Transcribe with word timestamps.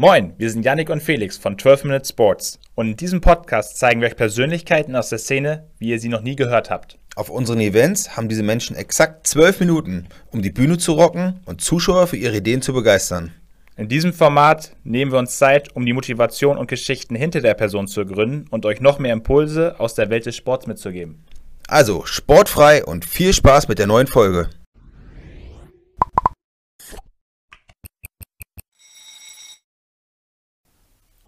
Moin, 0.00 0.32
wir 0.38 0.48
sind 0.48 0.64
Yannick 0.64 0.90
und 0.90 1.02
Felix 1.02 1.36
von 1.36 1.58
12 1.58 1.82
Minute 1.82 2.08
Sports 2.08 2.60
und 2.76 2.86
in 2.86 2.96
diesem 2.96 3.20
Podcast 3.20 3.80
zeigen 3.80 4.00
wir 4.00 4.06
euch 4.06 4.14
Persönlichkeiten 4.14 4.94
aus 4.94 5.08
der 5.08 5.18
Szene, 5.18 5.66
wie 5.80 5.88
ihr 5.88 5.98
sie 5.98 6.08
noch 6.08 6.20
nie 6.20 6.36
gehört 6.36 6.70
habt. 6.70 7.00
Auf 7.16 7.30
unseren 7.30 7.58
Events 7.58 8.16
haben 8.16 8.28
diese 8.28 8.44
Menschen 8.44 8.76
exakt 8.76 9.26
zwölf 9.26 9.58
Minuten, 9.58 10.06
um 10.30 10.40
die 10.40 10.52
Bühne 10.52 10.78
zu 10.78 10.92
rocken 10.92 11.40
und 11.46 11.62
Zuschauer 11.62 12.06
für 12.06 12.16
ihre 12.16 12.36
Ideen 12.36 12.62
zu 12.62 12.72
begeistern. 12.72 13.32
In 13.76 13.88
diesem 13.88 14.12
Format 14.12 14.70
nehmen 14.84 15.10
wir 15.10 15.18
uns 15.18 15.36
Zeit, 15.36 15.74
um 15.74 15.84
die 15.84 15.94
Motivation 15.94 16.58
und 16.58 16.68
Geschichten 16.68 17.16
hinter 17.16 17.40
der 17.40 17.54
Person 17.54 17.88
zu 17.88 18.02
ergründen 18.02 18.46
und 18.50 18.66
euch 18.66 18.80
noch 18.80 19.00
mehr 19.00 19.12
Impulse 19.12 19.80
aus 19.80 19.96
der 19.96 20.10
Welt 20.10 20.26
des 20.26 20.36
Sports 20.36 20.68
mitzugeben. 20.68 21.24
Also 21.66 22.04
sportfrei 22.06 22.84
und 22.84 23.04
viel 23.04 23.32
Spaß 23.32 23.66
mit 23.66 23.80
der 23.80 23.88
neuen 23.88 24.06
Folge. 24.06 24.48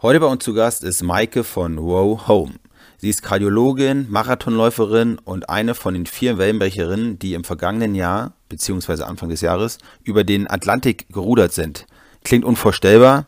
Heute 0.02 0.18
bei 0.18 0.28
uns 0.28 0.42
zu 0.42 0.54
Gast 0.54 0.82
ist 0.82 1.02
Maike 1.02 1.44
von 1.44 1.76
Wow 1.76 2.26
Home. 2.26 2.54
Sie 2.96 3.10
ist 3.10 3.22
Kardiologin, 3.22 4.06
Marathonläuferin 4.08 5.18
und 5.18 5.50
eine 5.50 5.74
von 5.74 5.92
den 5.92 6.06
vier 6.06 6.38
Wellenbrecherinnen, 6.38 7.18
die 7.18 7.34
im 7.34 7.44
vergangenen 7.44 7.94
Jahr 7.94 8.32
bzw. 8.48 9.02
Anfang 9.02 9.28
des 9.28 9.42
Jahres 9.42 9.76
über 10.02 10.24
den 10.24 10.48
Atlantik 10.48 11.10
gerudert 11.10 11.52
sind. 11.52 11.84
Klingt 12.24 12.46
unvorstellbar, 12.46 13.26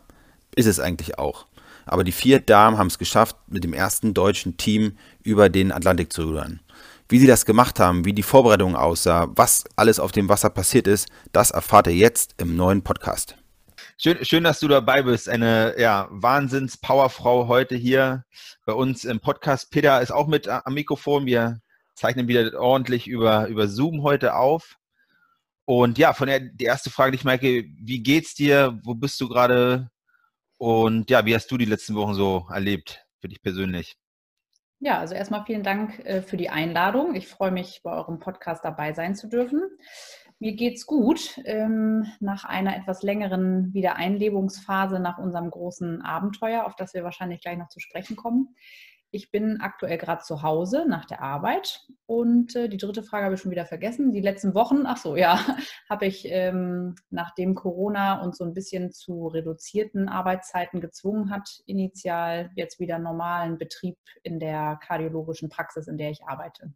ist 0.55 0.65
es 0.65 0.79
eigentlich 0.79 1.19
auch. 1.19 1.45
Aber 1.85 2.03
die 2.03 2.11
vier 2.11 2.39
Damen 2.39 2.79
haben 2.79 2.87
es 2.87 2.97
geschafft, 2.97 3.35
mit 3.47 3.63
dem 3.63 3.73
ersten 3.73 4.15
deutschen 4.15 4.57
Team 4.57 4.93
über 5.21 5.49
den 5.49 5.71
Atlantik 5.71 6.11
zu 6.11 6.23
rudern. 6.23 6.59
Wie 7.07 7.19
sie 7.19 7.27
das 7.27 7.45
gemacht 7.45 7.79
haben, 7.79 8.03
wie 8.03 8.13
die 8.13 8.23
Vorbereitung 8.23 8.75
aussah, 8.75 9.27
was 9.35 9.65
alles 9.75 9.99
auf 9.99 10.11
dem 10.11 10.27
Wasser 10.27 10.49
passiert 10.49 10.87
ist, 10.87 11.07
das 11.33 11.51
erfahrt 11.51 11.85
ihr 11.85 11.93
jetzt 11.93 12.33
im 12.39 12.55
neuen 12.55 12.81
Podcast. 12.81 13.35
Schön, 14.05 14.25
schön, 14.25 14.43
dass 14.43 14.59
du 14.59 14.67
dabei 14.67 15.01
bist. 15.01 15.29
Eine 15.29 15.75
ja, 15.79 16.09
Wahnsinns-Powerfrau 16.11 17.47
heute 17.47 17.77
hier 17.77 18.25
bei 18.65 18.73
uns 18.73 19.05
im 19.05 19.21
Podcast. 19.21 19.71
Peter 19.71 20.01
ist 20.01 20.11
auch 20.11 20.27
mit 20.27 20.49
am 20.49 20.73
Mikrofon. 20.73 21.25
Wir 21.25 21.61
zeichnen 21.95 22.27
wieder 22.27 22.59
ordentlich 22.59 23.07
über, 23.07 23.47
über 23.47 23.69
Zoom 23.69 24.03
heute 24.03 24.35
auf. 24.35 24.75
Und 25.63 25.97
ja, 25.97 26.11
von 26.11 26.27
der 26.27 26.41
die 26.41 26.65
erste 26.65 26.89
Frage 26.89 27.13
dich, 27.13 27.23
Maike, 27.23 27.63
wie 27.77 28.03
geht's 28.03 28.35
dir? 28.35 28.77
Wo 28.83 28.93
bist 28.93 29.21
du 29.21 29.29
gerade? 29.29 29.89
Und 30.57 31.09
ja, 31.09 31.25
wie 31.25 31.33
hast 31.33 31.49
du 31.49 31.57
die 31.57 31.63
letzten 31.63 31.95
Wochen 31.95 32.13
so 32.13 32.45
erlebt 32.49 33.05
für 33.21 33.29
dich 33.29 33.41
persönlich? 33.41 33.95
Ja, 34.81 34.99
also 34.99 35.15
erstmal 35.15 35.45
vielen 35.45 35.63
Dank 35.63 35.99
äh, 35.99 36.21
für 36.21 36.35
die 36.35 36.49
Einladung. 36.49 37.15
Ich 37.15 37.29
freue 37.29 37.51
mich, 37.51 37.79
bei 37.85 37.93
eurem 37.93 38.19
Podcast 38.19 38.65
dabei 38.65 38.91
sein 38.91 39.15
zu 39.15 39.29
dürfen. 39.29 39.61
Mir 40.43 40.57
geht's 40.57 40.85
gut. 40.85 41.39
Ähm, 41.45 42.05
nach 42.19 42.43
einer 42.43 42.75
etwas 42.75 43.01
längeren 43.01 43.73
Wiedereinlebungsphase 43.73 44.99
nach 44.99 45.17
unserem 45.17 45.49
großen 45.49 46.01
Abenteuer, 46.01 46.65
auf 46.65 46.75
das 46.75 46.93
wir 46.93 47.05
wahrscheinlich 47.05 47.39
gleich 47.39 47.57
noch 47.57 47.69
zu 47.69 47.79
sprechen 47.79 48.17
kommen. 48.17 48.53
Ich 49.09 49.31
bin 49.31 49.61
aktuell 49.61 49.97
gerade 49.97 50.21
zu 50.21 50.43
Hause 50.43 50.83
nach 50.85 51.05
der 51.05 51.21
Arbeit 51.21 51.87
und 52.07 52.57
äh, 52.57 52.67
die 52.67 52.75
dritte 52.75 53.03
Frage 53.03 53.23
habe 53.23 53.35
ich 53.35 53.41
schon 53.41 53.51
wieder 53.51 53.65
vergessen. 53.65 54.11
Die 54.11 54.19
letzten 54.19 54.53
Wochen, 54.53 54.85
ach 54.85 54.97
so, 54.97 55.15
ja, 55.15 55.39
habe 55.89 56.07
ich 56.07 56.25
ähm, 56.25 56.95
nachdem 57.09 57.55
Corona 57.55 58.21
uns 58.21 58.37
so 58.37 58.43
ein 58.43 58.53
bisschen 58.53 58.91
zu 58.91 59.27
reduzierten 59.27 60.09
Arbeitszeiten 60.09 60.81
gezwungen 60.81 61.29
hat, 61.29 61.61
initial 61.67 62.51
jetzt 62.55 62.81
wieder 62.81 62.99
normalen 62.99 63.57
Betrieb 63.57 63.95
in 64.23 64.41
der 64.41 64.77
kardiologischen 64.85 65.47
Praxis, 65.47 65.87
in 65.87 65.97
der 65.97 66.09
ich 66.09 66.25
arbeite. 66.25 66.73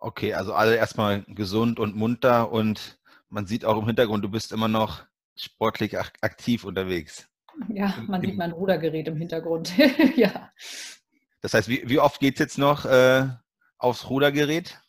Okay, 0.00 0.32
also 0.32 0.54
alle 0.54 0.76
erstmal 0.76 1.22
gesund 1.28 1.78
und 1.78 1.94
munter 1.94 2.50
und 2.50 2.98
man 3.28 3.46
sieht 3.46 3.66
auch 3.66 3.78
im 3.78 3.86
Hintergrund, 3.86 4.24
du 4.24 4.30
bist 4.30 4.50
immer 4.50 4.66
noch 4.66 5.04
sportlich 5.36 5.98
aktiv 5.98 6.64
unterwegs. 6.64 7.28
Ja, 7.68 7.94
man 8.06 8.22
sieht 8.22 8.36
mein 8.36 8.52
Rudergerät 8.52 9.08
im 9.08 9.16
Hintergrund. 9.16 9.72
ja. 10.16 10.50
Das 11.42 11.52
heißt, 11.52 11.68
wie, 11.68 11.82
wie 11.86 11.98
oft 11.98 12.18
geht 12.18 12.34
es 12.34 12.40
jetzt 12.40 12.58
noch 12.58 12.86
äh, 12.86 13.28
aufs 13.76 14.08
Rudergerät? 14.08 14.80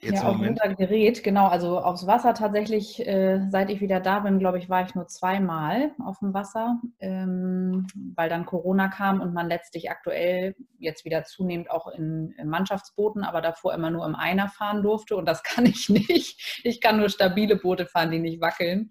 Jetzt 0.00 0.22
ja, 0.22 0.28
auf 0.28 0.38
Rudergerät, 0.38 1.22
genau. 1.22 1.46
Also 1.46 1.78
aufs 1.78 2.06
Wasser 2.06 2.34
tatsächlich, 2.34 3.06
äh, 3.06 3.46
seit 3.50 3.70
ich 3.70 3.80
wieder 3.80 4.00
da 4.00 4.20
bin, 4.20 4.38
glaube 4.38 4.58
ich, 4.58 4.68
war 4.68 4.84
ich 4.84 4.94
nur 4.94 5.06
zweimal 5.06 5.92
auf 6.04 6.18
dem 6.20 6.32
Wasser, 6.32 6.80
ähm, 7.00 7.86
weil 8.14 8.28
dann 8.28 8.46
Corona 8.46 8.88
kam 8.88 9.20
und 9.20 9.34
man 9.34 9.48
letztlich 9.48 9.90
aktuell 9.90 10.54
jetzt 10.78 11.04
wieder 11.04 11.24
zunehmend 11.24 11.70
auch 11.70 11.88
in, 11.88 12.34
in, 12.38 12.48
Mannschaftsbooten, 12.48 13.24
aber 13.24 13.42
davor 13.42 13.74
immer 13.74 13.90
nur 13.90 14.06
im 14.06 14.14
Einer 14.14 14.48
fahren 14.48 14.82
durfte 14.82 15.16
und 15.16 15.26
das 15.26 15.42
kann 15.44 15.66
ich 15.66 15.88
nicht. 15.88 16.60
Ich 16.64 16.80
kann 16.80 16.98
nur 16.98 17.08
stabile 17.08 17.56
Boote 17.56 17.86
fahren, 17.86 18.10
die 18.10 18.20
nicht 18.20 18.40
wackeln. 18.40 18.90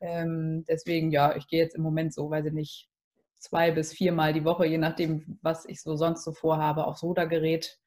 Ähm, 0.00 0.64
deswegen, 0.68 1.10
ja, 1.10 1.36
ich 1.36 1.46
gehe 1.46 1.62
jetzt 1.62 1.76
im 1.76 1.82
Moment 1.82 2.12
so, 2.14 2.30
weiß 2.30 2.46
ich 2.46 2.52
nicht, 2.52 2.88
zwei 3.38 3.70
bis 3.70 3.92
viermal 3.92 4.32
die 4.32 4.44
Woche, 4.44 4.66
je 4.66 4.78
nachdem, 4.78 5.38
was 5.42 5.66
ich 5.66 5.82
so 5.82 5.96
sonst 5.96 6.24
so 6.24 6.32
vorhabe, 6.32 6.86
aufs 6.86 7.02
Rudergerät 7.02 7.78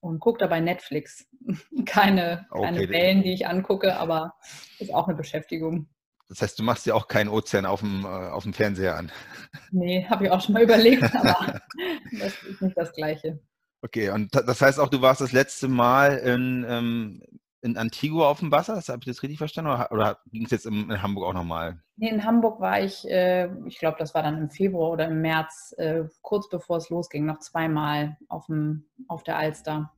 und 0.00 0.20
gucke 0.20 0.38
dabei 0.38 0.60
Netflix. 0.60 1.26
keine, 1.86 2.46
keine 2.50 2.78
okay. 2.78 2.90
Wellen, 2.90 3.22
die 3.22 3.32
ich 3.32 3.46
angucke, 3.46 3.96
aber 3.96 4.34
ist 4.78 4.92
auch 4.92 5.08
eine 5.08 5.16
Beschäftigung. 5.16 5.88
Das 6.28 6.42
heißt, 6.42 6.58
du 6.58 6.62
machst 6.62 6.86
dir 6.86 6.94
auch 6.94 7.08
keinen 7.08 7.28
Ozean 7.28 7.66
auf 7.66 7.80
dem, 7.80 8.04
äh, 8.04 8.08
auf 8.08 8.44
dem 8.44 8.54
Fernseher 8.54 8.96
an. 8.96 9.12
Nee, 9.72 10.06
habe 10.08 10.24
ich 10.24 10.30
auch 10.30 10.40
schon 10.40 10.52
mal 10.52 10.62
überlegt, 10.62 11.02
aber 11.14 11.60
das 12.18 12.42
ist 12.44 12.62
nicht 12.62 12.76
das 12.76 12.92
Gleiche. 12.92 13.40
Okay, 13.82 14.10
und 14.10 14.34
das 14.34 14.60
heißt 14.60 14.78
auch, 14.78 14.88
du 14.88 15.00
warst 15.00 15.20
das 15.20 15.32
letzte 15.32 15.66
Mal 15.68 16.18
in, 16.18 16.64
ähm, 16.68 17.22
in 17.62 17.76
Antigua 17.76 18.28
auf 18.28 18.40
dem 18.40 18.50
Wasser? 18.50 18.74
Habe 18.74 18.98
ich 19.00 19.06
das 19.06 19.22
richtig 19.22 19.38
verstanden? 19.38 19.70
Oder, 19.70 19.92
oder 19.92 20.18
ging 20.30 20.44
es 20.44 20.50
jetzt 20.50 20.66
in, 20.66 20.90
in, 20.90 21.02
Hamburg 21.02 21.26
auch 21.26 21.34
nochmal? 21.34 21.82
Nee, 21.96 22.08
in 22.08 22.24
Hamburg 22.24 22.60
war 22.60 22.80
ich, 22.80 23.08
äh, 23.08 23.48
ich 23.66 23.78
glaube, 23.78 23.96
das 23.98 24.14
war 24.14 24.22
dann 24.22 24.38
im 24.38 24.50
Februar 24.50 24.90
oder 24.90 25.06
im 25.06 25.20
März, 25.20 25.74
äh, 25.78 26.04
kurz 26.22 26.48
bevor 26.48 26.78
es 26.78 26.88
losging, 26.90 27.26
noch 27.26 27.38
zweimal 27.38 28.16
auf, 28.28 28.46
dem, 28.46 28.86
auf 29.08 29.22
der 29.22 29.36
Alster. 29.36 29.92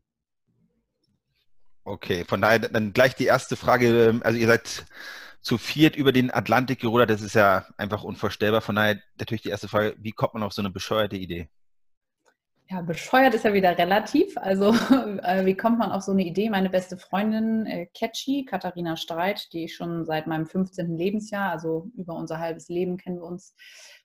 Okay, 1.85 2.25
von 2.25 2.41
daher 2.41 2.61
dann 2.61 2.93
gleich 2.93 3.15
die 3.15 3.27
erste 3.27 3.57
Frage. 3.57 4.09
Ähm, 4.09 4.23
also 4.25 4.39
ihr 4.39 4.47
seid 4.47 4.87
zu 5.41 5.59
viert 5.59 5.97
über 5.97 6.13
den 6.13 6.33
Atlantik 6.33 6.81
gerudert, 6.81 7.11
das 7.11 7.21
ist 7.21 7.35
ja 7.35 7.67
einfach 7.77 8.05
unvorstellbar. 8.05 8.61
Von 8.61 8.77
daher 8.77 9.01
natürlich 9.19 9.43
die 9.43 9.49
erste 9.49 9.69
Frage, 9.69 9.97
wie 9.99 10.13
kommt 10.13 10.35
man 10.35 10.45
auf 10.45 10.53
so 10.53 10.63
eine 10.63 10.71
bescheuerte 10.71 11.17
Idee? 11.17 11.49
Ja, 12.73 12.81
bescheuert 12.81 13.35
ist 13.35 13.45
ja 13.45 13.53
wieder 13.53 13.77
relativ. 13.77 14.39
Also, 14.39 14.71
äh, 15.23 15.45
wie 15.45 15.55
kommt 15.55 15.79
man 15.79 15.93
auf 15.93 16.03
so 16.03 16.13
eine 16.13 16.25
Idee? 16.25 16.49
Meine 16.49 16.71
beste 16.71 16.97
Freundin 16.97 17.67
äh, 17.67 17.87
Catchy, 17.93 18.47
Katharina 18.47 18.97
Streit, 18.97 19.53
die 19.53 19.65
ich 19.65 19.75
schon 19.75 20.07
seit 20.07 20.27
meinem 20.27 20.47
15. 20.47 20.97
Lebensjahr, 20.97 21.51
also 21.51 21.91
über 21.95 22.15
unser 22.15 22.39
halbes 22.39 22.71
Leben 22.71 22.97
kennen 22.97 23.17
wir 23.17 23.25
uns, 23.25 23.55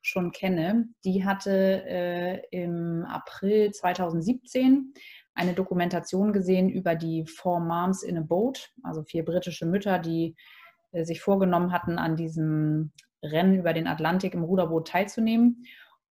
schon 0.01 0.31
kenne, 0.33 0.89
die 1.05 1.23
hatte 1.23 1.85
äh, 1.85 2.41
im 2.51 3.05
April 3.05 3.72
2017 3.72 4.94
eine 5.34 5.53
Dokumentation 5.53 6.34
gesehen 6.34 6.67
über 6.67 6.95
die 6.95 7.25
Four 7.25 7.61
Moms 7.61 8.03
in 8.03 8.17
a 8.17 8.22
Boat, 8.22 8.73
also 8.84 9.01
vier 9.03 9.23
britische 9.23 9.66
Mütter, 9.66 9.97
die 9.97 10.35
äh, 10.91 11.05
sich 11.05 11.22
vorgenommen 11.22 11.72
hatten, 11.72 11.97
an 11.99 12.17
diesem 12.17 12.91
Rennen 13.23 13.59
über 13.59 13.72
den 13.72 13.88
Atlantik 13.88 14.34
im 14.34 14.44
Ruderboot 14.44 14.89
teilzunehmen. 14.89 15.63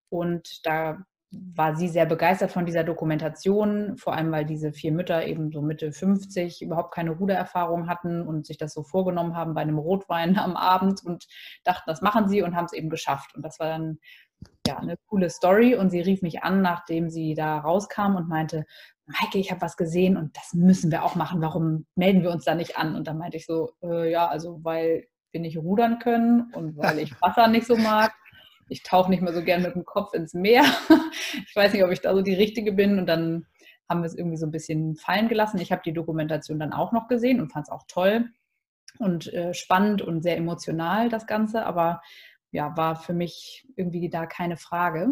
Und 0.09 0.65
da 0.65 1.05
war 1.33 1.75
sie 1.75 1.89
sehr 1.89 2.07
begeistert 2.07 2.53
von 2.53 2.67
dieser 2.67 2.85
Dokumentation, 2.85 3.97
vor 3.97 4.15
allem 4.15 4.31
weil 4.31 4.45
diese 4.45 4.73
vier 4.73 4.93
Mütter 4.93 5.27
eben 5.27 5.51
so 5.51 5.61
Mitte 5.61 5.93
50 5.93 6.63
überhaupt 6.63 6.95
keine 6.95 7.11
Rudererfahrung 7.11 7.89
hatten 7.89 8.23
und 8.23 8.47
sich 8.47 8.59
das 8.59 8.73
so 8.73 8.83
vorgenommen 8.85 9.37
haben 9.37 9.55
bei 9.55 9.63
einem 9.63 9.79
Rotwein 9.79 10.39
am 10.39 10.57
Abend 10.57 11.05
und 11.05 11.27
dachten, 11.65 11.85
das 11.87 12.01
machen 12.01 12.29
sie 12.29 12.43
und 12.43 12.55
haben 12.55 12.67
es 12.67 12.73
eben 12.73 12.91
geschafft. 12.91 13.35
Und 13.35 13.45
das 13.45 13.59
war 13.59 13.69
dann 13.69 13.99
ja 14.67 14.79
eine 14.79 14.97
coole 15.09 15.31
Story. 15.31 15.75
Und 15.75 15.91
sie 15.91 16.01
rief 16.01 16.23
mich 16.23 16.43
an, 16.43 16.63
nachdem 16.63 17.11
sie 17.11 17.35
da 17.35 17.59
rauskam 17.59 18.15
und 18.15 18.29
meinte, 18.29 18.65
Maike, 19.07 19.39
ich 19.39 19.51
habe 19.51 19.61
was 19.61 19.77
gesehen 19.77 20.17
und 20.17 20.37
das 20.37 20.55
müssen 20.55 20.91
wir 20.91 21.05
auch 21.05 21.15
machen. 21.15 21.41
Warum 21.41 21.87
melden 21.95 22.23
wir 22.23 22.31
uns 22.31 22.45
da 22.45 22.55
nicht 22.55 22.77
an? 22.77 22.95
Und 22.95 23.07
dann 23.07 23.19
meinte 23.19 23.37
ich 23.37 23.47
so, 23.47 23.73
äh, 23.83 24.11
ja, 24.11 24.27
also 24.27 24.61
weil 24.63 25.07
wir 25.33 25.41
nicht 25.41 25.59
rudern 25.59 25.99
können 25.99 26.53
und 26.55 26.77
weil 26.77 26.99
ich 26.99 27.13
Wasser 27.23 27.49
nicht 27.49 27.67
so 27.67 27.77
mag 27.77 28.13
ich 28.69 28.83
tauche 28.83 29.11
nicht 29.11 29.23
mehr 29.23 29.33
so 29.33 29.43
gern 29.43 29.63
mit 29.63 29.75
dem 29.75 29.85
Kopf 29.85 30.15
ins 30.15 30.35
Meer. 30.35 30.65
ich 31.47 31.55
weiß 31.55 31.73
nicht, 31.73 31.85
ob 31.85 31.91
ich 31.91 32.01
da 32.01 32.15
so 32.15 32.23
die 32.23 32.35
Richtige 32.35 32.73
bin. 32.73 32.99
Und 32.99 33.07
dann 33.07 33.47
haben 33.89 34.01
wir 34.03 34.07
es 34.07 34.17
irgendwie 34.17 34.37
so 34.37 34.47
ein 34.47 34.53
bisschen 34.53 34.97
fallen 34.97 35.29
gelassen. 35.29 35.61
Ich 35.61 35.73
habe 35.73 35.83
die 35.85 35.93
Dokumentation 35.93 36.59
dann 36.59 36.73
auch 36.73 36.93
noch 36.93 37.09
gesehen 37.09 37.41
und 37.41 37.53
fand 37.53 37.67
es 37.67 37.73
auch 37.73 37.85
toll 37.87 38.27
und 38.99 39.33
äh, 39.33 39.55
spannend 39.55 40.03
und 40.03 40.23
sehr 40.23 40.37
emotional, 40.37 41.09
das 41.09 41.27
Ganze. 41.27 41.65
Aber 41.67 42.03
ja, 42.51 42.77
war 42.77 42.97
für 42.97 43.13
mich 43.13 43.67
irgendwie 43.77 44.09
da 44.09 44.27
keine 44.27 44.57
Frage. 44.57 45.11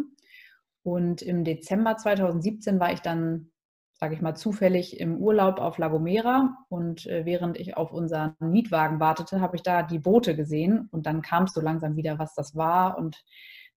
Und 0.83 1.23
im 1.23 1.45
Dezember 1.45 1.97
2017 1.97 2.81
war 2.81 2.93
ich 2.93 3.01
dann 3.01 3.51
sage 3.94 4.14
ich 4.14 4.20
mal, 4.20 4.35
zufällig 4.35 4.99
im 5.00 5.19
Urlaub 5.19 5.61
auf 5.61 5.79
La 5.79 5.88
Gomera 5.88 6.56
und 6.69 7.06
äh, 7.06 7.25
während 7.25 7.58
ich 7.58 7.76
auf 7.76 7.93
unseren 7.93 8.35
Mietwagen 8.41 9.00
wartete, 9.00 9.41
habe 9.41 9.56
ich 9.56 9.62
da 9.62 9.82
die 9.82 10.00
Boote 10.00 10.35
gesehen 10.35 10.88
und 10.91 11.06
dann 11.06 11.23
kam 11.23 11.44
es 11.44 11.55
so 11.55 11.61
langsam 11.61 11.96
wieder, 11.96 12.19
was 12.19 12.35
das 12.35 12.56
war 12.56 12.99
und 12.99 13.25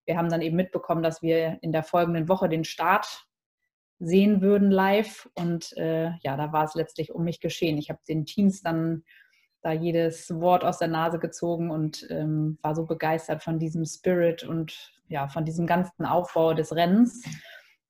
wir 0.06 0.18
haben 0.18 0.30
dann 0.30 0.42
eben 0.42 0.56
mitbekommen, 0.56 1.04
dass 1.04 1.22
wir 1.22 1.60
in 1.62 1.72
der 1.72 1.84
folgenden 1.84 2.30
Woche 2.30 2.50
den 2.50 2.64
Start 2.64 3.28
sehen 4.00 4.42
würden 4.42 4.72
live 4.72 5.30
und 5.36 5.76
äh, 5.78 6.12
ja, 6.22 6.38
da 6.38 6.52
war 6.52 6.64
es 6.64 6.76
letztlich 6.76 7.14
um 7.14 7.24
mich 7.24 7.40
geschehen. 7.40 7.78
Ich 7.78 7.90
habe 7.90 8.00
den 8.08 8.26
Teams 8.26 8.62
dann 8.62 9.04
da 9.62 9.72
jedes 9.72 10.30
Wort 10.40 10.64
aus 10.64 10.78
der 10.78 10.88
Nase 10.88 11.20
gezogen 11.20 11.72
und 11.72 12.08
ähm, 12.10 12.58
war 12.62 12.76
so 12.76 12.86
begeistert 12.86 13.44
von 13.44 13.60
diesem 13.60 13.86
Spirit 13.86 14.44
und 14.44 14.94
ja, 15.10 15.28
von 15.28 15.46
diesem 15.46 15.68
ganzen 15.68 16.06
Aufbau 16.06 16.54
des 16.54 16.76
Rennens. 16.76 17.24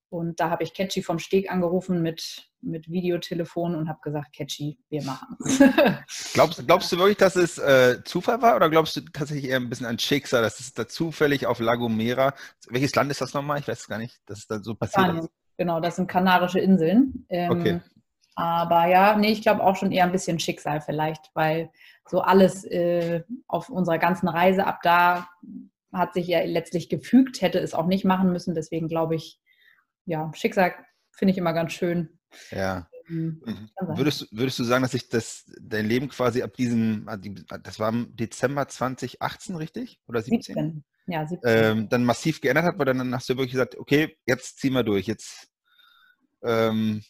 Und 0.09 0.39
da 0.39 0.49
habe 0.49 0.63
ich 0.63 0.73
Catchy 0.73 1.01
vom 1.01 1.19
Steg 1.19 1.51
angerufen 1.51 2.01
mit, 2.01 2.49
mit 2.61 2.89
Videotelefon 2.89 3.75
und 3.75 3.89
habe 3.89 3.99
gesagt, 4.01 4.33
Catchy, 4.33 4.79
wir 4.89 5.03
machen 5.03 5.37
glaubst, 6.33 6.65
glaubst 6.65 6.91
du 6.91 6.97
wirklich, 6.97 7.17
dass 7.17 7.35
es 7.35 7.57
äh, 7.57 8.01
Zufall 8.05 8.41
war 8.41 8.55
oder 8.55 8.69
glaubst 8.69 8.95
du 8.95 9.01
tatsächlich 9.01 9.49
eher 9.49 9.57
ein 9.57 9.69
bisschen 9.69 9.85
an 9.85 9.99
Schicksal, 9.99 10.41
dass 10.41 10.61
es 10.61 10.73
da 10.73 10.87
zufällig 10.87 11.45
auf 11.45 11.59
La 11.59 11.75
Gomera, 11.75 12.33
welches 12.69 12.95
Land 12.95 13.11
ist 13.11 13.19
das 13.19 13.33
nochmal? 13.33 13.59
Ich 13.59 13.67
weiß 13.67 13.81
es 13.81 13.87
gar 13.87 13.97
nicht, 13.97 14.17
dass 14.25 14.39
es 14.39 14.47
da 14.47 14.59
so 14.59 14.75
passiert 14.75 15.03
Spanien. 15.03 15.23
ist. 15.25 15.31
Genau, 15.57 15.81
das 15.81 15.97
sind 15.97 16.07
Kanarische 16.07 16.59
Inseln. 16.59 17.25
Ähm, 17.29 17.51
okay. 17.51 17.81
Aber 18.35 18.85
ja, 18.85 19.17
nee, 19.17 19.31
ich 19.31 19.41
glaube 19.41 19.63
auch 19.63 19.75
schon 19.75 19.91
eher 19.91 20.05
ein 20.05 20.11
bisschen 20.11 20.39
Schicksal 20.39 20.79
vielleicht, 20.79 21.31
weil 21.33 21.71
so 22.07 22.21
alles 22.21 22.63
äh, 22.65 23.23
auf 23.47 23.69
unserer 23.69 23.97
ganzen 23.97 24.27
Reise 24.27 24.65
ab 24.65 24.79
da 24.83 25.27
hat 25.91 26.13
sich 26.13 26.27
ja 26.27 26.41
letztlich 26.43 26.87
gefügt, 26.87 27.41
hätte 27.41 27.59
es 27.59 27.73
auch 27.73 27.87
nicht 27.87 28.05
machen 28.05 28.31
müssen. 28.31 28.53
Deswegen 28.53 28.87
glaube 28.87 29.15
ich, 29.15 29.39
ja, 30.07 30.31
Schicksal 30.33 30.73
finde 31.11 31.33
ich 31.33 31.37
immer 31.37 31.53
ganz 31.53 31.73
schön. 31.73 32.17
Ja. 32.49 32.89
Ähm, 33.09 33.41
mhm. 33.45 33.69
Würdest, 33.97 34.27
würdest 34.31 34.57
du 34.59 34.63
sagen, 34.63 34.81
dass 34.81 34.91
sich 34.91 35.09
das, 35.09 35.45
dein 35.61 35.85
Leben 35.85 36.09
quasi 36.09 36.41
ab 36.41 36.53
diesem, 36.53 37.07
das 37.63 37.79
war 37.79 37.89
im 37.89 38.15
Dezember 38.15 38.67
2018, 38.67 39.55
richtig? 39.55 39.99
Oder 40.07 40.21
17? 40.21 40.55
17. 40.55 40.83
Ja, 41.07 41.25
17. 41.25 41.49
Ähm, 41.49 41.89
dann 41.89 42.03
massiv 42.03 42.41
geändert 42.41 42.65
hat, 42.65 42.79
weil 42.79 42.85
dann 42.85 43.13
hast 43.13 43.29
du 43.29 43.35
wirklich 43.35 43.51
gesagt, 43.51 43.77
okay, 43.77 44.17
jetzt 44.25 44.59
ziehen 44.59 44.73
wir 44.73 44.83
durch, 44.83 45.07
jetzt, 45.07 45.49
ähm, 46.43 47.03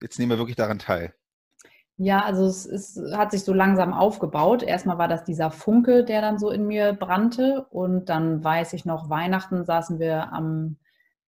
jetzt 0.00 0.18
nehmen 0.18 0.30
wir 0.30 0.38
wirklich 0.38 0.56
daran 0.56 0.78
teil. 0.78 1.14
Ja, 1.98 2.22
also 2.24 2.44
es 2.46 2.66
ist, 2.66 3.00
hat 3.14 3.30
sich 3.30 3.42
so 3.42 3.54
langsam 3.54 3.94
aufgebaut. 3.94 4.62
Erstmal 4.62 4.98
war 4.98 5.08
das 5.08 5.24
dieser 5.24 5.50
Funke, 5.50 6.04
der 6.04 6.20
dann 6.20 6.38
so 6.38 6.50
in 6.50 6.66
mir 6.66 6.92
brannte. 6.92 7.66
Und 7.70 8.10
dann 8.10 8.44
weiß 8.44 8.74
ich 8.74 8.84
noch, 8.84 9.08
Weihnachten 9.08 9.64
saßen 9.64 9.98
wir 9.98 10.30
am 10.32 10.76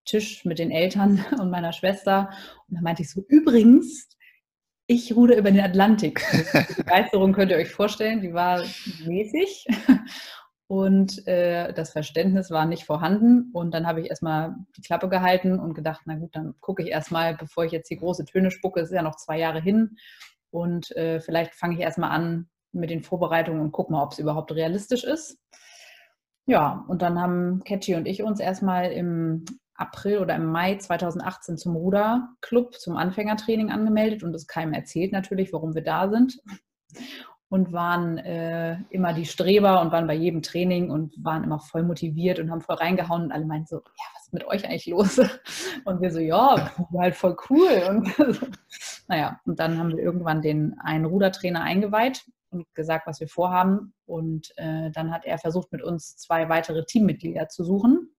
Tisch 0.08 0.44
mit 0.44 0.58
den 0.58 0.70
Eltern 0.70 1.24
und 1.40 1.50
meiner 1.50 1.72
Schwester. 1.72 2.30
Und 2.68 2.76
da 2.76 2.80
meinte 2.80 3.02
ich 3.02 3.10
so, 3.10 3.24
übrigens, 3.28 4.08
ich 4.86 5.14
ruder 5.14 5.36
über 5.36 5.50
den 5.50 5.60
Atlantik. 5.60 6.24
Die 6.70 6.74
Begeisterung 6.74 7.32
könnt 7.32 7.50
ihr 7.50 7.58
euch 7.58 7.70
vorstellen, 7.70 8.22
die 8.22 8.32
war 8.32 8.64
mäßig. 9.04 9.66
Und 10.70 11.26
äh, 11.26 11.72
das 11.72 11.92
Verständnis 11.92 12.50
war 12.50 12.66
nicht 12.66 12.84
vorhanden. 12.84 13.50
Und 13.54 13.72
dann 13.72 13.86
habe 13.86 14.02
ich 14.02 14.10
erstmal 14.10 14.54
die 14.76 14.82
Klappe 14.82 15.08
gehalten 15.08 15.58
und 15.58 15.72
gedacht, 15.72 16.02
na 16.04 16.16
gut, 16.16 16.36
dann 16.36 16.56
gucke 16.60 16.82
ich 16.82 16.90
erstmal, 16.90 17.34
bevor 17.36 17.64
ich 17.64 17.72
jetzt 17.72 17.90
die 17.90 17.96
große 17.96 18.26
Töne 18.26 18.50
spucke, 18.50 18.80
es 18.80 18.90
ist 18.90 18.94
ja 18.94 19.00
noch 19.00 19.16
zwei 19.16 19.38
Jahre 19.38 19.62
hin. 19.62 19.96
Und 20.50 20.94
äh, 20.94 21.20
vielleicht 21.20 21.54
fange 21.54 21.74
ich 21.74 21.80
erstmal 21.80 22.10
an 22.10 22.50
mit 22.72 22.90
den 22.90 23.02
Vorbereitungen 23.02 23.62
und 23.62 23.72
gucke 23.72 23.92
mal, 23.92 24.02
ob 24.02 24.12
es 24.12 24.18
überhaupt 24.18 24.52
realistisch 24.52 25.04
ist. 25.04 25.38
Ja, 26.44 26.84
und 26.88 27.00
dann 27.00 27.18
haben 27.18 27.62
Catchy 27.64 27.94
und 27.94 28.06
ich 28.06 28.22
uns 28.22 28.38
erstmal 28.38 28.92
im 28.92 29.46
April 29.78 30.18
oder 30.18 30.34
im 30.34 30.46
Mai 30.46 30.76
2018 30.76 31.56
zum 31.56 31.76
Ruderclub, 31.76 32.74
zum 32.74 32.96
Anfängertraining 32.96 33.70
angemeldet 33.70 34.24
und 34.24 34.34
es 34.34 34.46
keinem 34.46 34.72
erzählt 34.72 35.12
natürlich, 35.12 35.52
warum 35.52 35.74
wir 35.74 35.82
da 35.82 36.10
sind. 36.10 36.40
Und 37.50 37.72
waren 37.72 38.18
äh, 38.18 38.76
immer 38.90 39.14
die 39.14 39.24
Streber 39.24 39.80
und 39.80 39.90
waren 39.90 40.06
bei 40.06 40.14
jedem 40.14 40.42
Training 40.42 40.90
und 40.90 41.14
waren 41.24 41.44
immer 41.44 41.60
voll 41.60 41.82
motiviert 41.82 42.40
und 42.40 42.50
haben 42.50 42.60
voll 42.60 42.76
reingehauen 42.76 43.22
und 43.22 43.32
alle 43.32 43.46
meinten 43.46 43.68
so, 43.68 43.76
ja, 43.76 44.04
was 44.14 44.26
ist 44.26 44.32
mit 44.34 44.44
euch 44.44 44.66
eigentlich 44.66 44.86
los? 44.86 45.18
Und 45.86 46.02
wir 46.02 46.10
so, 46.10 46.18
ja, 46.18 46.70
halt 46.98 47.14
voll 47.14 47.36
cool. 47.48 47.84
Und 47.88 48.12
naja, 49.08 49.40
und 49.46 49.58
dann 49.58 49.78
haben 49.78 49.96
wir 49.96 50.02
irgendwann 50.02 50.42
den 50.42 50.78
einen 50.80 51.06
Rudertrainer 51.06 51.62
eingeweiht 51.62 52.26
und 52.50 52.66
gesagt, 52.74 53.06
was 53.06 53.20
wir 53.20 53.28
vorhaben. 53.28 53.94
Und 54.04 54.52
äh, 54.56 54.90
dann 54.90 55.10
hat 55.10 55.24
er 55.24 55.38
versucht, 55.38 55.72
mit 55.72 55.82
uns 55.82 56.18
zwei 56.18 56.50
weitere 56.50 56.84
Teammitglieder 56.84 57.48
zu 57.48 57.64
suchen 57.64 58.10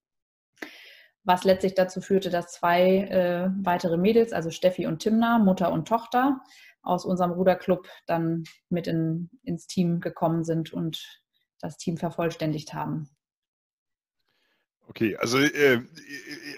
was 1.29 1.43
letztlich 1.43 1.75
dazu 1.75 2.01
führte, 2.01 2.31
dass 2.31 2.53
zwei 2.53 3.01
äh, 3.03 3.51
weitere 3.63 3.97
Mädels, 3.97 4.33
also 4.33 4.49
Steffi 4.49 4.87
und 4.87 4.97
Timna, 4.97 5.37
Mutter 5.37 5.71
und 5.71 5.87
Tochter, 5.87 6.41
aus 6.81 7.05
unserem 7.05 7.29
Ruderclub 7.29 7.87
dann 8.07 8.45
mit 8.69 8.87
in, 8.87 9.29
ins 9.43 9.67
Team 9.67 9.99
gekommen 9.99 10.43
sind 10.43 10.73
und 10.73 11.21
das 11.59 11.77
Team 11.77 11.97
vervollständigt 11.97 12.73
haben. 12.73 13.11
Okay, 14.87 15.17
also 15.17 15.37
äh, 15.37 15.81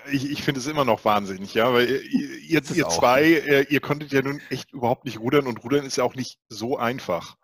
ich, 0.09 0.31
ich 0.31 0.41
finde 0.41 0.61
es 0.61 0.67
immer 0.67 0.85
noch 0.85 1.03
wahnsinnig, 1.03 1.53
ja, 1.53 1.73
weil 1.73 1.89
äh, 1.89 1.97
ihr, 1.97 2.61
ihr 2.73 2.87
zwei, 2.87 3.23
äh, 3.23 3.65
ihr 3.67 3.81
konntet 3.81 4.13
ja 4.13 4.21
nun 4.21 4.39
echt 4.49 4.71
überhaupt 4.71 5.03
nicht 5.03 5.19
rudern 5.19 5.47
und 5.47 5.61
rudern 5.65 5.85
ist 5.85 5.97
ja 5.97 6.05
auch 6.05 6.15
nicht 6.15 6.39
so 6.47 6.77
einfach. 6.77 7.35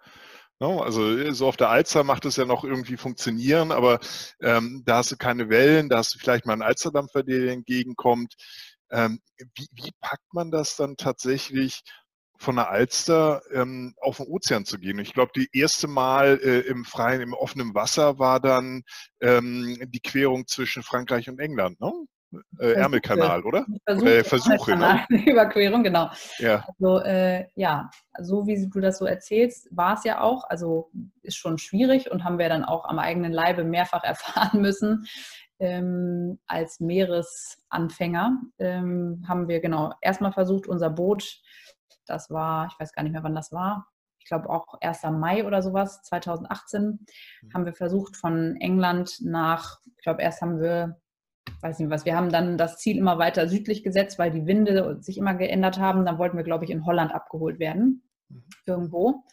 No, 0.59 0.77
ne? 0.77 0.83
also 0.83 1.33
so 1.33 1.47
auf 1.47 1.57
der 1.57 1.69
Alster 1.69 2.03
macht 2.03 2.25
es 2.25 2.35
ja 2.35 2.45
noch 2.45 2.63
irgendwie 2.63 2.97
funktionieren, 2.97 3.71
aber 3.71 3.99
ähm, 4.41 4.83
da 4.85 4.97
hast 4.97 5.11
du 5.11 5.17
keine 5.17 5.49
Wellen, 5.49 5.89
da 5.89 5.97
hast 5.97 6.15
du 6.15 6.19
vielleicht 6.19 6.45
mal 6.45 6.53
einen 6.53 6.63
Alsterdampfer, 6.63 7.23
der 7.23 7.39
dir 7.39 7.51
entgegenkommt. 7.51 8.33
Ähm, 8.89 9.19
wie, 9.55 9.67
wie 9.73 9.91
packt 10.01 10.33
man 10.33 10.49
das 10.51 10.75
dann 10.77 10.97
tatsächlich 10.97 11.83
von 12.39 12.55
der 12.55 12.69
Alster 12.69 13.41
ähm, 13.51 13.95
auf 13.99 14.17
den 14.17 14.27
Ozean 14.27 14.65
zu 14.65 14.77
gehen. 14.79 14.99
Ich 14.99 15.13
glaube, 15.13 15.31
die 15.35 15.49
erste 15.53 15.87
Mal 15.87 16.39
äh, 16.43 16.59
im 16.61 16.85
freien, 16.85 17.21
im 17.21 17.33
offenen 17.33 17.73
Wasser 17.73 18.19
war 18.19 18.39
dann 18.39 18.83
ähm, 19.21 19.77
die 19.87 19.99
Querung 19.99 20.47
zwischen 20.47 20.83
Frankreich 20.83 21.29
und 21.29 21.39
England. 21.39 21.79
Ne? 21.81 21.91
Äh, 22.59 22.73
Ärmelkanal, 22.73 23.43
oder? 23.43 23.65
Versuche, 23.85 24.11
oder 24.11 24.23
Versuche 24.23 24.75
ne? 24.75 25.05
Überquerung, 25.25 25.83
genau. 25.83 26.09
Ja. 26.39 26.65
Also 26.67 26.99
äh, 26.99 27.47
ja, 27.55 27.89
so 28.19 28.45
wie 28.47 28.67
du 28.69 28.79
das 28.79 28.97
so 28.97 29.05
erzählst, 29.05 29.67
war 29.71 29.95
es 29.95 30.03
ja 30.03 30.21
auch. 30.21 30.49
Also 30.49 30.91
ist 31.21 31.37
schon 31.37 31.57
schwierig 31.57 32.11
und 32.11 32.23
haben 32.23 32.37
wir 32.37 32.49
dann 32.49 32.65
auch 32.65 32.85
am 32.85 32.99
eigenen 32.99 33.31
Leibe 33.31 33.63
mehrfach 33.63 34.03
erfahren 34.03 34.61
müssen. 34.61 35.05
Ähm, 35.59 36.39
als 36.45 36.79
Meeresanfänger 36.79 38.39
ähm, 38.59 39.25
haben 39.27 39.47
wir 39.47 39.59
genau 39.59 39.93
erstmal 40.01 40.31
versucht, 40.31 40.67
unser 40.67 40.91
Boot, 40.91 41.41
das 42.05 42.29
war, 42.29 42.67
ich 42.67 42.79
weiß 42.79 42.93
gar 42.93 43.01
nicht 43.01 43.11
mehr, 43.13 43.23
wann 43.23 43.33
das 43.33 43.51
war, 43.51 43.87
ich 44.19 44.25
glaube 44.29 44.49
auch 44.49 44.75
1. 44.81 45.03
Mai 45.13 45.45
oder 45.45 45.63
sowas, 45.63 46.03
2018, 46.03 46.83
mhm. 47.41 47.53
haben 47.53 47.65
wir 47.65 47.73
versucht 47.73 48.15
von 48.17 48.55
England 48.57 49.17
nach, 49.21 49.79
ich 49.95 50.03
glaube 50.03 50.21
erst 50.21 50.41
haben 50.41 50.59
wir 50.59 50.99
weiß 51.61 51.79
nicht 51.79 51.89
was, 51.89 52.05
wir 52.05 52.15
haben 52.15 52.31
dann 52.31 52.57
das 52.57 52.77
Ziel 52.77 52.97
immer 52.97 53.17
weiter 53.17 53.47
südlich 53.47 53.83
gesetzt, 53.83 54.19
weil 54.19 54.31
die 54.31 54.45
Winde 54.45 54.97
sich 55.01 55.17
immer 55.17 55.35
geändert 55.35 55.79
haben. 55.79 56.05
Dann 56.05 56.17
wollten 56.17 56.37
wir, 56.37 56.43
glaube 56.43 56.65
ich, 56.65 56.71
in 56.71 56.85
Holland 56.85 57.13
abgeholt 57.13 57.59
werden, 57.59 58.03
mhm. 58.29 58.43
irgendwo. 58.65 59.23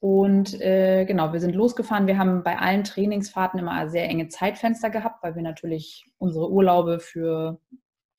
Und 0.00 0.60
äh, 0.60 1.04
genau, 1.06 1.32
wir 1.32 1.40
sind 1.40 1.54
losgefahren. 1.54 2.06
Wir 2.06 2.18
haben 2.18 2.44
bei 2.44 2.58
allen 2.58 2.84
Trainingsfahrten 2.84 3.58
immer 3.58 3.88
sehr 3.88 4.08
enge 4.08 4.28
Zeitfenster 4.28 4.90
gehabt, 4.90 5.22
weil 5.24 5.34
wir 5.34 5.42
natürlich 5.42 6.06
unsere 6.18 6.50
Urlaube 6.50 7.00
für 7.00 7.60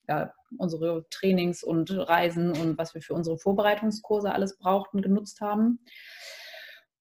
ja, 0.09 0.33
unsere 0.57 1.05
Trainings 1.09 1.63
und 1.63 1.91
Reisen 1.91 2.51
und 2.51 2.77
was 2.77 2.95
wir 2.95 3.01
für 3.01 3.13
unsere 3.13 3.37
Vorbereitungskurse 3.37 4.33
alles 4.33 4.57
brauchten, 4.57 5.01
genutzt 5.01 5.39
haben. 5.39 5.79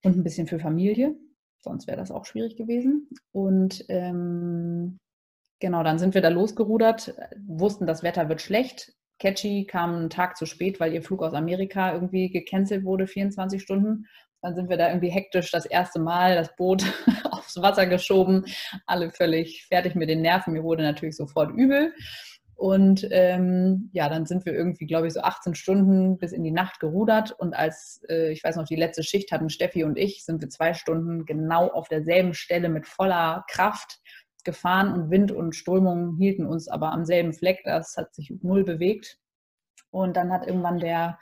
Und 0.04 0.16
ein 0.16 0.22
bisschen 0.22 0.46
für 0.46 0.60
Familie. 0.60 1.16
Sonst 1.60 1.88
wäre 1.88 1.96
das 1.96 2.12
auch 2.12 2.24
schwierig 2.24 2.56
gewesen. 2.56 3.08
Und 3.32 3.84
ähm, 3.88 5.00
Genau, 5.60 5.82
dann 5.82 5.98
sind 5.98 6.14
wir 6.14 6.22
da 6.22 6.28
losgerudert, 6.28 7.14
wussten, 7.46 7.86
das 7.86 8.02
Wetter 8.02 8.28
wird 8.28 8.40
schlecht. 8.40 8.92
Catchy 9.18 9.66
kam 9.66 9.94
einen 9.96 10.10
Tag 10.10 10.36
zu 10.36 10.46
spät, 10.46 10.78
weil 10.78 10.94
ihr 10.94 11.02
Flug 11.02 11.22
aus 11.22 11.34
Amerika 11.34 11.92
irgendwie 11.92 12.30
gecancelt 12.30 12.84
wurde, 12.84 13.08
24 13.08 13.60
Stunden. 13.60 14.06
Dann 14.40 14.54
sind 14.54 14.68
wir 14.68 14.76
da 14.76 14.88
irgendwie 14.88 15.10
hektisch 15.10 15.50
das 15.50 15.66
erste 15.66 15.98
Mal 15.98 16.36
das 16.36 16.54
Boot 16.54 16.84
aufs 17.30 17.60
Wasser 17.60 17.86
geschoben, 17.86 18.44
alle 18.86 19.10
völlig 19.10 19.66
fertig 19.66 19.96
mit 19.96 20.08
den 20.08 20.22
Nerven. 20.22 20.52
Mir 20.52 20.62
wurde 20.62 20.84
natürlich 20.84 21.16
sofort 21.16 21.50
übel. 21.50 21.92
Und 22.54 23.06
ähm, 23.10 23.88
ja, 23.92 24.08
dann 24.08 24.26
sind 24.26 24.44
wir 24.44 24.52
irgendwie, 24.52 24.86
glaube 24.86 25.06
ich, 25.06 25.12
so 25.12 25.20
18 25.20 25.54
Stunden 25.54 26.18
bis 26.18 26.32
in 26.32 26.42
die 26.42 26.50
Nacht 26.50 26.80
gerudert. 26.80 27.32
Und 27.32 27.54
als, 27.54 28.00
äh, 28.08 28.30
ich 28.30 28.42
weiß 28.42 28.56
noch, 28.56 28.64
die 28.64 28.76
letzte 28.76 29.02
Schicht 29.02 29.32
hatten 29.32 29.48
Steffi 29.48 29.84
und 29.84 29.96
ich, 29.96 30.24
sind 30.24 30.40
wir 30.40 30.48
zwei 30.48 30.74
Stunden 30.74 31.24
genau 31.24 31.68
auf 31.68 31.88
derselben 31.88 32.34
Stelle 32.34 32.68
mit 32.68 32.86
voller 32.86 33.44
Kraft 33.48 34.00
gefahren 34.44 34.92
und 34.92 35.10
Wind 35.10 35.32
und 35.32 35.54
Strömung 35.54 36.16
hielten 36.16 36.46
uns 36.46 36.68
aber 36.68 36.92
am 36.92 37.04
selben 37.04 37.32
Fleck. 37.32 37.60
Das 37.64 37.96
hat 37.96 38.14
sich 38.14 38.32
null 38.42 38.64
bewegt. 38.64 39.18
Und 39.90 40.16
dann 40.16 40.32
hat 40.32 40.46
irgendwann 40.46 40.78
der, 40.78 41.18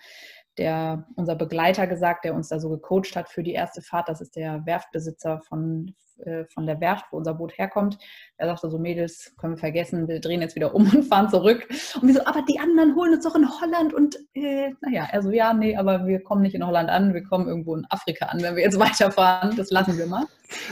der, 0.58 1.06
unser 1.16 1.36
Begleiter 1.36 1.86
gesagt, 1.86 2.24
der 2.24 2.34
uns 2.34 2.48
da 2.48 2.58
so 2.58 2.68
gecoacht 2.68 3.16
hat 3.16 3.28
für 3.28 3.42
die 3.42 3.52
erste 3.52 3.82
Fahrt, 3.82 4.08
das 4.08 4.20
ist 4.20 4.36
der 4.36 4.64
Werftbesitzer 4.66 5.40
von, 5.42 5.94
äh, 6.24 6.44
von 6.46 6.66
der 6.66 6.80
Werft, 6.80 7.04
wo 7.10 7.18
unser 7.18 7.34
Boot 7.34 7.56
herkommt. 7.58 7.98
Er 8.38 8.46
sagte 8.48 8.70
so, 8.70 8.78
Mädels, 8.78 9.34
können 9.38 9.54
wir 9.54 9.58
vergessen, 9.58 10.08
wir 10.08 10.20
drehen 10.20 10.40
jetzt 10.40 10.56
wieder 10.56 10.74
um 10.74 10.90
und 10.94 11.04
fahren 11.04 11.28
zurück. 11.28 11.68
Und 12.00 12.08
wir 12.08 12.14
so, 12.14 12.24
aber 12.24 12.42
die 12.48 12.58
anderen 12.58 12.94
holen 12.94 13.14
uns 13.14 13.24
doch 13.24 13.34
in 13.34 13.46
Holland 13.60 13.92
und 13.92 14.16
äh, 14.34 14.70
naja, 14.80 15.08
also 15.12 15.30
ja, 15.30 15.52
nee, 15.52 15.76
aber 15.76 16.06
wir 16.06 16.22
kommen 16.22 16.42
nicht 16.42 16.54
in 16.54 16.66
Holland 16.66 16.88
an, 16.88 17.12
wir 17.12 17.22
kommen 17.22 17.48
irgendwo 17.48 17.76
in 17.76 17.86
Afrika 17.90 18.26
an, 18.26 18.42
wenn 18.42 18.56
wir 18.56 18.62
jetzt 18.62 18.78
weiterfahren. 18.78 19.56
Das 19.56 19.70
lassen 19.70 19.98
wir 19.98 20.06
mal. 20.06 20.24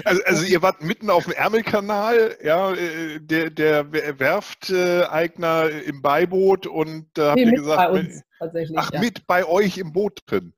Also, 0.04 0.22
also 0.24 0.44
ihr 0.44 0.62
wart 0.62 0.82
mitten 0.82 1.10
auf 1.10 1.24
dem 1.24 1.34
Ärmelkanal, 1.34 2.38
ja, 2.42 2.72
äh, 2.72 3.20
der, 3.20 3.50
der 3.50 3.92
Werfteigner 3.92 5.68
im 5.68 6.00
Beiboot 6.00 6.66
und 6.66 7.06
da 7.14 7.30
habt 7.30 7.36
nee, 7.36 7.44
ihr 7.44 7.52
gesagt, 7.52 7.92
bei 7.92 8.00
uns, 8.00 8.22
tatsächlich, 8.38 8.78
ach, 8.78 8.92
ja. 8.92 9.00
mit 9.00 9.26
bei 9.26 9.44
euch 9.44 9.76
im 9.76 9.92
Boot 9.92 10.22
drin. 10.26 10.53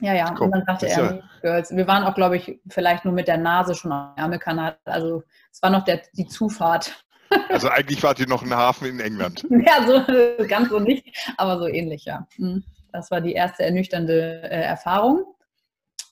Ja, 0.00 0.14
ja. 0.14 0.34
Komm, 0.36 0.50
und 0.52 0.64
dann 0.66 0.76
ist 0.76 0.82
er, 0.82 1.04
ja- 1.16 1.22
Girls, 1.40 1.74
wir 1.74 1.86
waren 1.86 2.04
auch, 2.04 2.14
glaube 2.14 2.36
ich, 2.36 2.60
vielleicht 2.68 3.04
nur 3.04 3.14
mit 3.14 3.28
der 3.28 3.38
Nase 3.38 3.74
schon 3.74 3.92
am 3.92 4.12
Ärmelkanal. 4.16 4.76
Also 4.84 5.22
es 5.50 5.62
war 5.62 5.70
noch 5.70 5.84
der, 5.84 6.02
die 6.14 6.26
Zufahrt. 6.26 7.02
Also 7.48 7.68
eigentlich 7.68 8.00
wart 8.04 8.20
ihr 8.20 8.28
noch 8.28 8.44
ein 8.44 8.54
Hafen 8.54 8.86
in 8.86 9.00
England. 9.00 9.44
Ja, 9.50 9.84
so 9.84 10.44
ganz 10.48 10.68
so 10.68 10.78
nicht, 10.78 11.12
aber 11.36 11.58
so 11.58 11.66
ähnlich, 11.66 12.04
ja. 12.04 12.24
Mhm. 12.38 12.62
Das 12.92 13.10
war 13.10 13.20
die 13.20 13.32
erste 13.32 13.64
ernüchternde 13.64 14.42
äh, 14.44 14.62
Erfahrung. 14.62 15.24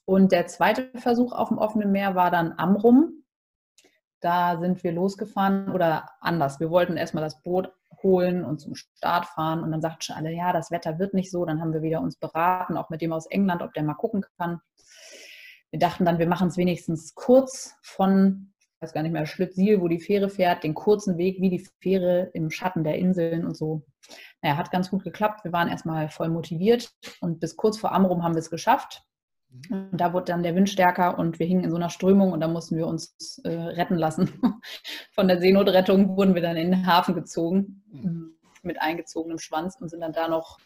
Und 0.06 0.32
der 0.32 0.48
zweite 0.48 0.90
Versuch 0.96 1.32
auf 1.32 1.50
dem 1.50 1.58
offenen 1.58 1.92
Meer 1.92 2.16
war 2.16 2.32
dann 2.32 2.54
Amrum. 2.56 3.22
Da 4.20 4.58
sind 4.58 4.82
wir 4.82 4.90
losgefahren 4.90 5.70
oder 5.70 6.10
anders. 6.20 6.58
Wir 6.58 6.70
wollten 6.70 6.96
erstmal 6.96 7.22
das 7.22 7.40
Boot 7.42 7.70
holen 8.04 8.44
und 8.44 8.60
zum 8.60 8.76
Start 8.76 9.26
fahren. 9.26 9.64
Und 9.64 9.72
dann 9.72 9.80
sagten 9.80 10.02
schon 10.02 10.16
alle, 10.16 10.30
ja, 10.30 10.52
das 10.52 10.70
Wetter 10.70 11.00
wird 11.00 11.14
nicht 11.14 11.32
so. 11.32 11.44
Dann 11.44 11.60
haben 11.60 11.72
wir 11.72 11.82
wieder 11.82 12.00
uns 12.00 12.16
beraten, 12.16 12.76
auch 12.76 12.90
mit 12.90 13.00
dem 13.00 13.12
aus 13.12 13.26
England, 13.26 13.62
ob 13.62 13.74
der 13.74 13.82
mal 13.82 13.94
gucken 13.94 14.24
kann. 14.38 14.60
Wir 15.72 15.80
dachten 15.80 16.04
dann, 16.04 16.20
wir 16.20 16.28
machen 16.28 16.46
es 16.46 16.56
wenigstens 16.56 17.16
kurz 17.16 17.74
von, 17.82 18.52
ich 18.60 18.82
weiß 18.82 18.92
gar 18.92 19.02
nicht 19.02 19.10
mehr, 19.10 19.26
Schlittsiel, 19.26 19.80
wo 19.80 19.88
die 19.88 19.98
Fähre 19.98 20.30
fährt, 20.30 20.62
den 20.62 20.74
kurzen 20.74 21.18
Weg 21.18 21.40
wie 21.40 21.50
die 21.50 21.66
Fähre 21.80 22.30
im 22.32 22.50
Schatten 22.50 22.84
der 22.84 22.96
Inseln 22.96 23.44
und 23.44 23.56
so. 23.56 23.82
Naja, 24.40 24.56
hat 24.56 24.70
ganz 24.70 24.90
gut 24.90 25.02
geklappt. 25.02 25.42
Wir 25.42 25.52
waren 25.52 25.68
erstmal 25.68 26.08
voll 26.10 26.28
motiviert 26.28 26.92
und 27.20 27.40
bis 27.40 27.56
kurz 27.56 27.76
vor 27.76 27.90
Amrum 27.90 28.22
haben 28.22 28.34
wir 28.34 28.40
es 28.40 28.50
geschafft. 28.50 29.02
Und 29.70 29.90
da 29.92 30.12
wurde 30.12 30.26
dann 30.26 30.42
der 30.42 30.54
Wind 30.54 30.68
stärker 30.68 31.18
und 31.18 31.38
wir 31.38 31.46
hingen 31.46 31.64
in 31.64 31.70
so 31.70 31.76
einer 31.76 31.90
Strömung 31.90 32.32
und 32.32 32.40
da 32.40 32.48
mussten 32.48 32.76
wir 32.76 32.86
uns 32.86 33.40
äh, 33.44 33.48
retten 33.50 33.96
lassen. 33.96 34.30
Von 35.12 35.28
der 35.28 35.40
Seenotrettung 35.40 36.16
wurden 36.16 36.34
wir 36.34 36.42
dann 36.42 36.56
in 36.56 36.70
den 36.70 36.86
Hafen 36.86 37.14
gezogen 37.14 37.82
Mhm. 37.92 38.36
mit 38.62 38.80
eingezogenem 38.80 39.38
Schwanz 39.38 39.76
und 39.80 39.88
sind 39.88 40.00
dann 40.00 40.12
da 40.12 40.28
noch 40.28 40.58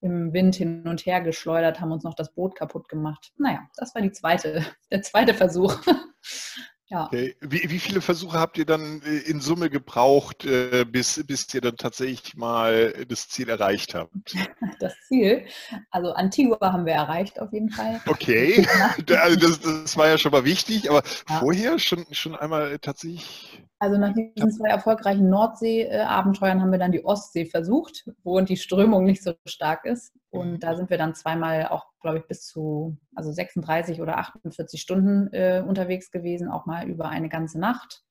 im 0.00 0.32
Wind 0.32 0.56
hin 0.56 0.86
und 0.88 1.06
her 1.06 1.20
geschleudert, 1.20 1.80
haben 1.80 1.92
uns 1.92 2.02
noch 2.02 2.14
das 2.14 2.32
Boot 2.34 2.56
kaputt 2.56 2.88
gemacht. 2.88 3.32
Naja, 3.36 3.60
das 3.76 3.94
war 3.94 4.02
die 4.02 4.10
zweite, 4.12 4.64
der 4.90 5.02
zweite 5.02 5.34
Versuch. 5.34 5.76
ja. 6.92 7.06
Okay. 7.06 7.34
Wie, 7.40 7.70
wie 7.70 7.78
viele 7.78 8.02
Versuche 8.02 8.38
habt 8.38 8.58
ihr 8.58 8.66
dann 8.66 9.00
äh, 9.02 9.30
in 9.30 9.40
Summe 9.40 9.70
gebraucht, 9.70 10.44
äh, 10.44 10.84
bis, 10.84 11.24
bis 11.26 11.52
ihr 11.54 11.62
dann 11.62 11.76
tatsächlich 11.76 12.36
mal 12.36 12.92
das 13.08 13.28
Ziel 13.28 13.48
erreicht 13.48 13.94
habt? 13.94 14.12
das 14.78 14.94
Ziel. 15.08 15.46
Also 15.90 16.12
Antigua 16.12 16.58
haben 16.60 16.84
wir 16.84 16.92
erreicht 16.92 17.40
auf 17.40 17.50
jeden 17.52 17.70
Fall. 17.70 17.98
Okay, 18.06 18.66
also 19.22 19.40
das, 19.40 19.60
das 19.60 19.96
war 19.96 20.08
ja 20.08 20.18
schon 20.18 20.32
mal 20.32 20.44
wichtig, 20.44 20.90
aber 20.90 21.02
Ja. 21.30 21.38
vorher 21.38 21.78
schon, 21.78 22.04
schon 22.10 22.36
einmal 22.36 22.78
tatsächlich. 22.78 23.62
Also 23.78 23.96
nach 23.96 24.12
diesen 24.12 24.52
zwei 24.52 24.68
erfolgreichen 24.68 25.30
Nordsee-Abenteuern 25.30 26.60
haben 26.60 26.72
wir 26.72 26.78
dann 26.78 26.92
die 26.92 27.04
Ostsee 27.04 27.46
versucht, 27.46 28.04
wo 28.22 28.38
die 28.42 28.58
Strömung 28.58 29.04
nicht 29.04 29.22
so 29.22 29.32
stark 29.46 29.86
ist. 29.86 30.12
Und 30.32 30.60
da 30.60 30.74
sind 30.76 30.88
wir 30.88 30.96
dann 30.96 31.14
zweimal 31.14 31.68
auch, 31.68 31.88
glaube 32.00 32.18
ich, 32.18 32.26
bis 32.26 32.46
zu 32.46 32.96
also 33.14 33.30
36 33.30 34.00
oder 34.00 34.16
48 34.16 34.80
Stunden 34.80 35.30
äh, 35.34 35.62
unterwegs 35.66 36.10
gewesen, 36.10 36.48
auch 36.48 36.64
mal 36.64 36.88
über 36.88 37.10
eine 37.10 37.28
ganze 37.28 37.60
Nacht. 37.60 38.02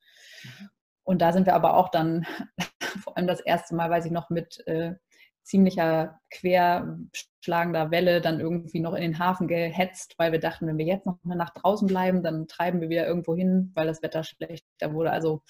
Und 1.04 1.24
da 1.24 1.34
sind 1.34 1.48
wir 1.48 1.56
aber 1.56 1.76
auch 1.76 1.90
dann, 1.90 2.28
vor 3.04 3.18
allem 3.18 3.26
das 3.26 3.40
erste 3.40 3.74
Mal, 3.74 3.90
weiß 3.90 4.06
ich 4.06 4.12
noch, 4.12 4.30
mit 4.30 4.62
äh, 4.68 4.94
ziemlicher 5.42 6.20
querschlagender 6.30 7.90
Welle 7.90 8.22
dann 8.22 8.40
irgendwie 8.40 8.80
noch 8.80 8.94
in 8.94 9.02
den 9.02 9.18
Hafen 9.18 9.48
gehetzt, 9.48 10.14
weil 10.18 10.32
wir 10.32 10.40
dachten, 10.40 10.68
wenn 10.68 10.78
wir 10.78 10.86
jetzt 10.86 11.08
noch 11.08 11.18
eine 11.26 11.36
Nacht 11.36 11.54
draußen 11.56 11.88
bleiben, 11.88 12.22
dann 12.22 12.48
treiben 12.48 12.82
wir 12.82 12.90
wieder 12.90 13.08
irgendwo 13.08 13.36
hin, 13.36 13.72
weil 13.74 13.88
das 13.88 14.04
Wetter 14.04 14.24
schlechter 14.24 14.94
wurde. 14.94 15.12
Also 15.12 15.42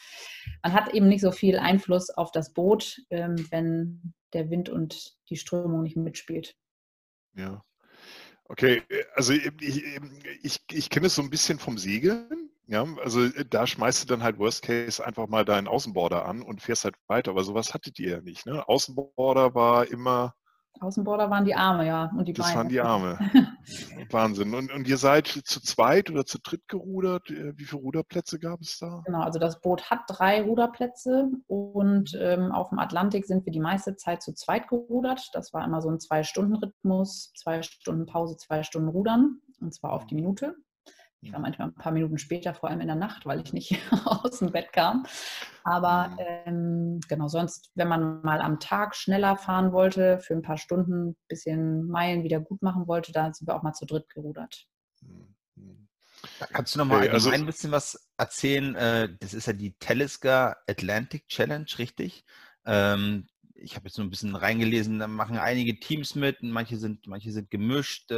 man 0.64 0.72
hat 0.72 0.94
eben 0.94 1.10
nicht 1.10 1.22
so 1.22 1.32
viel 1.32 1.60
Einfluss 1.60 2.10
auf 2.10 2.32
das 2.32 2.54
Boot, 2.54 3.02
ähm, 3.10 3.36
wenn 3.52 4.14
der 4.34 4.50
Wind 4.50 4.70
und 4.70 5.18
die 5.30 5.36
Strömung 5.36 5.84
nicht 5.84 5.98
mitspielt. 5.98 6.56
Ja. 7.36 7.64
Okay, 8.46 8.84
also 9.16 9.34
ich, 9.34 9.86
ich, 10.42 10.62
ich 10.72 10.90
kenne 10.90 11.08
es 11.08 11.16
so 11.16 11.22
ein 11.22 11.30
bisschen 11.30 11.58
vom 11.58 11.78
Segeln. 11.78 12.50
Ja, 12.68 12.86
also 13.02 13.28
da 13.50 13.66
schmeißt 13.68 14.04
du 14.04 14.08
dann 14.08 14.24
halt 14.24 14.40
Worst 14.40 14.64
Case 14.64 15.06
einfach 15.06 15.28
mal 15.28 15.46
deinen 15.46 15.68
Außenborder 15.68 16.26
an 16.26 16.42
und 16.42 16.62
fährst 16.62 16.86
halt 16.86 16.96
weiter. 17.08 17.32
Aber 17.32 17.44
sowas 17.44 17.74
hattet 17.74 18.00
ihr 18.00 18.12
ja 18.12 18.22
nicht. 18.22 18.46
Ne? 18.46 18.68
Außenborder 18.68 19.56
war 19.56 19.88
immer, 19.90 20.36
Außenborder 20.80 21.30
waren 21.30 21.46
die 21.46 21.54
Arme, 21.54 21.86
ja, 21.86 22.12
und 22.18 22.28
die 22.28 22.34
das 22.34 22.48
Beine. 22.48 22.58
waren 22.58 22.70
die 22.70 22.82
Arme. 22.82 23.20
Wahnsinn. 24.10 24.54
Und, 24.56 24.72
und 24.72 24.88
ihr 24.88 24.98
seid 24.98 25.28
zu 25.28 25.62
zweit 25.62 26.10
oder 26.10 26.26
zu 26.26 26.40
dritt 26.40 26.68
gerudert? 26.68 27.30
Äh, 27.30 27.58
Wie 27.58 27.66
viele 27.66 27.82
Ruderplätze 27.82 28.40
gab 28.40 28.62
es 28.62 28.80
da? 28.80 29.02
Genau, 29.06 29.22
also 29.22 29.38
das 29.38 29.62
Boot 29.62 29.90
hat 29.92 30.02
drei 30.08 30.42
Ruderplätze 30.42 31.30
und 31.48 32.18
ähm, 32.20 32.52
auf 32.52 32.70
dem 32.70 32.80
Atlantik 32.80 33.26
sind 33.26 33.46
wir 33.46 33.52
die 33.52 33.60
meiste 33.60 33.96
Zeit 33.96 34.24
zu 34.24 34.34
zweit 34.34 34.68
gerudert. 34.70 35.30
Das 35.34 35.54
war 35.54 35.64
immer 35.64 35.82
so 35.82 35.90
ein 35.90 36.00
Zwei-Stunden-Rhythmus, 36.00 37.34
zwei 37.36 37.62
Stunden 37.62 38.06
Pause, 38.06 38.38
zwei 38.38 38.64
Stunden 38.64 38.90
Rudern 38.90 39.40
und 39.60 39.74
zwar 39.74 39.94
auf 39.94 40.08
die 40.08 40.16
Minute. 40.16 40.56
Ich 41.24 41.32
war 41.32 41.40
manchmal 41.40 41.68
ein 41.68 41.76
paar 41.76 41.92
Minuten 41.92 42.18
später, 42.18 42.54
vor 42.56 42.70
allem 42.70 42.82
in 42.82 42.88
der 42.88 42.96
Nacht, 42.96 43.26
weil 43.28 43.42
ich 43.42 43.54
nicht 43.54 43.72
aus 44.06 44.40
dem 44.40 44.52
Bett 44.52 44.74
kam. 44.74 45.06
Aber 45.64 46.10
Mhm. 46.10 46.18
ähm, 46.20 47.00
genau, 47.08 47.28
sonst, 47.28 47.70
wenn 47.76 47.88
man 47.88 48.22
mal 48.24 48.42
am 48.42 48.60
Tag 48.60 48.96
schneller 48.96 49.38
fahren 49.38 49.72
wollte, 49.72 50.18
für 50.20 50.34
ein 50.34 50.42
paar 50.42 50.58
Stunden 50.58 51.10
ein 51.10 51.16
bisschen 51.28 51.88
Meilen 51.88 52.24
wieder 52.24 52.40
gut 52.40 52.64
machen 52.64 52.88
wollte, 52.88 53.12
da 53.12 53.32
sind 53.32 53.48
wir 53.48 53.56
auch 53.56 53.62
mal 53.62 53.74
zu 53.74 53.86
dritt 53.86 54.10
gerudert. 54.10 54.66
Hm, 55.02 55.36
hm. 55.58 55.88
Da 56.40 56.48
kannst 56.48 56.74
du 56.74 56.80
noch 56.80 56.86
mal 56.86 57.08
also- 57.10 57.30
ein 57.30 57.46
bisschen 57.46 57.72
was 57.72 58.10
erzählen? 58.18 58.74
Äh, 58.76 59.10
Das 59.20 59.36
ist 59.36 59.46
ja 59.46 59.54
die 59.54 59.76
Talisker 59.78 60.58
Atlantic 60.68 61.28
Challenge, 61.28 61.68
richtig? 61.78 62.26
Ähm, 62.66 63.28
Ich 63.54 63.76
habe 63.76 63.88
jetzt 63.88 63.98
nur 64.00 64.08
ein 64.08 64.10
bisschen 64.10 64.36
reingelesen, 64.36 64.98
da 64.98 65.06
machen 65.08 65.38
einige 65.38 65.80
Teams 65.80 66.16
mit 66.16 66.42
manche 66.42 66.78
sind, 66.78 67.06
manche 67.06 67.32
sind 67.32 67.52
gemischt 67.52 68.10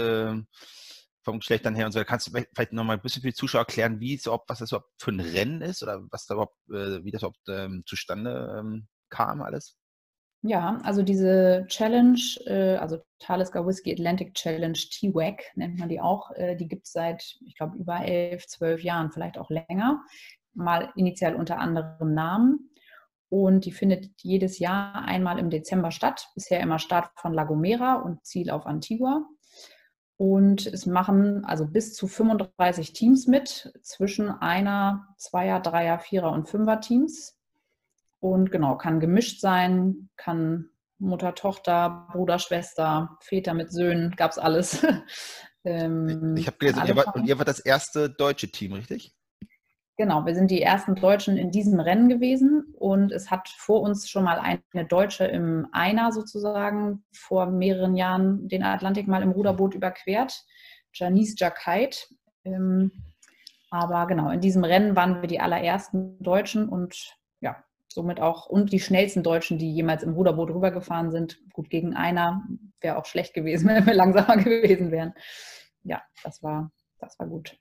vom 1.23 1.39
Geschlechtern 1.39 1.75
her 1.75 1.85
und 1.85 1.91
so. 1.91 2.03
Kannst 2.03 2.27
du 2.27 2.31
vielleicht- 2.31 2.49
vielleicht 2.53 2.73
noch 2.73 2.83
mal 2.83 2.93
ein 2.93 3.01
bisschen 3.01 3.21
für 3.21 3.29
die 3.29 3.33
Zuschauer 3.33 3.61
erklären, 3.61 3.99
wie 3.99 4.15
überhaupt, 4.15 4.49
was 4.49 4.59
das 4.59 4.71
überhaupt 4.71 4.91
für 4.97 5.11
ein 5.11 5.19
Rennen 5.19 5.61
ist 5.61 5.83
oder 5.83 6.01
was 6.11 6.25
da 6.25 6.35
überhaupt, 6.35 6.57
äh, 6.69 7.03
wie 7.03 7.11
das 7.11 7.21
überhaupt 7.21 7.47
ähm, 7.49 7.83
zustande 7.85 8.57
ähm, 8.59 8.87
kam 9.09 9.41
alles? 9.41 9.77
Ja, 10.45 10.79
also 10.83 11.03
diese 11.03 11.65
Challenge, 11.69 12.19
äh, 12.47 12.75
also 12.75 12.97
Talisker 13.19 13.65
Whiskey 13.65 13.93
Atlantic 13.93 14.33
Challenge 14.33 14.73
T-WAC 14.73 15.41
nennt 15.55 15.79
man 15.79 15.87
die 15.87 16.01
auch, 16.01 16.31
äh, 16.31 16.57
die 16.57 16.67
gibt 16.67 16.85
es 16.85 16.91
seit, 16.91 17.37
ich 17.45 17.55
glaube, 17.55 17.77
über 17.77 18.03
elf, 18.03 18.45
zwölf 18.47 18.83
Jahren, 18.83 19.09
vielleicht 19.09 19.37
auch 19.37 19.49
länger, 19.49 20.03
mal 20.53 20.91
initial 20.97 21.35
unter 21.35 21.59
anderem 21.59 22.13
Namen. 22.13 22.69
Und 23.29 23.65
die 23.65 23.71
findet 23.71 24.11
jedes 24.21 24.59
Jahr 24.59 25.05
einmal 25.05 25.39
im 25.39 25.49
Dezember 25.49 25.91
statt. 25.91 26.27
Bisher 26.35 26.59
immer 26.59 26.77
Start 26.77 27.09
von 27.15 27.33
La 27.33 27.45
Gomera 27.45 27.95
und 27.95 28.23
Ziel 28.25 28.51
auf 28.51 28.65
Antigua. 28.67 29.25
Und 30.23 30.67
es 30.67 30.85
machen 30.85 31.43
also 31.43 31.67
bis 31.67 31.93
zu 31.93 32.07
35 32.07 32.93
Teams 32.93 33.27
mit, 33.27 33.73
zwischen 33.81 34.29
einer, 34.29 35.13
Zweier, 35.17 35.59
Dreier, 35.59 35.99
Vierer 35.99 36.31
und 36.31 36.47
Fünfer 36.47 36.79
Teams. 36.79 37.37
Und 38.21 38.49
genau, 38.49 38.77
kann 38.77 39.01
gemischt 39.01 39.41
sein, 39.41 40.07
kann 40.15 40.69
Mutter, 40.97 41.35
Tochter, 41.35 42.07
Bruder, 42.13 42.39
Schwester, 42.39 43.17
Väter 43.19 43.53
mit 43.53 43.73
Söhnen, 43.73 44.11
gab 44.15 44.31
es 44.31 44.37
alles. 44.37 44.85
Ähm, 45.65 46.35
Ich 46.35 46.47
habe 46.47 46.57
gelesen, 46.57 46.83
ihr 46.85 46.95
wart, 46.97 47.15
und 47.15 47.25
ihr 47.25 47.37
wart 47.39 47.47
das 47.47 47.61
erste 47.61 48.09
deutsche 48.09 48.51
Team, 48.51 48.73
richtig? 48.73 49.15
Genau, 49.95 50.25
wir 50.25 50.33
sind 50.33 50.49
die 50.49 50.61
ersten 50.61 50.95
Deutschen 50.95 51.37
in 51.37 51.51
diesem 51.51 51.79
Rennen 51.79 52.09
gewesen 52.09 52.73
und 52.79 53.11
es 53.11 53.29
hat 53.29 53.47
vor 53.47 53.81
uns 53.81 54.09
schon 54.09 54.23
mal 54.23 54.39
eine 54.39 54.85
Deutsche 54.85 55.25
im 55.25 55.67
Einer 55.71 56.11
sozusagen 56.11 57.03
vor 57.13 57.45
mehreren 57.45 57.95
Jahren 57.95 58.47
den 58.47 58.63
Atlantik 58.63 59.07
mal 59.07 59.21
im 59.21 59.31
Ruderboot 59.31 59.75
überquert, 59.75 60.45
Janice 60.93 61.35
Jacquet. 61.37 62.09
Ähm, 62.43 62.91
aber 63.69 64.07
genau, 64.07 64.31
in 64.31 64.41
diesem 64.41 64.63
Rennen 64.63 64.95
waren 64.95 65.21
wir 65.21 65.27
die 65.27 65.39
allerersten 65.39 66.21
Deutschen 66.23 66.69
und 66.69 67.15
ja, 67.39 67.63
somit 67.87 68.19
auch 68.19 68.47
und 68.47 68.71
die 68.71 68.79
schnellsten 68.79 69.21
Deutschen, 69.21 69.59
die 69.59 69.73
jemals 69.73 70.01
im 70.01 70.13
Ruderboot 70.13 70.49
rübergefahren 70.49 71.11
sind. 71.11 71.39
Gut, 71.53 71.69
gegen 71.69 71.95
einer 71.95 72.43
wäre 72.81 72.97
auch 72.97 73.05
schlecht 73.05 73.35
gewesen, 73.35 73.67
wenn 73.69 73.85
wir 73.85 73.93
langsamer 73.93 74.37
gewesen 74.43 74.89
wären. 74.89 75.13
Ja, 75.83 76.01
das 76.23 76.41
war, 76.41 76.71
das 76.97 77.19
war 77.19 77.27
gut. 77.27 77.57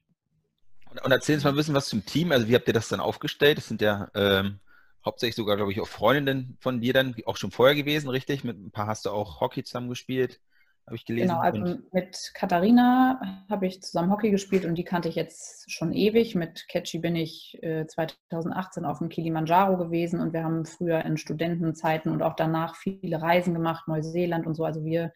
Und, 0.92 1.04
und 1.04 1.12
erzähl 1.12 1.36
uns 1.36 1.44
mal 1.44 1.50
ein 1.50 1.56
bisschen 1.56 1.74
was 1.74 1.88
zum 1.88 2.04
Team. 2.04 2.32
Also 2.32 2.48
wie 2.48 2.54
habt 2.54 2.68
ihr 2.68 2.74
das 2.74 2.88
dann 2.88 3.00
aufgestellt? 3.00 3.58
Das 3.58 3.68
sind 3.68 3.80
ja 3.80 4.10
ähm, 4.14 4.60
hauptsächlich 5.04 5.36
sogar, 5.36 5.56
glaube 5.56 5.72
ich, 5.72 5.80
auch 5.80 5.88
Freundinnen 5.88 6.56
von 6.60 6.80
dir 6.80 6.92
dann, 6.92 7.14
auch 7.26 7.36
schon 7.36 7.50
vorher 7.50 7.74
gewesen, 7.74 8.08
richtig? 8.08 8.44
Mit 8.44 8.58
ein 8.58 8.70
paar 8.70 8.86
hast 8.86 9.06
du 9.06 9.10
auch 9.10 9.40
Hockey 9.40 9.64
zusammen 9.64 9.88
gespielt, 9.88 10.40
habe 10.86 10.96
ich 10.96 11.06
gelesen. 11.06 11.28
Genau, 11.28 11.40
also 11.40 11.78
mit 11.92 12.32
Katharina 12.34 13.20
habe 13.48 13.66
ich 13.66 13.82
zusammen 13.82 14.12
Hockey 14.12 14.30
gespielt 14.30 14.64
und 14.64 14.76
die 14.76 14.84
kannte 14.84 15.08
ich 15.08 15.14
jetzt 15.14 15.70
schon 15.72 15.92
ewig. 15.92 16.34
Mit 16.34 16.68
Catchy 16.68 16.98
bin 16.98 17.16
ich 17.16 17.58
äh, 17.62 17.86
2018 17.86 18.84
auf 18.84 18.98
dem 18.98 19.08
Kilimanjaro 19.08 19.78
gewesen 19.78 20.20
und 20.20 20.32
wir 20.32 20.44
haben 20.44 20.66
früher 20.66 21.04
in 21.04 21.16
Studentenzeiten 21.16 22.12
und 22.12 22.22
auch 22.22 22.36
danach 22.36 22.76
viele 22.76 23.20
Reisen 23.20 23.54
gemacht, 23.54 23.88
Neuseeland 23.88 24.46
und 24.46 24.54
so. 24.54 24.64
Also 24.64 24.84
wir 24.84 25.12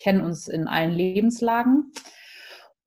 kennen 0.00 0.20
uns 0.20 0.48
in 0.48 0.66
allen 0.68 0.92
Lebenslagen. 0.92 1.92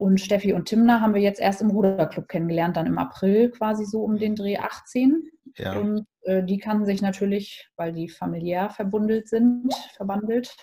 Und 0.01 0.19
Steffi 0.19 0.51
und 0.53 0.65
Timna 0.65 0.99
haben 0.99 1.13
wir 1.13 1.21
jetzt 1.21 1.39
erst 1.39 1.61
im 1.61 1.69
Ruderclub 1.69 2.27
kennengelernt, 2.27 2.75
dann 2.75 2.87
im 2.87 2.97
April 2.97 3.51
quasi 3.51 3.85
so 3.85 4.01
um 4.03 4.17
den 4.17 4.35
Dreh 4.35 4.57
18. 4.57 5.29
ja. 5.57 5.73
Und 5.73 6.07
äh, 6.23 6.41
die 6.43 6.57
kannten 6.57 6.87
sich 6.87 7.03
natürlich, 7.03 7.69
weil 7.75 7.93
die 7.93 8.09
familiär 8.09 8.71
verbundelt 8.71 9.29
sind, 9.29 9.71
verbandelt. 9.95 10.55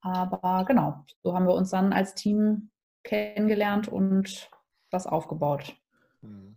Aber 0.00 0.64
genau, 0.66 1.04
so 1.22 1.36
haben 1.36 1.46
wir 1.46 1.54
uns 1.54 1.70
dann 1.70 1.92
als 1.92 2.16
Team 2.16 2.70
kennengelernt 3.04 3.86
und 3.86 4.50
das 4.90 5.06
aufgebaut. 5.06 5.76
Mhm. 6.22 6.56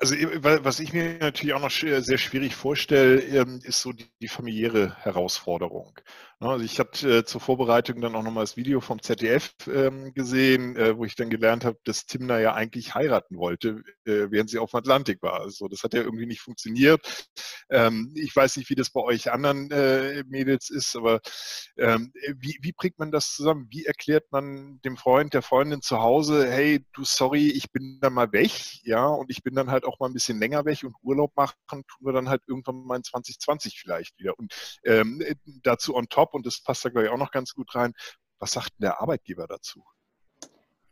Also 0.00 0.16
was 0.16 0.80
ich 0.80 0.92
mir 0.92 1.18
natürlich 1.18 1.54
auch 1.54 1.60
noch 1.60 1.70
sehr 1.70 2.18
schwierig 2.18 2.56
vorstelle, 2.56 3.20
ähm, 3.20 3.60
ist 3.62 3.80
so 3.80 3.92
die, 3.92 4.28
familiäre 4.28 4.96
Herausforderung. 4.96 5.98
Ne, 6.42 6.48
also 6.48 6.64
ich 6.64 6.78
hatte 6.80 7.18
äh, 7.18 7.24
zur 7.24 7.38
Vorbereitung 7.42 8.00
dann 8.00 8.14
auch 8.16 8.22
nochmal 8.22 8.44
das 8.44 8.56
Video 8.56 8.80
vom 8.80 9.02
ZDF 9.02 9.52
ähm, 9.66 10.14
gesehen, 10.14 10.74
äh, 10.74 10.96
wo 10.96 11.04
ich 11.04 11.14
dann 11.14 11.28
gelernt 11.28 11.66
habe, 11.66 11.78
dass 11.84 12.06
Timna 12.06 12.40
ja 12.40 12.54
eigentlich 12.54 12.94
heiraten 12.94 13.36
wollte, 13.36 13.82
äh, 14.06 14.30
während 14.30 14.48
sie 14.48 14.58
auf 14.58 14.70
dem 14.70 14.78
Atlantik 14.78 15.20
war. 15.22 15.40
Also 15.40 15.68
das 15.68 15.82
hat 15.82 15.92
ja 15.92 16.00
irgendwie 16.00 16.24
nicht 16.24 16.40
funktioniert. 16.40 17.28
Ähm, 17.68 18.12
ich 18.16 18.34
weiß 18.34 18.56
nicht, 18.56 18.70
wie 18.70 18.74
das 18.74 18.88
bei 18.88 19.00
euch 19.02 19.30
anderen 19.30 19.68
Mädels 20.28 20.70
ist, 20.70 20.96
aber 20.96 21.20
wie, 21.76 22.58
wie 22.60 22.72
bringt 22.72 22.98
man 22.98 23.10
das 23.10 23.32
zusammen? 23.32 23.66
Wie 23.70 23.84
erklärt 23.84 24.24
man 24.32 24.80
dem 24.84 24.96
Freund, 24.96 25.34
der 25.34 25.42
Freundin 25.42 25.82
zu 25.82 26.00
Hause, 26.00 26.50
hey, 26.50 26.84
du 26.92 27.04
sorry, 27.04 27.48
ich 27.50 27.70
bin 27.72 27.98
dann 28.00 28.14
mal 28.14 28.32
weg, 28.32 28.50
ja, 28.82 29.06
und 29.06 29.30
ich 29.30 29.42
bin 29.42 29.54
dann 29.54 29.70
halt 29.70 29.84
auch 29.84 29.98
mal 30.00 30.06
ein 30.06 30.12
bisschen 30.12 30.38
länger 30.40 30.64
weg 30.64 30.82
und 30.84 30.94
Urlaub 31.02 31.32
machen, 31.36 31.54
tun 31.68 32.06
wir 32.06 32.12
dann 32.12 32.28
halt 32.28 32.42
irgendwann 32.46 32.84
mal 32.84 32.96
in 32.96 33.04
2020 33.04 33.78
vielleicht 33.80 34.18
wieder. 34.18 34.38
Und 34.38 34.54
ähm, 34.84 35.22
dazu 35.62 35.94
on 35.94 36.08
top, 36.08 36.29
und 36.32 36.46
das 36.46 36.62
passt 36.62 36.84
da 36.84 36.88
glaube 36.88 37.06
ich 37.06 37.12
auch 37.12 37.18
noch 37.18 37.30
ganz 37.30 37.54
gut 37.54 37.74
rein, 37.74 37.92
was 38.38 38.52
sagt 38.52 38.70
denn 38.70 38.84
der 38.86 39.00
Arbeitgeber 39.00 39.46
dazu? 39.46 39.84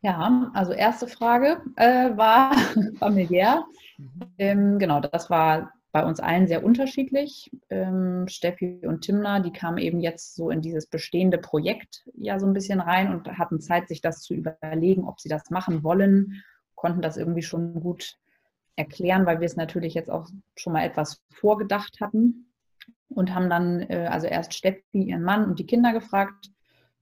Ja, 0.01 0.51
also 0.55 0.73
erste 0.73 1.09
Frage 1.09 1.61
äh, 1.77 2.17
war 2.17 2.53
familiär. 2.99 3.65
Mhm. 3.97 4.11
Ähm, 4.39 4.79
genau, 4.79 5.01
das 5.01 5.29
war 5.29 5.73
bei 5.91 6.05
uns 6.05 6.21
allen 6.21 6.47
sehr 6.47 6.63
unterschiedlich. 6.63 7.51
Ähm, 7.71 8.29
Steffi 8.29 8.83
und 8.87 9.01
Timna, 9.01 9.41
die 9.41 9.53
kamen 9.53 9.79
eben 9.79 9.99
jetzt 9.99 10.37
so 10.37 10.51
in 10.51 10.61
dieses 10.61 10.87
bestehende 10.87 11.39
Projekt 11.39 12.05
ja 12.15 12.39
so 12.39 12.47
ein 12.47 12.53
bisschen 12.53 12.81
rein 12.81 13.13
und 13.13 13.27
hatten 13.39 13.61
Zeit, 13.61 13.89
sich 13.89 14.01
das 14.01 14.21
zu 14.21 14.35
überlegen, 14.35 15.09
ob 15.09 15.19
sie 15.19 15.29
das 15.29 15.51
machen 15.51 15.83
wollen, 15.83 16.45
konnten 16.77 17.03
das 17.03 17.17
irgendwie 17.17 17.43
schon 17.43 17.81
gut 17.81 18.17
erklären, 18.77 19.27
weil 19.27 19.41
wir 19.41 19.47
es 19.47 19.57
natürlich 19.57 19.95
jetzt 19.95 20.11
auch 20.11 20.29
schon 20.55 20.75
mal 20.75 20.85
etwas 20.85 21.21
vorgedacht 21.31 22.01
hatten 22.01 22.48
und 23.09 23.35
haben 23.35 23.51
dann 23.51 23.81
äh, 23.89 24.09
also 24.11 24.27
erst 24.27 24.55
Steffi, 24.55 25.03
ihren 25.03 25.23
Mann 25.23 25.45
und 25.45 25.59
die 25.59 25.67
Kinder 25.67 25.93
gefragt, 25.93 26.51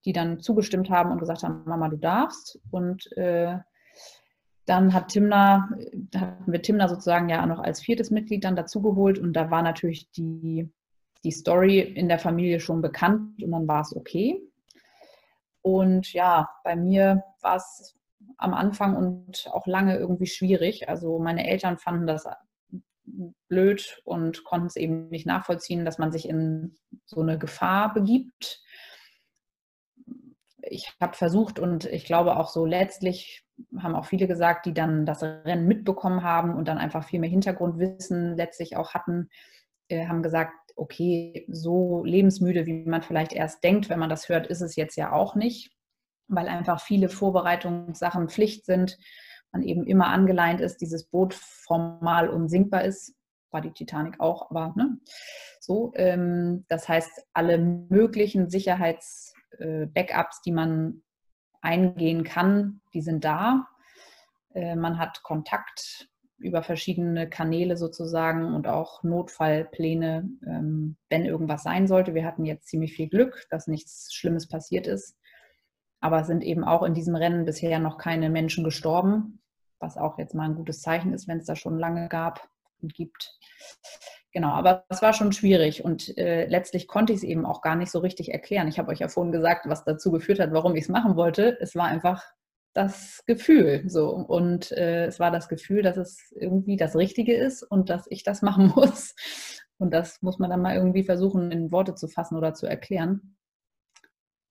die 0.04 0.12
dann 0.12 0.40
zugestimmt 0.40 0.88
haben 0.88 1.10
und 1.10 1.18
gesagt 1.18 1.42
haben, 1.42 1.64
Mama, 1.66 1.88
du 1.88 1.96
darfst. 1.96 2.60
Und 2.70 3.10
äh, 3.16 3.58
dann 4.64 4.92
hat 4.92 5.08
Timna, 5.08 5.68
hatten 6.14 6.52
wir 6.52 6.62
Timna 6.62 6.88
sozusagen 6.88 7.28
ja 7.28 7.44
noch 7.46 7.60
als 7.60 7.80
viertes 7.80 8.10
Mitglied 8.10 8.44
dann 8.44 8.56
dazugeholt 8.56 9.18
und 9.18 9.32
da 9.32 9.50
war 9.50 9.62
natürlich 9.62 10.10
die, 10.10 10.68
die 11.24 11.30
Story 11.30 11.80
in 11.80 12.08
der 12.08 12.18
Familie 12.18 12.60
schon 12.60 12.82
bekannt 12.82 13.42
und 13.42 13.50
dann 13.52 13.68
war 13.68 13.82
es 13.82 13.94
okay. 13.94 14.42
Und 15.62 16.12
ja, 16.12 16.48
bei 16.62 16.76
mir 16.76 17.24
war 17.40 17.56
es 17.56 17.96
am 18.38 18.54
Anfang 18.54 18.96
und 18.96 19.48
auch 19.52 19.66
lange 19.66 19.96
irgendwie 19.96 20.26
schwierig. 20.26 20.88
Also 20.88 21.18
meine 21.18 21.48
Eltern 21.48 21.78
fanden 21.78 22.06
das 22.06 22.26
blöd 23.48 24.00
und 24.04 24.44
konnten 24.44 24.66
es 24.66 24.76
eben 24.76 25.08
nicht 25.08 25.26
nachvollziehen, 25.26 25.84
dass 25.84 25.98
man 25.98 26.12
sich 26.12 26.28
in 26.28 26.76
so 27.04 27.20
eine 27.20 27.38
Gefahr 27.38 27.94
begibt. 27.94 28.62
Ich 30.62 30.92
habe 31.00 31.16
versucht 31.16 31.58
und 31.58 31.84
ich 31.84 32.04
glaube 32.04 32.36
auch 32.36 32.48
so 32.48 32.66
letztlich 32.66 33.44
haben 33.78 33.94
auch 33.94 34.04
viele 34.04 34.26
gesagt, 34.26 34.66
die 34.66 34.74
dann 34.74 35.06
das 35.06 35.22
Rennen 35.22 35.66
mitbekommen 35.66 36.22
haben 36.22 36.54
und 36.54 36.68
dann 36.68 36.78
einfach 36.78 37.04
viel 37.04 37.20
mehr 37.20 37.30
Hintergrundwissen 37.30 38.36
letztlich 38.36 38.76
auch 38.76 38.92
hatten, 38.92 39.30
äh, 39.88 40.06
haben 40.08 40.22
gesagt, 40.22 40.52
okay, 40.74 41.46
so 41.48 42.04
lebensmüde, 42.04 42.66
wie 42.66 42.84
man 42.84 43.02
vielleicht 43.02 43.32
erst 43.32 43.64
denkt, 43.64 43.88
wenn 43.88 43.98
man 43.98 44.10
das 44.10 44.28
hört, 44.28 44.46
ist 44.48 44.60
es 44.60 44.76
jetzt 44.76 44.96
ja 44.96 45.12
auch 45.12 45.36
nicht 45.36 45.76
weil 46.28 46.48
einfach 46.48 46.80
viele 46.80 47.08
Vorbereitungssachen 47.08 48.28
Pflicht 48.28 48.66
sind, 48.66 48.98
man 49.56 49.62
eben 49.66 49.86
immer 49.86 50.08
angeleint 50.08 50.60
ist, 50.60 50.82
dieses 50.82 51.04
Boot 51.04 51.32
formal 51.34 52.28
unsinkbar 52.28 52.84
ist, 52.84 53.14
war 53.50 53.62
die 53.62 53.72
Titanic 53.72 54.20
auch, 54.20 54.50
aber 54.50 54.74
ne, 54.76 54.98
so. 55.60 55.92
Ähm, 55.96 56.66
das 56.68 56.88
heißt, 56.88 57.26
alle 57.32 57.58
möglichen 57.58 58.50
Sicherheits-Backups, 58.50 60.38
äh, 60.38 60.42
die 60.44 60.52
man 60.52 61.02
eingehen 61.62 62.22
kann, 62.22 62.82
die 62.92 63.00
sind 63.00 63.24
da. 63.24 63.66
Äh, 64.54 64.76
man 64.76 64.98
hat 64.98 65.22
Kontakt 65.22 66.10
über 66.38 66.62
verschiedene 66.62 67.30
Kanäle 67.30 67.78
sozusagen 67.78 68.54
und 68.54 68.68
auch 68.68 69.02
Notfallpläne, 69.02 70.28
ähm, 70.46 70.96
wenn 71.08 71.24
irgendwas 71.24 71.62
sein 71.62 71.86
sollte. 71.86 72.14
Wir 72.14 72.26
hatten 72.26 72.44
jetzt 72.44 72.68
ziemlich 72.68 72.92
viel 72.92 73.08
Glück, 73.08 73.46
dass 73.48 73.68
nichts 73.68 74.12
Schlimmes 74.12 74.46
passiert 74.48 74.86
ist. 74.86 75.16
Aber 76.00 76.20
es 76.20 76.26
sind 76.26 76.42
eben 76.42 76.62
auch 76.62 76.82
in 76.82 76.92
diesem 76.92 77.16
Rennen 77.16 77.46
bisher 77.46 77.78
noch 77.78 77.96
keine 77.96 78.28
Menschen 78.28 78.64
gestorben, 78.64 79.40
was 79.80 79.96
auch 79.96 80.18
jetzt 80.18 80.34
mal 80.34 80.44
ein 80.44 80.54
gutes 80.54 80.80
Zeichen 80.80 81.12
ist, 81.12 81.28
wenn 81.28 81.38
es 81.38 81.46
da 81.46 81.56
schon 81.56 81.78
lange 81.78 82.08
gab 82.08 82.48
und 82.82 82.94
gibt. 82.94 83.38
Genau, 84.32 84.50
aber 84.50 84.84
es 84.88 85.00
war 85.00 85.12
schon 85.12 85.32
schwierig 85.32 85.84
und 85.84 86.16
äh, 86.18 86.46
letztlich 86.46 86.88
konnte 86.88 87.12
ich 87.12 87.18
es 87.18 87.24
eben 87.24 87.46
auch 87.46 87.62
gar 87.62 87.76
nicht 87.76 87.90
so 87.90 88.00
richtig 88.00 88.32
erklären. 88.32 88.68
Ich 88.68 88.78
habe 88.78 88.90
euch 88.90 88.98
ja 88.98 89.08
vorhin 89.08 89.32
gesagt, 89.32 89.66
was 89.66 89.84
dazu 89.84 90.10
geführt 90.12 90.40
hat, 90.40 90.52
warum 90.52 90.76
ich 90.76 90.84
es 90.84 90.88
machen 90.90 91.16
wollte. 91.16 91.56
Es 91.60 91.74
war 91.74 91.86
einfach 91.86 92.22
das 92.74 93.22
Gefühl 93.26 93.84
so 93.86 94.10
und 94.10 94.72
äh, 94.72 95.06
es 95.06 95.18
war 95.18 95.30
das 95.30 95.48
Gefühl, 95.48 95.80
dass 95.80 95.96
es 95.96 96.32
irgendwie 96.32 96.76
das 96.76 96.96
Richtige 96.96 97.34
ist 97.34 97.62
und 97.62 97.88
dass 97.88 98.06
ich 98.10 98.24
das 98.24 98.42
machen 98.42 98.72
muss. 98.76 99.14
Und 99.78 99.92
das 99.92 100.20
muss 100.22 100.38
man 100.38 100.50
dann 100.50 100.62
mal 100.62 100.74
irgendwie 100.74 101.04
versuchen, 101.04 101.50
in 101.50 101.72
Worte 101.72 101.94
zu 101.94 102.08
fassen 102.08 102.36
oder 102.36 102.52
zu 102.52 102.66
erklären. 102.66 103.36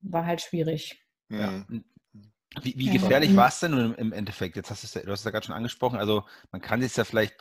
War 0.01 0.25
halt 0.25 0.41
schwierig. 0.41 1.03
Ja. 1.29 1.65
Wie, 2.61 2.77
wie 2.77 2.89
gefährlich 2.89 3.31
ja. 3.31 3.35
war 3.37 3.47
es 3.47 3.59
denn 3.59 3.71
nun 3.71 3.95
im 3.95 4.13
Endeffekt? 4.13 4.55
Jetzt 4.55 4.69
hast 4.71 4.83
du 4.83 4.87
es, 4.87 5.05
du 5.05 5.11
hast 5.11 5.19
es 5.19 5.25
ja 5.25 5.31
gerade 5.31 5.45
schon 5.45 5.55
angesprochen. 5.55 5.99
Also 5.99 6.23
man 6.51 6.61
kann 6.61 6.81
es 6.81 6.95
ja 6.95 7.03
vielleicht 7.03 7.35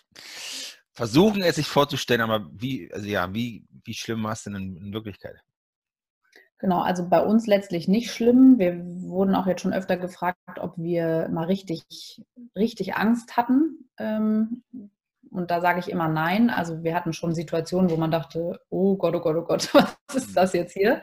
versuchen, 0.93 1.43
es 1.43 1.57
sich 1.57 1.67
vorzustellen, 1.67 2.21
aber 2.21 2.49
wie, 2.53 2.93
also 2.93 3.07
ja, 3.07 3.33
wie, 3.35 3.67
wie 3.85 3.95
schlimm 3.95 4.23
war 4.23 4.33
es 4.33 4.45
denn 4.45 4.55
in, 4.55 4.77
in 4.77 4.93
Wirklichkeit? 4.93 5.37
Genau, 6.59 6.81
also 6.81 7.09
bei 7.09 7.21
uns 7.21 7.47
letztlich 7.47 7.89
nicht 7.89 8.11
schlimm. 8.11 8.59
Wir 8.59 8.81
wurden 8.85 9.35
auch 9.35 9.47
jetzt 9.47 9.61
schon 9.61 9.75
öfter 9.75 9.97
gefragt, 9.97 10.39
ob 10.61 10.79
wir 10.79 11.29
mal 11.31 11.45
richtig, 11.45 12.25
richtig 12.57 12.95
Angst 12.95 13.37
hatten. 13.37 13.91
Ähm, 13.99 14.63
und 15.31 15.51
da 15.51 15.61
sage 15.61 15.81
ich 15.81 15.91
immer 15.91 16.09
nein. 16.09 16.49
Also 16.49 16.85
wir 16.85 16.95
hatten 16.95 17.13
schon 17.13 17.35
Situationen, 17.35 17.91
wo 17.91 17.97
man 17.97 18.13
dachte, 18.13 18.61
oh 18.71 18.97
Gott, 18.97 19.15
oh 19.17 19.21
Gott, 19.21 19.37
oh 19.37 19.43
Gott, 19.43 19.75
was 20.09 20.15
ist 20.15 20.37
das 20.37 20.53
jetzt 20.53 20.73
hier? 20.73 21.03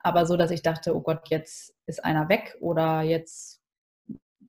Aber 0.00 0.26
so, 0.26 0.36
dass 0.36 0.50
ich 0.50 0.62
dachte, 0.62 0.94
oh 0.94 1.00
Gott, 1.00 1.28
jetzt 1.28 1.74
ist 1.86 2.04
einer 2.04 2.28
weg 2.28 2.56
oder 2.60 3.02
jetzt, 3.02 3.60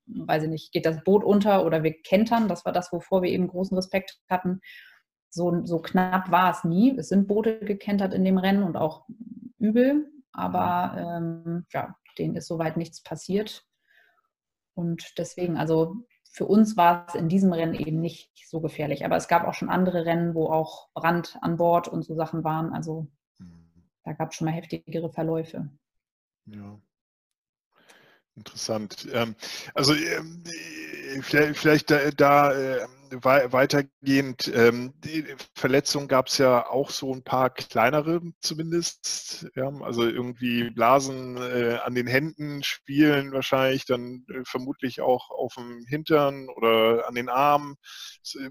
weiß 0.05 0.43
ich 0.43 0.49
nicht, 0.49 0.71
geht 0.71 0.85
das 0.85 1.03
Boot 1.03 1.23
unter 1.23 1.65
oder 1.65 1.83
wir 1.83 1.99
kentern. 2.01 2.47
Das 2.47 2.65
war 2.65 2.71
das, 2.71 2.91
wovor 2.91 3.21
wir 3.21 3.29
eben 3.29 3.47
großen 3.47 3.75
Respekt 3.75 4.19
hatten. 4.29 4.61
So, 5.29 5.65
so 5.65 5.79
knapp 5.79 6.31
war 6.31 6.51
es 6.51 6.63
nie. 6.63 6.97
Es 6.97 7.09
sind 7.09 7.27
Boote 7.27 7.59
gekentert 7.59 8.13
in 8.13 8.23
dem 8.23 8.37
Rennen 8.37 8.63
und 8.63 8.77
auch 8.77 9.05
übel, 9.57 10.11
aber 10.31 10.95
ähm, 10.97 11.65
ja, 11.71 11.95
denen 12.17 12.35
ist 12.35 12.47
soweit 12.47 12.77
nichts 12.77 13.03
passiert. 13.03 13.65
Und 14.73 15.17
deswegen, 15.17 15.57
also 15.57 15.95
für 16.31 16.45
uns 16.45 16.77
war 16.77 17.05
es 17.07 17.15
in 17.15 17.27
diesem 17.27 17.51
Rennen 17.51 17.73
eben 17.73 17.99
nicht 17.99 18.31
so 18.47 18.61
gefährlich. 18.61 19.03
Aber 19.03 19.15
es 19.17 19.27
gab 19.27 19.47
auch 19.47 19.53
schon 19.53 19.69
andere 19.69 20.05
Rennen, 20.05 20.35
wo 20.35 20.47
auch 20.47 20.89
Brand 20.93 21.37
an 21.41 21.57
Bord 21.57 21.87
und 21.87 22.03
so 22.03 22.15
Sachen 22.15 22.43
waren. 22.43 22.71
Also 22.71 23.07
da 24.03 24.13
gab 24.13 24.31
es 24.31 24.37
schon 24.37 24.45
mal 24.45 24.53
heftigere 24.53 25.11
Verläufe. 25.11 25.69
Ja. 26.45 26.79
Interessant. 28.35 29.07
Ähm, 29.11 29.35
also 29.73 29.93
ähm, 29.93 30.43
vielleicht, 31.21 31.59
vielleicht 31.59 31.91
da, 31.91 32.09
da 32.11 32.53
äh, 32.53 32.87
weitergehend, 33.11 34.51
ähm, 34.53 34.93
die 35.03 35.25
Verletzungen 35.55 36.07
gab 36.07 36.27
es 36.27 36.37
ja 36.37 36.69
auch 36.69 36.89
so 36.91 37.13
ein 37.13 37.23
paar 37.23 37.49
kleinere 37.49 38.21
zumindest. 38.39 39.47
Also 39.55 40.03
irgendwie 40.03 40.69
Blasen 40.69 41.37
äh, 41.37 41.79
an 41.83 41.95
den 41.95 42.07
Händen 42.07 42.63
spielen 42.63 43.31
wahrscheinlich, 43.31 43.85
dann 43.85 44.25
äh, 44.29 44.43
vermutlich 44.45 45.01
auch 45.01 45.31
auf 45.31 45.55
dem 45.55 45.83
Hintern 45.87 46.47
oder 46.49 47.07
an 47.07 47.15
den 47.15 47.29
Armen. 47.29 47.75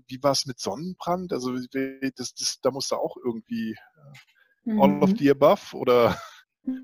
Wie 0.06 0.22
war 0.22 0.32
es 0.32 0.44
mit 0.44 0.58
Sonnenbrand? 0.58 1.32
Also 1.32 1.54
das, 1.54 2.34
das, 2.34 2.58
da 2.60 2.70
musste 2.70 2.98
auch 2.98 3.16
irgendwie 3.24 3.76
All 4.76 5.02
of 5.02 5.10
mhm. 5.10 5.16
the 5.16 5.30
above 5.30 5.74
oder? 5.74 6.16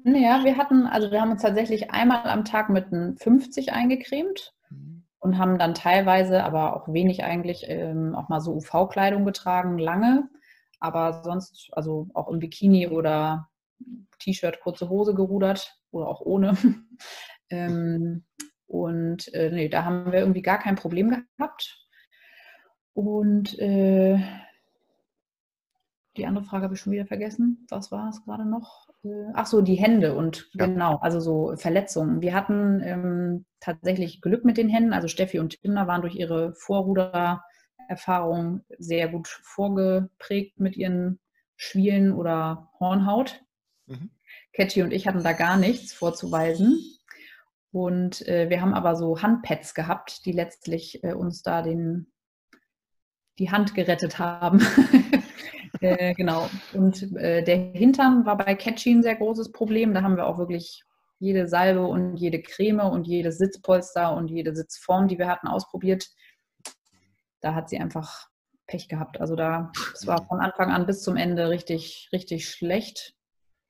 Ja, 0.05 0.45
wir 0.45 0.57
hatten, 0.57 0.87
also 0.87 1.11
wir 1.11 1.21
haben 1.21 1.33
uns 1.33 1.43
tatsächlich 1.43 1.91
einmal 1.91 2.25
am 2.25 2.45
Tag 2.45 2.71
mit 2.71 2.87
einem 2.87 3.17
50 3.19 3.73
eingecremt 3.73 4.55
mhm. 4.71 5.05
und 5.19 5.39
haben 5.39 5.59
dann 5.59 5.75
teilweise, 5.75 6.43
aber 6.43 6.75
auch 6.75 6.93
wenig 6.93 7.25
eigentlich, 7.25 7.65
ähm, 7.69 8.15
auch 8.15 8.29
mal 8.29 8.41
so 8.41 8.55
UV-Kleidung 8.55 9.27
getragen, 9.27 9.79
lange. 9.79 10.31
Aber 10.81 11.23
sonst, 11.23 11.69
also 11.73 12.09
auch 12.15 12.29
im 12.29 12.39
Bikini 12.39 12.89
oder 12.89 13.49
T-Shirt, 14.21 14.61
kurze 14.61 14.89
Hose 14.89 15.15
gerudert 15.15 15.79
oder 15.91 16.09
auch 16.09 16.21
ohne. 16.21 16.57
ähm, 17.51 18.25
und 18.67 19.33
äh, 19.35 19.51
nee, 19.51 19.69
da 19.69 19.85
haben 19.85 20.13
wir 20.13 20.21
irgendwie 20.21 20.43
gar 20.43 20.59
kein 20.59 20.77
Problem 20.77 21.25
gehabt. 21.39 21.87
Und 22.95 23.59
äh, 23.59 24.19
die 26.17 26.27
andere 26.27 26.45
Frage 26.45 26.65
habe 26.65 26.75
ich 26.75 26.81
schon 26.81 26.93
wieder 26.93 27.07
vergessen. 27.07 27.67
Was 27.69 27.91
war 27.91 28.09
es 28.09 28.25
gerade 28.25 28.47
noch? 28.47 28.89
Äh, 29.05 29.31
ach 29.35 29.47
so, 29.47 29.61
die 29.61 29.75
Hände 29.75 30.15
und 30.15 30.49
ja. 30.55 30.67
genau, 30.67 30.97
also 30.97 31.21
so 31.21 31.57
Verletzungen. 31.57 32.23
Wir 32.23 32.35
hatten 32.35 32.81
ähm, 32.83 33.45
tatsächlich 33.61 34.21
Glück 34.21 34.45
mit 34.45 34.57
den 34.57 34.69
Händen. 34.69 34.93
Also 34.93 35.09
Steffi 35.09 35.39
und 35.39 35.61
Timna 35.63 35.87
waren 35.87 36.03
durch 36.03 36.15
ihre 36.15 36.55
Vorrudererfahrung 36.55 38.63
sehr 38.79 39.09
gut 39.09 39.29
vorgeprägt 39.29 40.61
mit 40.61 40.77
ihren 40.77 41.19
Schwielen 41.57 42.13
oder 42.13 42.71
Hornhaut. 42.79 43.43
Mhm. 43.87 44.11
Catchy 44.53 44.83
und 44.83 44.93
ich 44.93 45.07
hatten 45.07 45.23
da 45.23 45.33
gar 45.33 45.57
nichts 45.57 45.93
vorzuweisen. 45.93 46.81
Und 47.73 48.27
äh, 48.29 48.51
wir 48.51 48.61
haben 48.61 48.73
aber 48.73 48.95
so 48.95 49.21
Handpads 49.21 49.75
gehabt, 49.75 50.25
die 50.27 50.33
letztlich 50.33 51.03
äh, 51.03 51.13
uns 51.13 51.43
da 51.43 51.61
den, 51.61 52.13
die 53.39 53.51
Hand 53.51 53.75
gerettet 53.75 54.19
haben. 54.19 54.61
äh, 55.81 56.15
genau. 56.15 56.49
Und 56.73 57.15
äh, 57.17 57.43
der 57.43 57.57
Hintern 57.57 58.25
war 58.27 58.37
bei 58.37 58.55
Catchy 58.55 58.93
ein 58.93 59.03
sehr 59.03 59.17
großes 59.17 59.53
Problem. 59.53 59.95
Da 59.95 60.03
haben 60.03 60.17
wir 60.17 60.27
auch 60.27 60.39
wirklich 60.39 60.83
jede 61.19 61.49
Salbe 61.49 61.87
und 61.87 62.17
jede 62.17 62.43
Creme 62.43 62.81
und 62.81 63.07
jedes 63.07 63.39
Sitzpolster 63.39 64.15
und 64.15 64.29
jede 64.29 64.55
Sitzform, 64.55 65.09
die 65.09 65.19
wir 65.19 65.29
hatten, 65.29 65.49
ausprobiert. 65.49 66.09
Da 67.41 67.55
hat 67.55 67.69
sie 67.69 67.79
einfach 67.79 68.29
Pech 68.67 68.89
gehabt. 68.89 69.21
Also 69.21 69.37
da, 69.37 69.73
es 69.93 70.07
war 70.07 70.25
von 70.27 70.41
Anfang 70.41 70.71
an 70.71 70.87
bis 70.87 71.03
zum 71.03 71.17
Ende 71.17 71.49
richtig, 71.51 72.09
richtig 72.13 72.49
schlecht. 72.49 73.15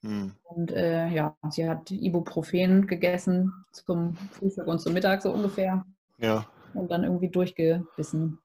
Mhm. 0.03 0.35
Und 0.43 0.71
äh, 0.73 1.09
ja, 1.09 1.37
sie 1.51 1.69
hat 1.69 1.91
Ibuprofen 1.91 2.87
gegessen 2.87 3.53
zum 3.73 4.17
Frühstück 4.33 4.67
und 4.67 4.81
zum 4.81 4.93
Mittag 4.93 5.23
so 5.23 5.33
ungefähr. 5.33 5.85
Ja. 6.19 6.47
Und 6.75 6.91
dann 6.91 7.05
irgendwie 7.05 7.31
durchgebissen. 7.31 8.39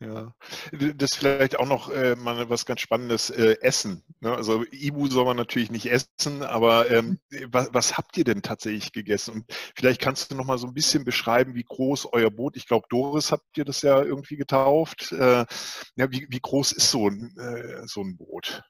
Ja, 0.00 0.32
das 0.70 1.10
ist 1.10 1.16
vielleicht 1.16 1.58
auch 1.58 1.66
noch 1.66 1.90
äh, 1.90 2.14
mal 2.14 2.48
was 2.48 2.66
ganz 2.66 2.80
Spannendes, 2.80 3.30
äh, 3.30 3.56
Essen. 3.62 4.04
Ne? 4.20 4.32
Also 4.32 4.64
Ibu 4.70 5.08
soll 5.08 5.24
man 5.24 5.36
natürlich 5.36 5.72
nicht 5.72 5.90
essen, 5.90 6.44
aber 6.44 6.88
ähm, 6.88 7.18
was, 7.50 7.74
was, 7.74 7.98
habt 7.98 8.16
ihr 8.16 8.22
denn 8.22 8.42
tatsächlich 8.42 8.92
gegessen? 8.92 9.34
Und 9.34 9.44
vielleicht 9.74 10.00
kannst 10.00 10.30
du 10.30 10.36
noch 10.36 10.44
mal 10.44 10.58
so 10.58 10.68
ein 10.68 10.74
bisschen 10.74 11.04
beschreiben, 11.04 11.56
wie 11.56 11.64
groß 11.64 12.12
euer 12.12 12.30
Boot, 12.30 12.56
ich 12.56 12.68
glaube 12.68 12.86
Doris 12.88 13.32
habt 13.32 13.58
ihr 13.58 13.64
das 13.64 13.82
ja 13.82 14.00
irgendwie 14.00 14.36
getauft. 14.36 15.10
Äh, 15.10 15.44
ja, 15.96 16.12
wie, 16.12 16.28
wie, 16.30 16.40
groß 16.40 16.72
ist 16.72 16.92
so 16.92 17.08
ein, 17.08 17.36
äh, 17.36 17.84
so 17.86 18.02
ein 18.02 18.16
Boot? 18.16 18.62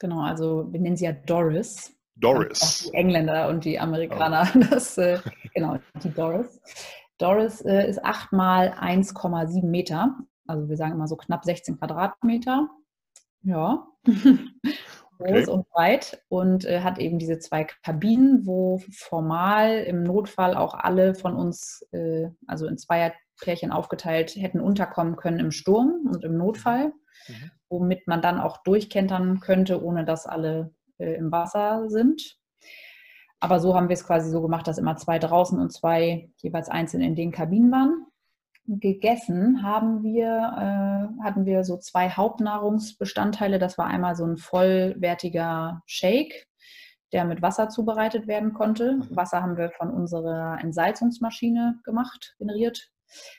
Genau, 0.00 0.22
also 0.22 0.66
wir 0.72 0.80
nennen 0.80 0.96
sie 0.96 1.04
ja 1.04 1.12
Doris. 1.12 1.92
Doris. 2.16 2.88
Die 2.90 2.94
Engländer 2.94 3.48
und 3.48 3.64
die 3.64 3.78
Amerikaner, 3.78 4.50
oh. 4.52 4.58
das, 4.70 4.98
äh, 4.98 5.20
genau, 5.54 5.78
die 6.02 6.12
Doris. 6.12 6.60
Doris 7.18 7.60
äh, 7.60 7.88
ist 7.88 8.04
8 8.04 8.32
mal 8.32 8.72
1,7 8.80 9.64
Meter. 9.64 10.16
Also 10.46 10.68
wir 10.68 10.76
sagen 10.76 10.92
immer 10.92 11.08
so 11.08 11.16
knapp 11.16 11.44
16 11.44 11.78
Quadratmeter. 11.78 12.68
Ja. 13.42 13.86
Okay. 15.18 15.32
Groß 15.32 15.48
und 15.48 15.70
breit 15.70 16.22
und 16.28 16.66
äh, 16.66 16.82
hat 16.82 16.98
eben 16.98 17.18
diese 17.18 17.38
zwei 17.38 17.64
Kabinen, 17.64 18.44
wo 18.44 18.82
formal 18.92 19.78
im 19.78 20.02
Notfall 20.02 20.54
auch 20.54 20.74
alle 20.74 21.14
von 21.14 21.34
uns, 21.34 21.88
äh, 21.92 22.28
also 22.46 22.66
in 22.66 22.76
Zweierpärchen 22.76 23.72
aufgeteilt, 23.72 24.36
hätten 24.36 24.60
unterkommen 24.60 25.16
können 25.16 25.40
im 25.40 25.52
Sturm 25.52 26.02
und 26.12 26.22
im 26.22 26.36
Notfall. 26.36 26.92
Mhm 27.28 27.50
womit 27.68 28.06
man 28.06 28.22
dann 28.22 28.38
auch 28.38 28.62
durchkentern 28.62 29.40
könnte, 29.40 29.82
ohne 29.82 30.04
dass 30.04 30.26
alle 30.26 30.74
äh, 30.98 31.14
im 31.14 31.32
Wasser 31.32 31.88
sind. 31.88 32.38
Aber 33.40 33.60
so 33.60 33.74
haben 33.74 33.88
wir 33.88 33.94
es 33.94 34.06
quasi 34.06 34.30
so 34.30 34.40
gemacht, 34.40 34.66
dass 34.66 34.78
immer 34.78 34.96
zwei 34.96 35.18
draußen 35.18 35.58
und 35.58 35.72
zwei 35.72 36.30
jeweils 36.38 36.68
einzeln 36.68 37.02
in 37.02 37.14
den 37.14 37.32
Kabinen 37.32 37.70
waren. 37.70 38.06
Gegessen 38.68 39.62
haben 39.62 40.02
wir, 40.02 40.26
äh, 40.26 41.24
hatten 41.24 41.46
wir 41.46 41.64
so 41.64 41.76
zwei 41.76 42.10
Hauptnahrungsbestandteile. 42.10 43.58
Das 43.58 43.78
war 43.78 43.86
einmal 43.86 44.16
so 44.16 44.24
ein 44.24 44.36
vollwertiger 44.36 45.82
Shake, 45.86 46.46
der 47.12 47.24
mit 47.24 47.42
Wasser 47.42 47.68
zubereitet 47.68 48.26
werden 48.26 48.54
konnte. 48.54 48.94
Mhm. 48.94 49.16
Wasser 49.16 49.42
haben 49.42 49.56
wir 49.56 49.70
von 49.70 49.90
unserer 49.90 50.58
Entsalzungsmaschine 50.60 51.80
gemacht, 51.84 52.34
generiert. 52.38 52.90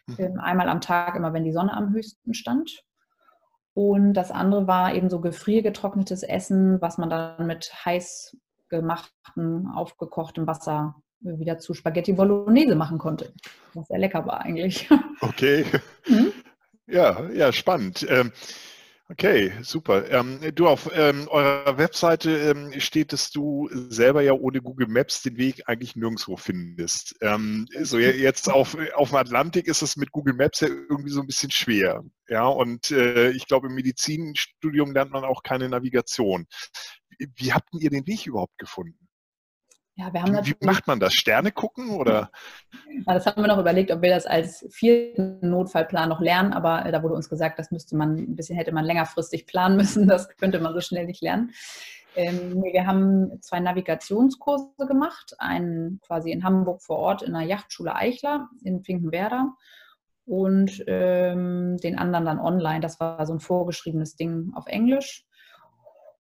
Mhm. 0.08 0.16
Ähm, 0.18 0.40
einmal 0.40 0.70
am 0.70 0.82
Tag, 0.82 1.16
immer 1.16 1.34
wenn 1.34 1.44
die 1.44 1.52
Sonne 1.52 1.74
am 1.74 1.94
höchsten 1.94 2.34
stand. 2.34 2.84
Und 3.74 4.13
das 4.13 4.32
andere 4.32 4.66
war 4.66 4.96
eben 4.96 5.10
so 5.10 5.22
gefriergetrocknetes 5.22 6.24
Essen, 6.24 6.82
was 6.82 6.98
man 6.98 7.10
dann 7.10 7.46
mit 7.46 7.72
heiß 7.86 8.36
gemachten, 8.70 9.68
aufgekochtem 9.68 10.48
Wasser 10.48 10.96
wieder 11.19 11.58
zu 11.60 11.73
Spaghetti 11.73 12.13
Bolognese 12.13 12.75
machen 12.75 12.97
konnte. 12.97 13.34
Was 13.73 13.88
sehr 13.88 13.99
lecker 13.99 14.25
war 14.25 14.41
eigentlich. 14.41 14.88
Okay. 15.21 15.65
Mhm. 16.08 16.32
Ja, 16.86 17.27
ja, 17.32 17.51
spannend. 17.51 18.06
Ähm, 18.08 18.32
Okay, 19.10 19.53
super. 19.62 20.10
Ähm, 20.12 20.41
du, 20.53 20.67
auf 20.67 20.89
ähm, 20.93 21.30
eurer 21.30 21.77
Webseite 21.77 22.30
ähm, 22.30 22.77
steht, 22.82 23.13
dass 23.13 23.32
du 23.32 23.69
selber 23.71 24.21
ja 24.21 24.34
ohne 24.34 24.62
Google 24.62 24.88
Maps 24.89 25.21
den 25.21 25.38
Weg 25.38 25.63
eigentlich 25.65 25.95
nirgendwo 25.95 26.36
findest. 26.36 27.15
Ähm, 27.21 27.67
so 27.84 27.99
jetzt 27.99 28.51
auf, 28.51 28.75
auf 28.95 29.10
dem 29.10 29.17
Atlantik 29.17 29.67
ist 29.67 29.82
es 29.82 29.95
mit 29.95 30.12
Google 30.12 30.34
Maps 30.34 30.60
ja 30.60 30.67
irgendwie 30.67 31.10
so 31.10 31.21
ein 31.21 31.27
bisschen 31.27 31.51
schwer. 31.51 32.03
Ja, 32.27 32.47
und 32.47 32.91
äh, 32.91 33.32
ich 33.32 33.47
glaube, 33.47 33.67
im 33.67 33.75
Medizinstudium 33.75 34.91
lernt 34.91 35.12
man 35.12 35.23
auch 35.23 35.41
keine 35.41 35.69
Navigation. 35.69 36.45
Wie, 37.17 37.30
wie 37.36 37.53
habt 37.53 37.69
ihr 37.80 37.89
den 37.89 38.06
Weg 38.08 38.27
überhaupt 38.27 38.58
gefunden? 38.58 39.07
Ja, 40.00 40.14
wir 40.14 40.22
haben 40.22 40.46
wie, 40.46 40.56
wie 40.60 40.66
macht 40.66 40.86
man 40.86 41.00
das? 41.00 41.16
Sterne 41.16 41.52
gucken 41.52 41.90
oder? 41.90 42.30
Ja, 43.08 43.16
das 43.16 43.26
haben 43.26 43.42
wir 43.42 43.48
noch 43.48 43.58
überlegt, 43.58 43.92
ob 43.92 44.04
wir 44.04 44.12
das 44.12 44.28
als 44.28 44.64
vierten 44.70 45.40
Notfallplan 45.50 46.08
noch 46.08 46.22
lernen, 46.22 46.54
aber 46.54 46.86
äh, 46.86 46.92
da 46.92 47.02
wurde 47.02 47.16
uns 47.16 47.30
gesagt, 47.30 47.58
das 47.58 47.72
müsste 47.72 47.98
man 47.98 48.16
ein 48.16 48.36
bisschen 48.36 48.56
hätte 48.56 48.72
man 48.72 48.86
längerfristig 48.86 49.48
planen 49.48 49.76
müssen. 49.76 50.08
Das 50.08 50.30
könnte 50.38 50.60
man 50.60 50.76
so 50.76 50.82
schnell 50.82 51.08
nicht 51.08 51.24
lernen. 51.24 51.52
Ähm, 52.16 52.62
wir 52.62 52.86
haben 52.86 53.42
zwei 53.42 53.60
Navigationskurse 53.60 54.86
gemacht, 54.88 55.34
einen 55.40 56.00
quasi 56.06 56.32
in 56.32 56.44
Hamburg 56.44 56.84
vor 56.84 57.00
Ort 57.00 57.24
in 57.24 57.34
der 57.34 57.42
Yachtschule 57.42 57.96
Eichler 57.96 58.50
in 58.64 58.84
Finkenwerder 58.84 59.56
und 60.28 60.84
ähm, 60.86 61.78
den 61.78 61.98
anderen 61.98 62.26
dann 62.26 62.40
online. 62.40 62.82
Das 62.82 63.00
war 63.00 63.26
so 63.26 63.34
ein 63.34 63.40
vorgeschriebenes 63.40 64.16
Ding 64.16 64.52
auf 64.54 64.68
Englisch. 64.68 65.26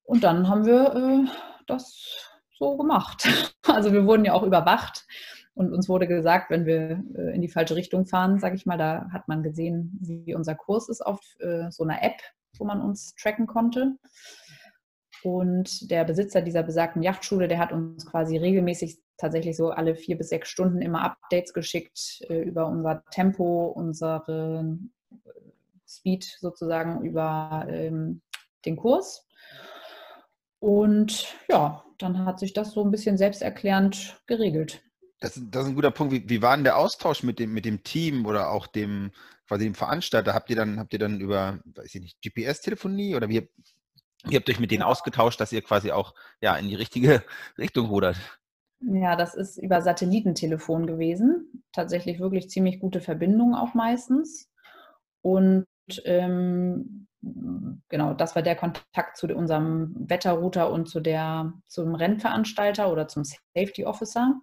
Und 0.03 0.23
dann 0.23 0.49
haben 0.49 0.65
wir 0.65 0.95
äh, 0.95 1.29
das 1.67 2.36
so 2.57 2.77
gemacht. 2.77 3.27
Also 3.67 3.91
wir 3.91 4.05
wurden 4.05 4.23
ja 4.23 4.31
auch 4.31 4.43
überwacht 4.43 5.05
und 5.53 5.73
uns 5.73 5.89
wurde 5.89 6.07
gesagt, 6.07 6.49
wenn 6.49 6.65
wir 6.65 7.03
äh, 7.15 7.35
in 7.35 7.41
die 7.41 7.49
falsche 7.49 7.75
Richtung 7.75 8.05
fahren, 8.05 8.39
sage 8.39 8.55
ich 8.55 8.65
mal, 8.65 8.77
da 8.77 9.09
hat 9.11 9.27
man 9.27 9.43
gesehen, 9.43 9.97
wie 9.99 10.33
unser 10.33 10.55
Kurs 10.55 10.87
ist 10.87 11.05
auf 11.05 11.19
äh, 11.39 11.69
so 11.69 11.83
einer 11.83 12.01
App, 12.01 12.21
wo 12.57 12.63
man 12.63 12.79
uns 12.81 13.13
tracken 13.15 13.45
konnte. 13.45 13.97
Und 15.21 15.91
der 15.91 16.05
Besitzer 16.05 16.41
dieser 16.41 16.63
besagten 16.63 17.03
Yachtschule, 17.03 17.49
der 17.49 17.59
hat 17.59 17.73
uns 17.73 18.05
quasi 18.05 18.37
regelmäßig 18.37 18.99
tatsächlich 19.17 19.57
so 19.57 19.71
alle 19.71 19.95
vier 19.95 20.17
bis 20.17 20.29
sechs 20.29 20.47
Stunden 20.47 20.81
immer 20.81 21.01
Updates 21.01 21.53
geschickt 21.53 22.21
äh, 22.29 22.41
über 22.43 22.67
unser 22.67 23.03
Tempo, 23.11 23.65
unsere 23.67 24.77
Speed 25.87 26.23
sozusagen 26.39 27.01
über 27.01 27.65
ähm, 27.69 28.21
den 28.65 28.75
Kurs. 28.77 29.26
Und 30.59 31.35
ja, 31.49 31.83
dann 31.97 32.25
hat 32.25 32.39
sich 32.39 32.53
das 32.53 32.71
so 32.71 32.83
ein 32.83 32.91
bisschen 32.91 33.17
selbsterklärend 33.17 34.21
geregelt. 34.27 34.81
Das, 35.19 35.39
das 35.51 35.63
ist 35.63 35.69
ein 35.69 35.75
guter 35.75 35.91
Punkt. 35.91 36.13
Wie, 36.13 36.29
wie 36.29 36.41
war 36.41 36.55
denn 36.55 36.63
der 36.63 36.77
Austausch 36.77 37.23
mit 37.23 37.39
dem, 37.39 37.53
mit 37.53 37.65
dem 37.65 37.83
Team 37.83 38.25
oder 38.25 38.51
auch 38.51 38.67
dem 38.67 39.11
quasi 39.47 39.65
dem 39.65 39.75
Veranstalter? 39.75 40.33
Habt 40.33 40.49
ihr 40.49 40.55
dann, 40.55 40.79
habt 40.79 40.93
ihr 40.93 40.99
dann 40.99 41.19
über, 41.19 41.59
weiß 41.65 41.95
ich 41.95 42.01
nicht, 42.01 42.21
GPS-Telefonie 42.21 43.15
oder 43.15 43.29
wie, 43.29 43.49
wie 44.25 44.35
habt 44.35 44.47
ihr 44.47 44.53
euch 44.53 44.59
mit 44.59 44.71
denen 44.71 44.83
ausgetauscht, 44.83 45.39
dass 45.39 45.51
ihr 45.51 45.61
quasi 45.61 45.91
auch 45.91 46.13
ja, 46.41 46.55
in 46.55 46.67
die 46.67 46.75
richtige 46.75 47.23
Richtung 47.57 47.87
rudert? 47.87 48.17
Ja, 48.79 49.15
das 49.15 49.33
ist 49.33 49.57
über 49.57 49.81
Satellitentelefon 49.81 50.85
gewesen. 50.85 51.63
Tatsächlich 51.71 52.19
wirklich 52.19 52.49
ziemlich 52.49 52.79
gute 52.79 53.01
Verbindung 53.01 53.55
auch 53.55 53.73
meistens. 53.73 54.51
Und 55.21 55.65
ähm, 56.05 57.07
genau, 57.21 58.13
das 58.13 58.35
war 58.35 58.41
der 58.41 58.55
Kontakt 58.55 59.17
zu 59.17 59.27
unserem 59.27 59.95
Wetterrouter 59.97 60.71
und 60.71 60.87
zu 60.87 60.99
der, 60.99 61.53
zum 61.67 61.95
Rennveranstalter 61.95 62.91
oder 62.91 63.07
zum 63.07 63.23
Safety 63.23 63.85
Officer. 63.85 64.35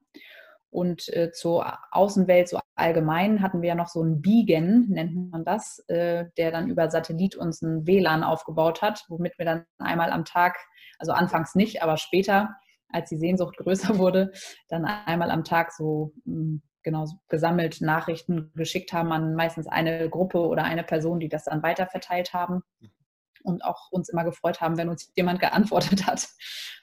Und 0.71 1.09
äh, 1.15 1.31
zur 1.31 1.79
Außenwelt 1.93 2.49
so 2.49 2.59
allgemein 2.75 3.43
hatten 3.43 3.63
wir 3.63 3.69
ja 3.69 3.75
noch 3.77 3.87
so 3.87 4.03
einen 4.03 4.21
Beacon, 4.21 4.89
nennt 4.89 5.31
man 5.31 5.45
das, 5.45 5.79
äh, 5.87 6.25
der 6.37 6.51
dann 6.51 6.69
über 6.69 6.91
Satellit 6.91 7.37
uns 7.37 7.63
ein 7.63 7.87
WLAN 7.87 8.25
aufgebaut 8.25 8.83
hat, 8.83 9.05
womit 9.09 9.39
wir 9.39 9.45
dann 9.47 9.67
einmal 9.79 10.11
am 10.11 10.25
Tag, 10.25 10.57
also 10.99 11.13
anfangs 11.13 11.55
nicht, 11.55 11.85
aber 11.85 11.97
später, 11.97 12.57
als 12.89 13.09
die 13.09 13.19
Sehnsucht 13.19 13.57
größer 13.59 13.99
wurde, 13.99 14.33
dann 14.69 14.85
einmal 14.85 15.31
am 15.31 15.45
Tag 15.45 15.71
so 15.71 16.13
hm, 16.25 16.61
genau 16.85 17.09
gesammelt 17.29 17.81
Nachrichten 17.81 18.53
geschickt 18.55 18.93
haben 18.93 19.11
an 19.13 19.35
meistens 19.35 19.67
eine 19.67 20.09
Gruppe 20.09 20.39
oder 20.39 20.65
eine 20.65 20.85
Person, 20.85 21.19
die 21.19 21.29
das 21.29 21.45
dann 21.45 21.63
weiterverteilt 21.63 22.33
haben. 22.33 22.63
und 23.43 23.63
auch 23.63 23.91
uns 23.91 24.09
immer 24.09 24.25
gefreut 24.25 24.61
haben, 24.61 24.79
wenn 24.79 24.89
uns 24.89 25.13
jemand 25.17 25.39
geantwortet 25.41 26.07
hat. 26.07 26.29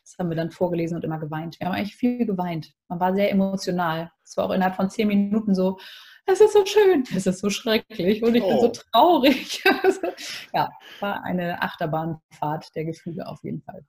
Das 0.04 0.16
haben 0.20 0.30
wir 0.30 0.36
dann 0.36 0.52
vorgelesen 0.52 0.96
und 0.96 1.04
immer 1.04 1.20
geweint. 1.20 1.60
Wir 1.60 1.68
haben 1.68 1.74
eigentlich 1.74 1.96
viel 1.96 2.26
geweint. 2.26 2.74
Man 2.88 3.00
war 3.00 3.16
sehr 3.16 3.32
emotional. 3.32 4.12
Es 4.24 4.38
war 4.38 4.46
auch 4.46 4.52
innerhalb 4.52 4.76
von 4.76 4.90
zehn 4.90 5.08
Minuten 5.08 5.56
so, 5.56 5.80
es 6.26 6.42
ist 6.42 6.54
so 6.54 6.66
schön, 6.66 7.04
es 7.16 7.26
ist 7.26 7.40
so 7.40 7.50
schrecklich 7.50 8.24
und 8.24 8.36
ich 8.36 8.44
oh. 8.44 8.50
bin 8.50 8.60
so 8.60 8.68
oh. 8.68 8.72
traurig. 8.92 9.64
ja, 10.54 10.70
war 11.00 11.24
eine 11.24 11.62
Achterbahnfahrt 11.62 12.76
der 12.76 12.86
Gefühle 12.86 13.28
auf 13.28 13.44
jeden 13.44 13.62
Fall. 13.62 13.86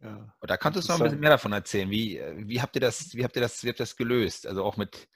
Ja. 0.00 0.34
da 0.40 0.56
kannst 0.56 0.82
du 0.82 0.92
noch 0.92 1.00
ein 1.00 1.04
bisschen 1.04 1.20
mehr 1.20 1.30
davon 1.30 1.52
erzählen. 1.52 1.88
Wie, 1.88 2.20
wie, 2.36 2.60
habt 2.60 2.74
ihr 2.74 2.80
das, 2.80 3.14
wie 3.14 3.22
habt 3.22 3.36
ihr 3.36 3.42
das, 3.42 3.62
wie 3.62 3.68
habt 3.68 3.78
ihr 3.78 3.84
das 3.84 3.96
gelöst? 3.96 4.46
Also 4.46 4.64
auch 4.64 4.76
mit 4.76 5.08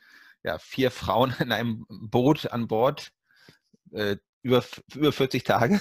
ja, 0.46 0.58
vier 0.58 0.90
Frauen 0.90 1.34
in 1.40 1.52
einem 1.52 1.84
Boot 1.88 2.50
an 2.52 2.68
Bord 2.68 3.10
äh, 3.92 4.16
über, 4.42 4.62
über 4.94 5.12
40 5.12 5.42
Tage? 5.42 5.80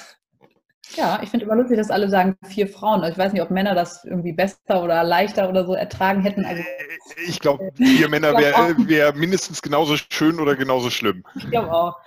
Ja, 0.95 1.19
ich 1.21 1.29
finde 1.29 1.45
immer 1.45 1.55
lustig, 1.55 1.77
dass 1.77 1.89
alle 1.89 2.09
sagen 2.09 2.35
vier 2.43 2.67
Frauen. 2.67 3.01
Also 3.01 3.13
ich 3.13 3.17
weiß 3.17 3.33
nicht, 3.33 3.41
ob 3.41 3.51
Männer 3.51 3.75
das 3.75 4.03
irgendwie 4.05 4.33
besser 4.33 4.83
oder 4.83 5.03
leichter 5.03 5.49
oder 5.49 5.65
so 5.65 5.73
ertragen 5.73 6.21
hätten. 6.21 6.45
Also, 6.45 6.61
äh, 6.61 7.21
ich 7.27 7.39
glaube, 7.39 7.71
vier 7.75 8.09
Männer 8.09 8.37
wäre 8.37 8.75
wär 8.87 9.13
mindestens 9.13 9.61
genauso 9.61 9.97
schön 9.97 10.39
oder 10.39 10.55
genauso 10.55 10.89
schlimm. 10.89 11.23
Ich 11.35 11.49
glaube 11.49 11.71
auch. 11.71 11.97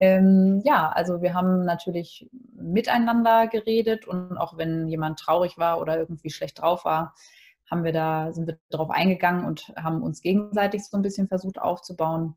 Ähm, 0.00 0.62
ja, 0.64 0.88
also 0.88 1.22
wir 1.22 1.32
haben 1.34 1.64
natürlich 1.64 2.28
miteinander 2.54 3.46
geredet 3.46 4.06
und 4.06 4.36
auch 4.36 4.56
wenn 4.56 4.88
jemand 4.88 5.20
traurig 5.20 5.58
war 5.58 5.80
oder 5.80 5.96
irgendwie 5.96 6.30
schlecht 6.30 6.60
drauf 6.60 6.84
war, 6.84 7.14
haben 7.72 7.84
wir 7.84 7.92
da, 7.92 8.32
sind 8.32 8.46
wir 8.46 8.58
darauf 8.68 8.90
eingegangen 8.90 9.46
und 9.46 9.72
haben 9.76 10.02
uns 10.02 10.20
gegenseitig 10.20 10.84
so 10.84 10.96
ein 10.98 11.02
bisschen 11.02 11.26
versucht 11.26 11.58
aufzubauen. 11.58 12.36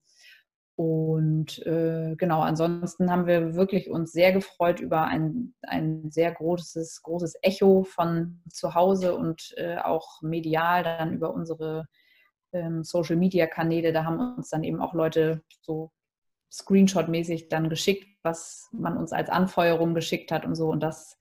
Und 0.78 1.60
äh, 1.66 2.16
genau, 2.18 2.42
ansonsten 2.42 3.12
haben 3.12 3.28
wir 3.28 3.56
wirklich 3.56 3.90
uns 3.90 4.14
sehr 4.14 4.32
gefreut 4.32 4.80
über 4.80 5.04
ein, 5.04 5.54
ein 5.62 6.10
sehr 6.10 6.32
großes, 6.32 7.02
großes 7.04 7.36
Echo 7.42 7.84
von 7.84 8.42
zu 8.50 8.76
Hause 8.76 9.16
und 9.16 9.54
äh, 9.58 9.78
auch 9.78 10.22
medial 10.22 10.84
dann 10.84 11.14
über 11.14 11.34
unsere 11.34 11.86
ähm, 12.54 12.84
Social 12.84 13.18
Media 13.18 13.46
Kanäle. 13.46 13.92
Da 13.92 14.06
haben 14.06 14.36
uns 14.38 14.50
dann 14.50 14.64
eben 14.64 14.82
auch 14.82 14.94
Leute 14.94 15.44
so 15.62 15.92
Screenshot-mäßig 16.52 17.50
dann 17.50 17.70
geschickt, 17.70 18.08
was 18.24 18.70
man 18.72 18.98
uns 18.98 19.12
als 19.12 19.30
Anfeuerung 19.30 19.94
geschickt 19.94 20.32
hat 20.32 20.46
und 20.46 20.56
so. 20.56 20.70
Und 20.70 20.82
das, 20.82 21.18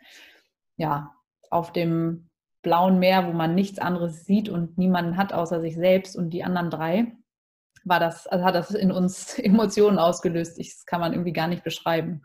ja, 0.76 1.12
auf 1.50 1.72
dem 1.72 2.28
blauen 2.64 2.98
Meer, 2.98 3.28
wo 3.28 3.32
man 3.32 3.54
nichts 3.54 3.78
anderes 3.78 4.24
sieht 4.24 4.48
und 4.48 4.76
niemanden 4.76 5.16
hat 5.16 5.32
außer 5.32 5.60
sich 5.60 5.76
selbst 5.76 6.16
und 6.16 6.30
die 6.30 6.42
anderen 6.42 6.70
drei 6.70 7.12
war 7.84 8.00
das, 8.00 8.26
also 8.26 8.44
hat 8.44 8.56
das 8.56 8.70
in 8.72 8.90
uns 8.90 9.38
Emotionen 9.38 9.98
ausgelöst. 9.98 10.58
Ich, 10.58 10.74
das 10.74 10.86
kann 10.86 11.00
man 11.00 11.12
irgendwie 11.12 11.32
gar 11.32 11.46
nicht 11.46 11.62
beschreiben. 11.62 12.22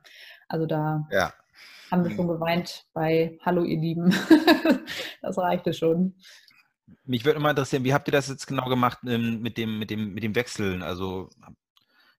Also 0.47 0.65
da 0.65 1.07
ja. 1.11 1.31
haben 1.91 2.03
wir 2.03 2.15
schon 2.15 2.27
geweint 2.27 2.85
bei 2.93 3.37
Hallo, 3.45 3.63
ihr 3.63 3.77
Lieben. 3.77 4.15
das 5.21 5.37
reichte 5.37 5.73
schon. 5.73 6.15
Mich 7.03 7.25
würde 7.25 7.39
mal 7.39 7.51
interessieren, 7.51 7.83
wie 7.83 7.93
habt 7.93 8.07
ihr 8.07 8.13
das 8.13 8.29
jetzt 8.29 8.47
genau 8.47 8.67
gemacht 8.67 8.99
ähm, 9.05 9.41
mit, 9.41 9.57
dem, 9.57 9.77
mit, 9.77 9.91
dem, 9.91 10.13
mit 10.13 10.23
dem 10.23 10.33
Wechseln? 10.35 10.81
Also 10.81 11.29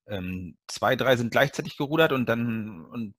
ähm, 0.07 0.57
zwei, 0.69 0.95
drei 0.95 1.17
sind 1.17 1.33
gleichzeitig 1.33 1.77
gerudert 1.77 2.13
und 2.13 2.29
dann 2.29 2.85
und 2.85 3.15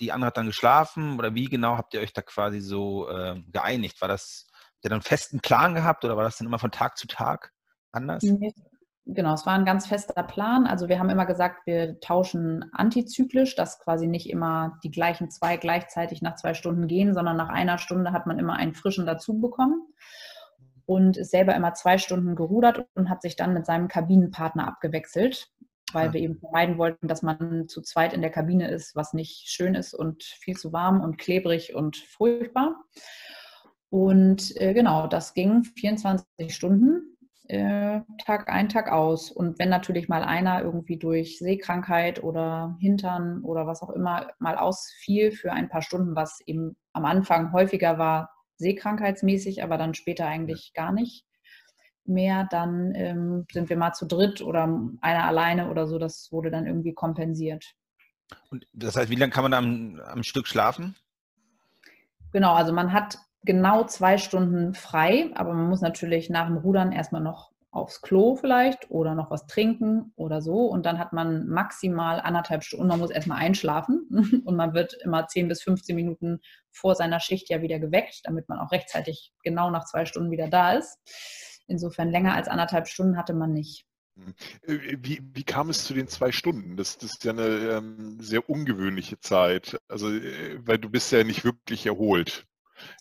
die 0.00 0.12
andere 0.12 0.28
hat 0.28 0.36
dann 0.36 0.46
geschlafen 0.46 1.18
oder 1.18 1.34
wie 1.34 1.46
genau 1.46 1.76
habt 1.76 1.94
ihr 1.94 2.00
euch 2.00 2.12
da 2.12 2.22
quasi 2.22 2.60
so 2.60 3.08
äh, 3.08 3.40
geeinigt? 3.52 4.00
War 4.00 4.08
das, 4.08 4.46
habt 4.52 4.84
ihr 4.84 4.90
dann 4.90 4.96
einen 4.96 5.02
festen 5.02 5.40
Plan 5.40 5.74
gehabt 5.74 6.04
oder 6.04 6.16
war 6.16 6.24
das 6.24 6.38
dann 6.38 6.46
immer 6.46 6.58
von 6.58 6.70
Tag 6.70 6.96
zu 6.96 7.06
Tag 7.06 7.52
anders? 7.92 8.22
Nee, 8.22 8.52
Genau, 9.08 9.34
es 9.34 9.46
war 9.46 9.54
ein 9.54 9.64
ganz 9.64 9.86
fester 9.86 10.24
Plan. 10.24 10.66
Also 10.66 10.88
wir 10.88 10.98
haben 10.98 11.10
immer 11.10 11.26
gesagt, 11.26 11.64
wir 11.64 12.00
tauschen 12.00 12.64
antizyklisch, 12.72 13.54
dass 13.54 13.78
quasi 13.78 14.08
nicht 14.08 14.28
immer 14.28 14.80
die 14.82 14.90
gleichen 14.90 15.30
zwei 15.30 15.56
gleichzeitig 15.56 16.22
nach 16.22 16.34
zwei 16.34 16.54
Stunden 16.54 16.88
gehen, 16.88 17.14
sondern 17.14 17.36
nach 17.36 17.48
einer 17.48 17.78
Stunde 17.78 18.10
hat 18.10 18.26
man 18.26 18.40
immer 18.40 18.54
einen 18.54 18.74
frischen 18.74 19.06
dazu 19.06 19.38
bekommen 19.38 19.86
und 20.86 21.18
ist 21.18 21.30
selber 21.30 21.54
immer 21.54 21.72
zwei 21.74 21.98
Stunden 21.98 22.34
gerudert 22.34 22.84
und 22.94 23.08
hat 23.08 23.22
sich 23.22 23.36
dann 23.36 23.54
mit 23.54 23.64
seinem 23.64 23.86
Kabinenpartner 23.86 24.66
abgewechselt, 24.66 25.52
weil 25.96 26.08
ja. 26.08 26.12
wir 26.12 26.20
eben 26.20 26.38
vermeiden 26.38 26.76
wollten, 26.76 27.08
dass 27.08 27.22
man 27.22 27.68
zu 27.68 27.80
zweit 27.80 28.12
in 28.12 28.20
der 28.20 28.30
Kabine 28.30 28.70
ist, 28.70 28.94
was 28.94 29.14
nicht 29.14 29.48
schön 29.48 29.74
ist 29.74 29.94
und 29.94 30.22
viel 30.22 30.54
zu 30.54 30.74
warm 30.74 31.00
und 31.00 31.16
klebrig 31.16 31.74
und 31.74 31.96
furchtbar. 31.96 32.76
Und 33.88 34.60
äh, 34.60 34.74
genau, 34.74 35.06
das 35.06 35.32
ging 35.32 35.64
24 35.64 36.54
Stunden 36.54 37.16
äh, 37.48 38.00
Tag 38.22 38.50
ein, 38.50 38.68
Tag 38.68 38.92
aus. 38.92 39.30
Und 39.30 39.58
wenn 39.58 39.70
natürlich 39.70 40.06
mal 40.06 40.22
einer 40.22 40.60
irgendwie 40.60 40.98
durch 40.98 41.38
Seekrankheit 41.38 42.22
oder 42.22 42.76
Hintern 42.78 43.42
oder 43.42 43.66
was 43.66 43.82
auch 43.82 43.90
immer 43.90 44.28
mal 44.38 44.58
ausfiel 44.58 45.32
für 45.32 45.52
ein 45.52 45.70
paar 45.70 45.82
Stunden, 45.82 46.14
was 46.14 46.40
eben 46.44 46.76
am 46.92 47.06
Anfang 47.06 47.52
häufiger 47.52 47.96
war, 47.96 48.30
seekrankheitsmäßig, 48.58 49.62
aber 49.62 49.78
dann 49.78 49.94
später 49.94 50.26
eigentlich 50.26 50.72
gar 50.74 50.92
nicht 50.92 51.24
mehr, 52.08 52.46
dann 52.50 52.94
ähm, 52.94 53.46
sind 53.52 53.68
wir 53.68 53.76
mal 53.76 53.92
zu 53.92 54.06
dritt 54.06 54.40
oder 54.40 54.64
einer 55.00 55.24
alleine 55.24 55.70
oder 55.70 55.86
so. 55.86 55.98
Das 55.98 56.30
wurde 56.32 56.50
dann 56.50 56.66
irgendwie 56.66 56.94
kompensiert. 56.94 57.74
Und 58.50 58.66
das 58.72 58.96
heißt, 58.96 59.10
wie 59.10 59.16
lange 59.16 59.32
kann 59.32 59.44
man 59.44 59.52
da 59.52 59.58
am, 59.58 60.00
am 60.00 60.22
Stück 60.22 60.46
schlafen? 60.46 60.96
Genau, 62.32 62.54
also 62.54 62.72
man 62.72 62.92
hat 62.92 63.18
genau 63.44 63.84
zwei 63.84 64.18
Stunden 64.18 64.74
frei, 64.74 65.30
aber 65.34 65.54
man 65.54 65.68
muss 65.68 65.80
natürlich 65.80 66.28
nach 66.28 66.46
dem 66.46 66.56
Rudern 66.56 66.92
erstmal 66.92 67.22
noch 67.22 67.52
aufs 67.76 68.00
Klo 68.00 68.36
vielleicht 68.36 68.90
oder 68.90 69.14
noch 69.14 69.30
was 69.30 69.46
trinken 69.46 70.12
oder 70.16 70.40
so. 70.40 70.66
Und 70.66 70.86
dann 70.86 70.98
hat 70.98 71.12
man 71.12 71.46
maximal 71.46 72.20
anderthalb 72.20 72.64
Stunden. 72.64 72.88
Man 72.88 72.98
muss 72.98 73.10
erstmal 73.10 73.38
einschlafen 73.38 74.42
und 74.44 74.56
man 74.56 74.74
wird 74.74 74.94
immer 75.04 75.26
10 75.26 75.48
bis 75.48 75.62
15 75.62 75.94
Minuten 75.94 76.40
vor 76.70 76.94
seiner 76.94 77.20
Schicht 77.20 77.50
ja 77.50 77.62
wieder 77.62 77.78
geweckt, 77.78 78.20
damit 78.24 78.48
man 78.48 78.58
auch 78.58 78.72
rechtzeitig 78.72 79.32
genau 79.42 79.70
nach 79.70 79.84
zwei 79.84 80.06
Stunden 80.06 80.30
wieder 80.30 80.48
da 80.48 80.72
ist. 80.72 80.98
Insofern 81.66 82.10
länger 82.10 82.34
als 82.34 82.48
anderthalb 82.48 82.88
Stunden 82.88 83.16
hatte 83.16 83.34
man 83.34 83.52
nicht. 83.52 83.86
Äh, 84.66 84.96
wie, 85.00 85.20
wie, 85.34 85.44
kam 85.44 85.70
es 85.70 85.84
zu 85.84 85.94
den 85.94 86.08
zwei 86.08 86.32
Stunden? 86.32 86.76
Das, 86.76 86.98
das 86.98 87.12
ist 87.12 87.24
ja 87.24 87.32
eine 87.32 87.46
ähm, 87.46 88.18
sehr 88.20 88.48
ungewöhnliche 88.48 89.20
Zeit. 89.20 89.78
Also, 89.88 90.10
äh, 90.10 90.58
weil 90.66 90.78
du 90.78 90.90
bist 90.90 91.12
ja 91.12 91.22
nicht 91.24 91.44
wirklich 91.44 91.86
erholt. 91.86 92.46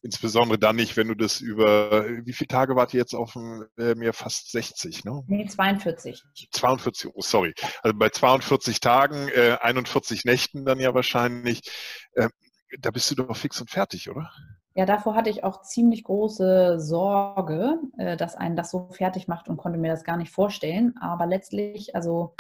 Insbesondere 0.02 0.58
dann 0.58 0.78
nicht, 0.78 0.96
wenn 0.96 1.10
du 1.10 1.16
das 1.16 1.42
über, 1.42 2.06
wie 2.26 2.34
viele 2.34 2.48
Tage 2.48 2.76
wart 2.76 2.94
ihr 2.94 3.00
jetzt 3.00 3.14
auf 3.14 3.34
dem 3.34 3.68
äh? 3.78 4.14
Fast 4.14 4.52
60, 4.52 5.04
ne? 5.04 5.22
Nee, 5.28 5.46
42. 5.46 6.24
42, 6.52 7.12
oh, 7.14 7.22
sorry. 7.22 7.54
Also 7.82 7.98
bei 7.98 8.10
42 8.10 8.80
Tagen, 8.80 9.28
äh, 9.30 9.58
41 9.62 10.24
Nächten 10.24 10.66
dann 10.66 10.80
ja 10.80 10.94
wahrscheinlich, 10.94 11.62
äh, 12.14 12.30
da 12.80 12.92
bist 12.92 13.12
du 13.12 13.16
doch 13.16 13.36
fix 13.36 13.60
und 13.60 13.70
fertig, 13.70 14.10
oder? 14.10 14.32
Ja, 14.78 14.86
davor 14.86 15.16
hatte 15.16 15.30
ich 15.30 15.44
auch 15.46 15.62
ziemlich 15.62 16.04
große 16.04 16.80
Sorge, 16.80 17.80
äh, 17.98 18.18
dass 18.18 18.36
einen 18.36 18.58
das 18.58 18.72
so 18.72 18.90
fertig 18.92 19.28
macht 19.30 19.48
und 19.48 19.56
konnte 19.58 19.80
mir 19.80 19.90
das 19.92 20.04
gar 20.04 20.18
nicht 20.18 20.32
vorstellen. 20.32 20.96
Aber 21.00 21.26
letztlich, 21.26 21.96
also 21.96 22.36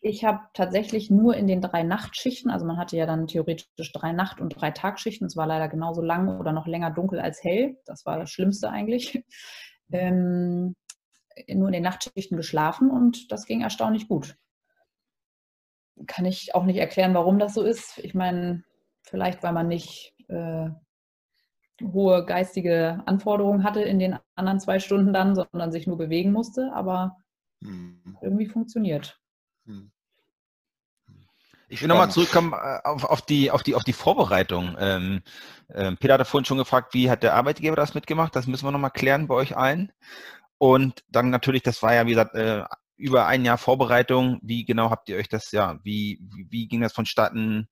ich 0.00 0.24
habe 0.24 0.40
tatsächlich 0.54 1.10
nur 1.10 1.36
in 1.36 1.48
den 1.48 1.60
drei 1.60 1.82
Nachtschichten, 1.82 2.50
also 2.52 2.66
man 2.66 2.76
hatte 2.78 2.96
ja 2.96 3.06
dann 3.06 3.26
theoretisch 3.26 3.92
drei 3.92 4.12
Nacht- 4.12 4.40
und 4.40 4.50
drei 4.60 4.70
Tagschichten. 4.70 5.26
Es 5.26 5.36
war 5.36 5.46
leider 5.48 5.68
genauso 5.68 6.02
lang 6.02 6.38
oder 6.40 6.52
noch 6.52 6.66
länger 6.68 6.90
dunkel 6.92 7.18
als 7.20 7.42
hell. 7.42 7.78
Das 7.86 8.06
war 8.06 8.18
das 8.18 8.30
Schlimmste 8.30 8.70
eigentlich. 8.70 9.24
Ähm, 9.92 10.74
nur 11.48 11.68
in 11.68 11.72
den 11.74 11.82
Nachtschichten 11.84 12.36
geschlafen 12.36 12.90
und 12.90 13.30
das 13.30 13.46
ging 13.46 13.60
erstaunlich 13.60 14.08
gut. 14.08 14.36
Kann 16.06 16.26
ich 16.26 16.54
auch 16.54 16.64
nicht 16.64 16.76
erklären, 16.78 17.14
warum 17.14 17.38
das 17.38 17.54
so 17.54 17.62
ist. 17.62 17.98
Ich 17.98 18.14
meine, 18.14 18.64
vielleicht 19.02 19.42
weil 19.42 19.52
man 19.52 19.68
nicht 19.68 20.14
äh, 20.28 20.68
hohe 21.82 22.24
geistige 22.24 23.02
Anforderungen 23.06 23.64
hatte 23.64 23.82
in 23.82 23.98
den 23.98 24.18
anderen 24.34 24.60
zwei 24.60 24.78
Stunden 24.78 25.12
dann, 25.12 25.34
sondern 25.34 25.72
sich 25.72 25.86
nur 25.86 25.98
bewegen 25.98 26.32
musste, 26.32 26.72
aber 26.74 27.16
hm. 27.62 28.16
irgendwie 28.22 28.46
funktioniert. 28.46 29.20
Hm. 29.66 29.90
Ich 31.68 31.82
will 31.82 31.88
nochmal 31.88 32.10
zurückkommen 32.10 32.52
äh, 32.52 32.78
auf, 32.84 33.04
auf, 33.04 33.22
die, 33.22 33.50
auf, 33.50 33.62
die, 33.62 33.74
auf 33.74 33.82
die 33.82 33.92
Vorbereitung. 33.92 34.76
Ähm, 34.78 35.22
äh, 35.68 35.92
Peter 35.96 36.14
hat 36.14 36.26
vorhin 36.26 36.44
schon 36.44 36.58
gefragt, 36.58 36.94
wie 36.94 37.10
hat 37.10 37.22
der 37.22 37.34
Arbeitgeber 37.34 37.76
das 37.76 37.94
mitgemacht? 37.94 38.36
Das 38.36 38.46
müssen 38.46 38.66
wir 38.66 38.70
nochmal 38.70 38.92
klären 38.92 39.26
bei 39.26 39.34
euch 39.34 39.56
allen. 39.56 39.92
Und 40.58 41.04
dann 41.08 41.30
natürlich, 41.30 41.62
das 41.62 41.82
war 41.82 41.92
ja, 41.92 42.06
wie 42.06 42.10
gesagt, 42.10 42.34
äh, 42.34 42.64
über 42.96 43.26
ein 43.26 43.44
Jahr 43.44 43.58
Vorbereitung. 43.58 44.38
Wie 44.42 44.64
genau 44.64 44.90
habt 44.90 45.08
ihr 45.08 45.16
euch 45.16 45.28
das, 45.28 45.50
ja, 45.50 45.78
wie, 45.82 46.20
wie, 46.22 46.46
wie 46.50 46.68
ging 46.68 46.80
das 46.80 46.92
vonstatten? 46.92 47.68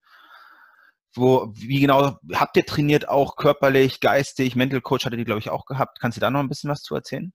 Wo, 1.14 1.52
wie 1.54 1.80
genau 1.80 2.16
habt 2.32 2.56
ihr 2.56 2.66
trainiert, 2.66 3.08
auch 3.08 3.36
körperlich, 3.36 4.00
geistig, 4.00 4.56
Mental 4.56 4.80
Coach 4.80 5.06
hattet 5.06 5.20
ihr, 5.20 5.24
glaube 5.24 5.38
ich, 5.38 5.50
auch 5.50 5.64
gehabt. 5.64 6.00
Kannst 6.00 6.16
du 6.16 6.20
da 6.20 6.30
noch 6.30 6.40
ein 6.40 6.48
bisschen 6.48 6.70
was 6.70 6.82
zu 6.82 6.94
erzählen? 6.94 7.32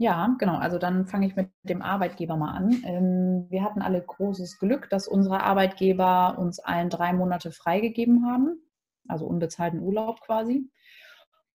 Ja, 0.00 0.36
genau. 0.38 0.56
Also 0.58 0.78
dann 0.78 1.06
fange 1.06 1.26
ich 1.26 1.34
mit 1.34 1.50
dem 1.64 1.82
Arbeitgeber 1.82 2.36
mal 2.36 2.52
an. 2.52 2.82
Ähm, 2.84 3.46
wir 3.50 3.64
hatten 3.64 3.82
alle 3.82 4.00
großes 4.00 4.58
Glück, 4.58 4.88
dass 4.90 5.08
unsere 5.08 5.42
Arbeitgeber 5.42 6.38
uns 6.38 6.60
allen 6.60 6.88
drei 6.88 7.12
Monate 7.12 7.50
freigegeben 7.50 8.24
haben, 8.24 8.62
also 9.08 9.26
unbezahlten 9.26 9.80
Urlaub 9.80 10.20
quasi. 10.20 10.70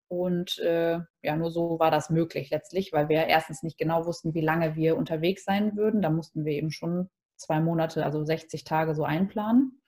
Und 0.09 0.59
äh, 0.59 0.99
ja, 1.21 1.35
nur 1.37 1.51
so 1.51 1.79
war 1.79 1.89
das 1.89 2.09
möglich 2.09 2.49
letztlich, 2.49 2.91
weil 2.91 3.07
wir 3.07 3.27
erstens 3.27 3.63
nicht 3.63 3.77
genau 3.77 4.05
wussten, 4.05 4.33
wie 4.33 4.41
lange 4.41 4.75
wir 4.75 4.97
unterwegs 4.97 5.45
sein 5.45 5.77
würden. 5.77 6.01
Da 6.01 6.09
mussten 6.09 6.43
wir 6.43 6.53
eben 6.53 6.71
schon 6.71 7.09
zwei 7.37 7.61
Monate, 7.61 8.05
also 8.05 8.23
60 8.23 8.65
Tage 8.65 8.93
so 8.93 9.05
einplanen. 9.05 9.81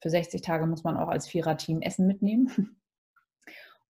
Für 0.00 0.10
60 0.10 0.42
Tage 0.42 0.66
muss 0.66 0.84
man 0.84 0.96
auch 0.96 1.08
als 1.08 1.28
Vierer-Team 1.28 1.80
Essen 1.82 2.06
mitnehmen. 2.06 2.78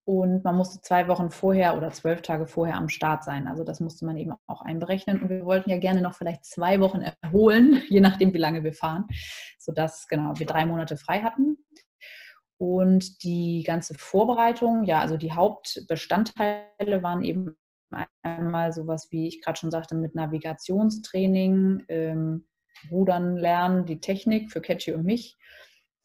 Und 0.05 0.43
man 0.43 0.55
musste 0.55 0.81
zwei 0.81 1.07
Wochen 1.07 1.31
vorher 1.31 1.75
oder 1.75 1.89
zwölf 1.89 2.21
Tage 2.21 2.45
vorher 2.45 2.75
am 2.75 2.89
Start 2.89 3.23
sein. 3.23 3.47
Also 3.47 3.63
das 3.63 3.79
musste 3.79 4.05
man 4.05 4.17
eben 4.17 4.33
auch 4.45 4.61
einberechnen. 4.61 5.19
Und 5.19 5.29
wir 5.29 5.45
wollten 5.45 5.71
ja 5.71 5.79
gerne 5.79 6.01
noch 6.01 6.13
vielleicht 6.13 6.45
zwei 6.45 6.79
Wochen 6.79 7.01
erholen, 7.01 7.81
je 7.89 8.01
nachdem, 8.01 8.31
wie 8.33 8.39
lange 8.39 8.63
wir 8.63 8.73
fahren, 8.73 9.07
sodass 9.57 10.07
genau, 10.07 10.37
wir 10.37 10.45
drei 10.45 10.67
Monate 10.67 10.95
frei 10.95 11.21
hatten. 11.21 11.57
Und 12.57 13.23
die 13.23 13.63
ganze 13.65 13.95
Vorbereitung, 13.95 14.83
ja, 14.83 14.99
also 14.99 15.17
die 15.17 15.33
Hauptbestandteile 15.33 17.01
waren 17.01 17.23
eben 17.23 17.57
einmal 18.21 18.73
sowas, 18.73 19.07
wie 19.11 19.27
ich 19.27 19.41
gerade 19.41 19.57
schon 19.57 19.71
sagte, 19.71 19.95
mit 19.95 20.13
Navigationstraining, 20.15 21.83
ähm, 21.89 22.47
Rudern 22.91 23.37
lernen, 23.37 23.85
die 23.85 23.99
Technik 23.99 24.51
für 24.51 24.61
Catchy 24.61 24.93
und 24.93 25.03
mich 25.03 25.37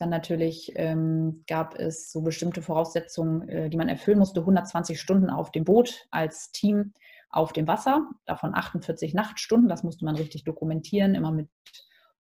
dann 0.00 0.08
natürlich 0.08 0.72
ähm, 0.76 1.44
gab 1.46 1.78
es 1.78 2.10
so 2.10 2.22
bestimmte 2.22 2.62
Voraussetzungen, 2.62 3.46
äh, 3.48 3.68
die 3.68 3.76
man 3.76 3.88
erfüllen 3.88 4.18
musste. 4.18 4.40
120 4.40 4.98
Stunden 4.98 5.28
auf 5.28 5.52
dem 5.52 5.64
Boot 5.64 6.06
als 6.10 6.50
Team 6.52 6.94
auf 7.28 7.52
dem 7.52 7.68
Wasser, 7.68 8.08
davon 8.24 8.54
48 8.54 9.12
Nachtstunden. 9.12 9.68
Das 9.68 9.84
musste 9.84 10.06
man 10.06 10.16
richtig 10.16 10.44
dokumentieren, 10.44 11.14
immer 11.14 11.32
mit 11.32 11.48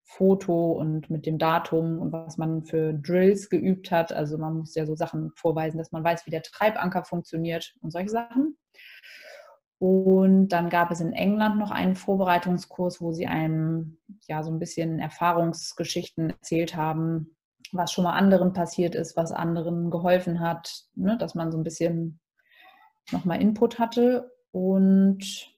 Foto 0.04 0.74
und 0.74 1.10
mit 1.10 1.26
dem 1.26 1.38
Datum 1.38 2.00
und 2.00 2.12
was 2.12 2.38
man 2.38 2.64
für 2.64 2.94
Drills 2.94 3.50
geübt 3.50 3.92
hat. 3.92 4.12
Also 4.12 4.38
man 4.38 4.58
muss 4.58 4.76
ja 4.76 4.86
so 4.86 4.96
Sachen 4.96 5.32
vorweisen, 5.36 5.78
dass 5.78 5.94
man 5.94 6.04
weiß, 6.04 6.26
wie 6.26 6.32
der 6.32 6.44
Treibanker 6.44 7.06
funktioniert 7.06 7.76
und 7.82 7.92
solche 7.92 8.10
Sachen. 8.10 8.58
Und 9.78 10.50
dann 10.50 10.70
gab 10.70 10.92
es 10.92 11.00
in 11.00 11.14
England 11.14 11.58
noch 11.58 11.72
einen 11.72 11.96
Vorbereitungskurs, 11.96 13.00
wo 13.00 13.14
sie 13.14 13.28
einem 13.28 14.00
ja 14.28 14.44
so 14.44 14.52
ein 14.52 14.60
bisschen 14.60 15.00
Erfahrungsgeschichten 15.00 16.32
erzählt 16.32 16.76
haben, 16.76 17.38
was 17.72 17.92
schon 17.92 18.04
mal 18.04 18.14
anderen 18.14 18.54
passiert 18.54 18.96
ist, 18.96 19.16
was 19.16 19.32
anderen 19.32 19.90
geholfen 19.90 20.40
hat, 20.40 20.84
ne, 20.96 21.18
dass 21.18 21.36
man 21.36 21.52
so 21.52 21.58
ein 21.58 21.64
bisschen 21.64 22.20
nochmal 23.12 23.42
Input 23.42 23.80
hatte. 23.80 24.32
Und 24.52 25.54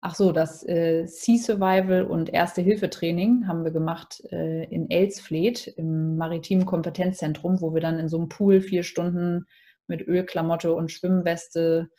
ach 0.00 0.14
so, 0.14 0.32
das 0.32 0.66
äh, 0.66 1.06
Sea 1.06 1.38
Survival 1.38 2.04
und 2.04 2.32
Erste-Hilfe-Training 2.32 3.46
haben 3.46 3.64
wir 3.64 3.70
gemacht 3.70 4.22
äh, 4.30 4.64
in 4.64 4.90
Elsfleet 4.90 5.66
im 5.66 6.16
maritimen 6.16 6.66
Kompetenzzentrum, 6.66 7.60
wo 7.60 7.74
wir 7.74 7.80
dann 7.80 7.98
in 7.98 8.08
so 8.08 8.18
einem 8.18 8.28
Pool 8.28 8.60
vier 8.60 8.82
Stunden 8.82 9.46
mit 9.86 10.06
Ölklamotte 10.06 10.74
und 10.74 10.90
Schwimmweste 10.90 11.90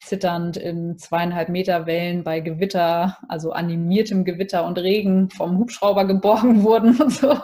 zitternd 0.00 0.56
in 0.56 0.98
zweieinhalb 0.98 1.48
Meter 1.48 1.86
Wellen 1.86 2.24
bei 2.24 2.40
Gewitter, 2.40 3.18
also 3.28 3.52
animiertem 3.52 4.24
Gewitter 4.24 4.64
und 4.64 4.78
Regen 4.78 5.30
vom 5.30 5.58
Hubschrauber 5.58 6.06
geborgen 6.06 6.62
wurden 6.64 7.00
und 7.00 7.12
so. 7.12 7.38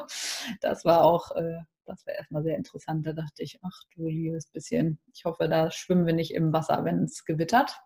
Das 0.60 0.84
war 0.84 1.04
auch, 1.04 1.32
äh, 1.36 1.60
das 1.84 2.06
war 2.06 2.14
erstmal 2.14 2.42
sehr 2.42 2.56
interessant. 2.56 3.06
Da 3.06 3.12
dachte 3.12 3.42
ich, 3.42 3.58
ach 3.62 3.78
du 3.94 4.06
liebes 4.06 4.46
bisschen, 4.46 4.98
ich 5.12 5.24
hoffe, 5.24 5.48
da 5.48 5.70
schwimmen 5.70 6.06
wir 6.06 6.14
nicht 6.14 6.32
im 6.32 6.52
Wasser, 6.52 6.84
wenn 6.84 7.04
es 7.04 7.24
gewittert. 7.24 7.78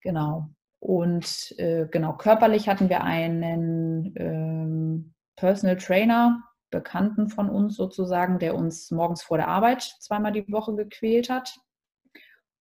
Genau. 0.00 0.48
Und 0.78 1.54
äh, 1.58 1.86
genau, 1.90 2.14
körperlich 2.14 2.68
hatten 2.68 2.88
wir 2.88 3.04
einen 3.04 4.14
ähm, 4.16 5.14
Personal 5.36 5.76
Trainer, 5.76 6.42
Bekannten 6.70 7.28
von 7.28 7.50
uns 7.50 7.76
sozusagen, 7.76 8.38
der 8.38 8.54
uns 8.54 8.90
morgens 8.90 9.22
vor 9.22 9.36
der 9.36 9.48
Arbeit 9.48 9.82
zweimal 10.00 10.32
die 10.32 10.50
Woche 10.50 10.74
gequält 10.74 11.28
hat 11.28 11.58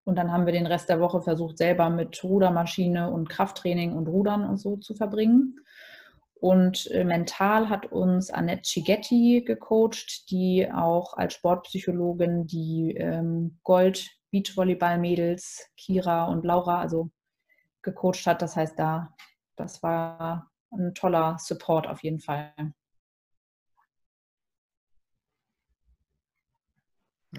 und 0.09 0.15
dann 0.15 0.31
haben 0.31 0.45
wir 0.45 0.53
den 0.53 0.65
Rest 0.65 0.89
der 0.89 0.99
Woche 0.99 1.21
versucht, 1.21 1.57
selber 1.57 1.89
mit 1.89 2.23
Rudermaschine 2.23 3.11
und 3.11 3.29
Krafttraining 3.29 3.93
und 3.93 4.07
Rudern 4.07 4.43
und 4.43 4.57
so 4.57 4.75
zu 4.77 4.95
verbringen. 4.95 5.59
Und 6.33 6.89
äh, 6.91 7.03
mental 7.03 7.69
hat 7.69 7.91
uns 7.91 8.31
Annette 8.31 8.63
Cighetti 8.65 9.43
gecoacht, 9.45 10.31
die 10.31 10.71
auch 10.71 11.13
als 11.13 11.35
Sportpsychologin 11.35 12.47
die 12.47 12.95
ähm, 12.97 13.59
Gold 13.63 14.09
Beachvolleyball-Mädels 14.31 15.69
Kira 15.77 16.25
und 16.25 16.43
Laura 16.43 16.81
also 16.81 17.11
gecoacht 17.81 18.25
hat. 18.25 18.41
Das 18.41 18.55
heißt, 18.55 18.79
da 18.79 19.13
das 19.55 19.83
war 19.83 20.49
ein 20.71 20.95
toller 20.95 21.37
Support 21.39 21.87
auf 21.87 22.01
jeden 22.03 22.19
Fall. 22.19 22.53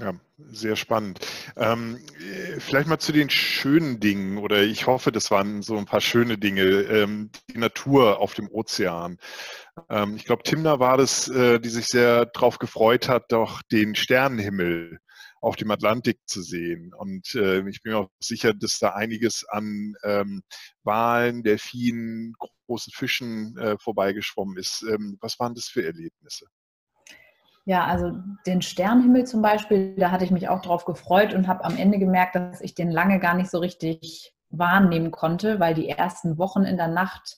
Ja, 0.00 0.14
sehr 0.50 0.76
spannend. 0.76 1.20
Ähm, 1.56 1.98
vielleicht 2.58 2.88
mal 2.88 2.98
zu 2.98 3.12
den 3.12 3.28
schönen 3.28 4.00
Dingen 4.00 4.38
oder 4.38 4.62
ich 4.62 4.86
hoffe, 4.86 5.12
das 5.12 5.30
waren 5.30 5.60
so 5.60 5.76
ein 5.76 5.84
paar 5.84 6.00
schöne 6.00 6.38
Dinge. 6.38 6.62
Ähm, 6.62 7.30
die 7.50 7.58
Natur 7.58 8.18
auf 8.18 8.32
dem 8.32 8.48
Ozean. 8.50 9.18
Ähm, 9.90 10.16
ich 10.16 10.24
glaube, 10.24 10.42
Timna 10.42 10.80
war 10.80 10.96
das, 10.96 11.28
äh, 11.28 11.60
die 11.60 11.68
sich 11.68 11.86
sehr 11.88 12.24
darauf 12.26 12.58
gefreut 12.58 13.08
hat, 13.08 13.30
doch 13.30 13.60
den 13.62 13.94
Sternenhimmel 13.94 15.00
auf 15.42 15.56
dem 15.56 15.70
Atlantik 15.70 16.18
zu 16.26 16.42
sehen. 16.42 16.94
Und 16.94 17.34
äh, 17.34 17.60
ich 17.68 17.82
bin 17.82 17.92
mir 17.92 17.98
auch 17.98 18.10
sicher, 18.20 18.54
dass 18.54 18.78
da 18.78 18.90
einiges 18.94 19.44
an 19.48 19.94
ähm, 20.02 20.42
Walen, 20.82 21.42
Delfinen, 21.42 22.34
großen 22.66 22.92
Fischen 22.94 23.56
äh, 23.58 23.76
vorbeigeschwommen 23.78 24.56
ist. 24.56 24.82
Ähm, 24.82 25.18
was 25.20 25.38
waren 25.38 25.54
das 25.54 25.68
für 25.68 25.84
Erlebnisse? 25.84 26.46
Ja, 27.66 27.84
also 27.84 28.12
den 28.46 28.62
Sternenhimmel 28.62 29.26
zum 29.26 29.42
Beispiel, 29.42 29.94
da 29.96 30.10
hatte 30.10 30.24
ich 30.24 30.30
mich 30.30 30.48
auch 30.48 30.62
drauf 30.62 30.84
gefreut 30.84 31.34
und 31.34 31.46
habe 31.46 31.64
am 31.64 31.76
Ende 31.76 31.98
gemerkt, 31.98 32.34
dass 32.34 32.60
ich 32.60 32.74
den 32.74 32.90
lange 32.90 33.20
gar 33.20 33.34
nicht 33.34 33.50
so 33.50 33.58
richtig 33.58 34.34
wahrnehmen 34.48 35.10
konnte, 35.10 35.60
weil 35.60 35.74
die 35.74 35.88
ersten 35.88 36.38
Wochen 36.38 36.62
in 36.62 36.76
der 36.76 36.88
Nacht 36.88 37.36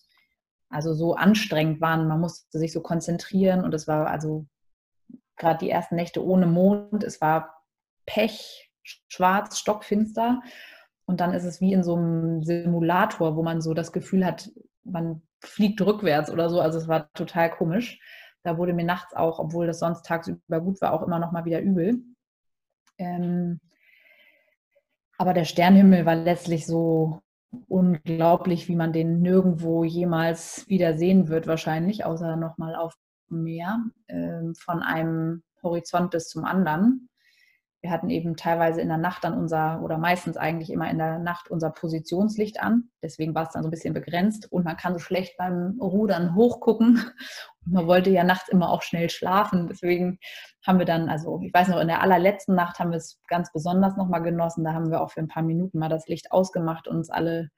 also 0.71 0.95
so 0.95 1.15
anstrengend 1.15 1.81
waren. 1.81 2.09
Man 2.09 2.21
musste 2.21 2.59
sich 2.59 2.73
so 2.73 2.81
konzentrieren 2.81 3.63
und 3.63 3.75
es 3.75 3.87
war 3.87 4.07
also 4.07 4.47
gerade 5.37 5.59
die 5.59 5.71
ersten 5.71 5.97
Nächte 5.97 6.25
ohne 6.25 6.47
Mond, 6.47 7.05
es 7.05 7.21
war 7.21 7.63
Pech, 8.07 8.71
schwarz, 8.83 9.59
stockfinster. 9.59 10.41
Und 11.05 11.21
dann 11.21 11.35
ist 11.35 11.45
es 11.45 11.61
wie 11.61 11.73
in 11.73 11.83
so 11.83 11.97
einem 11.97 12.43
Simulator, 12.43 13.37
wo 13.37 13.43
man 13.43 13.61
so 13.61 13.75
das 13.75 13.93
Gefühl 13.93 14.25
hat, 14.25 14.51
man 14.85 15.23
fliegt 15.41 15.81
rückwärts 15.83 16.31
oder 16.31 16.49
so. 16.49 16.61
Also 16.61 16.79
es 16.79 16.89
war 16.89 17.13
total 17.13 17.51
komisch. 17.51 18.01
Da 18.43 18.59
wurde 18.59 18.73
mir 18.73 18.85
nachts 18.85 19.15
auch, 19.15 19.39
obwohl 19.39 19.67
das 19.67 19.79
sonst 19.79 20.05
tagsüber 20.05 20.61
gut 20.61 20.81
war, 20.81 20.93
auch 20.93 21.03
immer 21.03 21.19
noch 21.19 21.33
mal 21.33 21.45
wieder 21.45 21.61
übel. 21.61 22.03
Ähm, 22.99 23.61
aber 25.19 25.35
der 25.35 25.45
Sternhimmel 25.45 26.05
war 26.07 26.17
letztlich 26.17 26.67
so 26.67 27.21
unglaublich, 27.69 28.69
wie 28.69 28.77
man 28.77 28.93
den 28.93 29.21
nirgendwo 29.21 29.85
jemals 29.85 30.69
wieder 30.69 30.97
sehen 30.97 31.29
wird, 31.29 31.47
wahrscheinlich, 31.47 32.05
außer 32.05 32.37
noch 32.37 32.59
mal 32.59 32.75
auf 32.75 32.97
dem 33.31 33.45
Meer, 33.45 33.85
ähm, 34.09 34.55
von 34.55 34.83
einem 34.83 35.43
Horizont 35.63 36.11
bis 36.11 36.29
zum 36.29 36.45
anderen 36.45 37.09
wir 37.83 37.91
hatten 37.91 38.11
eben 38.11 38.37
teilweise 38.37 38.81
in 38.81 38.89
der 38.89 38.97
Nacht 38.97 39.25
dann 39.25 39.37
unser, 39.37 39.83
oder 39.83 39.99
meistens 39.99 40.37
eigentlich 40.37 40.71
immer 40.71 40.89
in 40.89 40.99
der 40.99 41.19
Nacht 41.19 41.51
unser 41.51 41.71
Positionslicht 41.71 42.61
an. 42.61 42.91
Deswegen 43.03 43.35
war 43.35 43.43
es 43.43 43.51
dann 43.51 43.65
so 43.65 43.69
ein 43.69 43.73
bisschen 43.73 43.93
begrenzt 43.93 44.51
und 44.53 44.65
man 44.65 44.77
kann 44.77 44.93
so 44.93 45.01
schlecht 45.01 45.37
beim 45.37 45.79
Rudern 45.81 46.37
hochgucken. 46.37 47.05
Und 47.65 47.73
man 47.73 47.89
wollte 47.89 48.11
ja 48.11 48.23
nachts 48.23 48.49
immer 48.49 48.71
auch 48.71 48.83
schnell 48.83 49.11
schlafen. 49.11 49.67
Deswegen 49.67 50.21
haben 50.65 50.79
wir 50.79 50.87
dann, 50.87 51.09
also 51.09 51.41
ich 51.43 51.53
weiß 51.53 51.69
noch, 51.69 51.81
in 51.81 51.89
der 51.89 52.03
allerletzten 52.03 52.55
Nacht 52.55 52.79
haben 52.79 52.93
wir 52.93 52.99
es 52.99 53.21
ganz 53.27 53.53
besonders 53.53 53.97
nochmal 53.97 54.23
genossen. 54.23 54.63
Da 54.63 54.75
haben 54.75 54.91
wir 54.91 55.01
auch 55.01 55.11
für 55.11 55.21
ein 55.21 55.29
paar 55.29 55.43
Minuten 55.43 55.79
mal 55.79 55.89
das 55.89 56.07
Licht 56.07 56.31
ausgemacht 56.31 56.87
und 56.87 56.99
uns 56.99 57.11
alle 57.11 57.51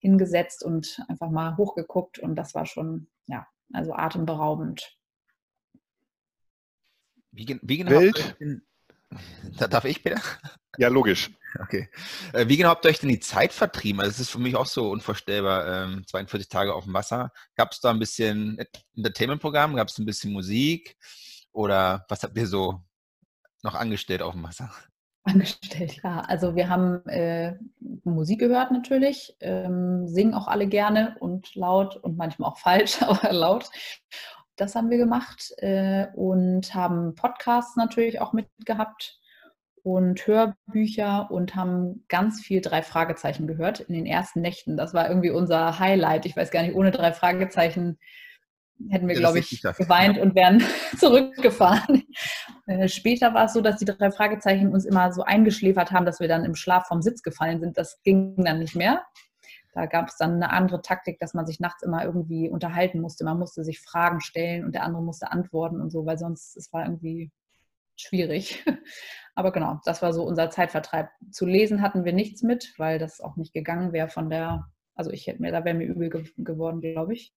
hingesetzt 0.00 0.62
und 0.62 1.02
einfach 1.08 1.30
mal 1.30 1.56
hochgeguckt. 1.56 2.18
Und 2.18 2.36
das 2.36 2.54
war 2.54 2.66
schon, 2.66 3.08
ja, 3.26 3.46
also 3.72 3.94
atemberaubend. 3.94 4.98
Wie, 7.30 7.58
wie 7.62 7.78
genau. 7.78 8.10
Da 9.58 9.66
darf 9.68 9.84
ich, 9.84 10.02
Peter? 10.02 10.20
Ja, 10.78 10.88
logisch. 10.88 11.30
Okay. 11.60 11.88
Äh, 12.32 12.48
wie 12.48 12.56
genau 12.56 12.70
habt 12.70 12.84
ihr 12.84 12.90
euch 12.90 13.00
denn 13.00 13.10
die 13.10 13.20
Zeit 13.20 13.52
vertrieben? 13.52 14.00
Also, 14.00 14.10
es 14.12 14.20
ist 14.20 14.30
für 14.30 14.38
mich 14.38 14.56
auch 14.56 14.66
so 14.66 14.90
unvorstellbar, 14.90 15.88
42 16.06 16.46
ähm, 16.46 16.48
Tage 16.48 16.74
auf 16.74 16.84
dem 16.84 16.94
Wasser. 16.94 17.30
Gab 17.56 17.72
es 17.72 17.80
da 17.80 17.90
ein 17.90 17.98
bisschen 17.98 18.58
Entertainment-Programm? 18.96 19.76
Gab 19.76 19.88
es 19.88 19.98
ein 19.98 20.06
bisschen 20.06 20.32
Musik? 20.32 20.96
Oder 21.52 22.06
was 22.08 22.22
habt 22.22 22.36
ihr 22.36 22.46
so 22.46 22.82
noch 23.62 23.74
angestellt 23.74 24.22
auf 24.22 24.32
dem 24.32 24.42
Wasser? 24.42 24.72
Angestellt, 25.24 26.00
ja. 26.02 26.20
Also 26.20 26.56
wir 26.56 26.68
haben 26.68 27.06
äh, 27.06 27.56
Musik 28.02 28.40
gehört 28.40 28.72
natürlich, 28.72 29.36
ähm, 29.40 30.08
singen 30.08 30.34
auch 30.34 30.48
alle 30.48 30.66
gerne 30.66 31.16
und 31.20 31.54
laut 31.54 31.96
und 31.96 32.16
manchmal 32.16 32.50
auch 32.50 32.58
falsch, 32.58 33.00
aber 33.02 33.32
laut. 33.32 33.70
Das 34.56 34.74
haben 34.74 34.90
wir 34.90 34.98
gemacht 34.98 35.52
äh, 35.58 36.06
und 36.14 36.74
haben 36.74 37.14
Podcasts 37.14 37.76
natürlich 37.76 38.20
auch 38.20 38.32
mitgehabt 38.32 39.18
und 39.82 40.26
Hörbücher 40.26 41.30
und 41.30 41.56
haben 41.56 42.04
ganz 42.08 42.40
viel 42.40 42.60
drei 42.60 42.82
Fragezeichen 42.82 43.46
gehört 43.46 43.80
in 43.80 43.94
den 43.94 44.06
ersten 44.06 44.40
Nächten. 44.40 44.76
Das 44.76 44.94
war 44.94 45.08
irgendwie 45.08 45.30
unser 45.30 45.78
Highlight. 45.78 46.26
Ich 46.26 46.36
weiß 46.36 46.50
gar 46.50 46.62
nicht, 46.62 46.74
ohne 46.74 46.92
drei 46.92 47.12
Fragezeichen 47.12 47.98
hätten 48.90 49.08
wir, 49.08 49.14
ja, 49.14 49.20
glaube 49.20 49.38
ich, 49.38 49.60
geweint 49.60 50.18
und 50.18 50.34
wären 50.34 50.62
zurückgefahren. 50.98 52.04
Äh, 52.66 52.88
später 52.88 53.34
war 53.34 53.46
es 53.46 53.52
so, 53.52 53.60
dass 53.60 53.78
die 53.78 53.84
drei 53.84 54.10
Fragezeichen 54.10 54.72
uns 54.72 54.84
immer 54.84 55.12
so 55.12 55.22
eingeschläfert 55.22 55.90
haben, 55.90 56.06
dass 56.06 56.20
wir 56.20 56.28
dann 56.28 56.44
im 56.44 56.54
Schlaf 56.54 56.86
vom 56.86 57.02
Sitz 57.02 57.22
gefallen 57.22 57.60
sind. 57.60 57.76
Das 57.76 58.00
ging 58.02 58.36
dann 58.44 58.60
nicht 58.60 58.76
mehr. 58.76 59.02
Da 59.72 59.86
gab 59.86 60.08
es 60.08 60.16
dann 60.16 60.34
eine 60.34 60.50
andere 60.50 60.82
Taktik, 60.82 61.18
dass 61.18 61.32
man 61.32 61.46
sich 61.46 61.58
nachts 61.58 61.82
immer 61.82 62.04
irgendwie 62.04 62.50
unterhalten 62.50 63.00
musste. 63.00 63.24
Man 63.24 63.38
musste 63.38 63.64
sich 63.64 63.80
Fragen 63.80 64.20
stellen 64.20 64.64
und 64.64 64.74
der 64.74 64.82
andere 64.82 65.02
musste 65.02 65.32
antworten 65.32 65.80
und 65.80 65.90
so, 65.90 66.04
weil 66.04 66.18
sonst 66.18 66.56
es 66.56 66.72
war 66.72 66.84
irgendwie 66.84 67.32
schwierig. 67.96 68.64
Aber 69.34 69.50
genau, 69.50 69.80
das 69.84 70.02
war 70.02 70.12
so 70.12 70.24
unser 70.24 70.50
Zeitvertreib. 70.50 71.08
Zu 71.30 71.46
lesen 71.46 71.80
hatten 71.80 72.04
wir 72.04 72.12
nichts 72.12 72.42
mit, 72.42 72.74
weil 72.76 72.98
das 72.98 73.20
auch 73.20 73.36
nicht 73.36 73.54
gegangen 73.54 73.92
wäre 73.94 74.08
von 74.08 74.28
der, 74.28 74.70
also 74.94 75.10
ich 75.10 75.26
hätte 75.26 75.40
mir, 75.40 75.52
da 75.52 75.64
wäre 75.64 75.76
mir 75.76 75.86
übel 75.86 76.10
ge 76.10 76.24
geworden, 76.36 76.82
glaube 76.82 77.14
ich. 77.14 77.32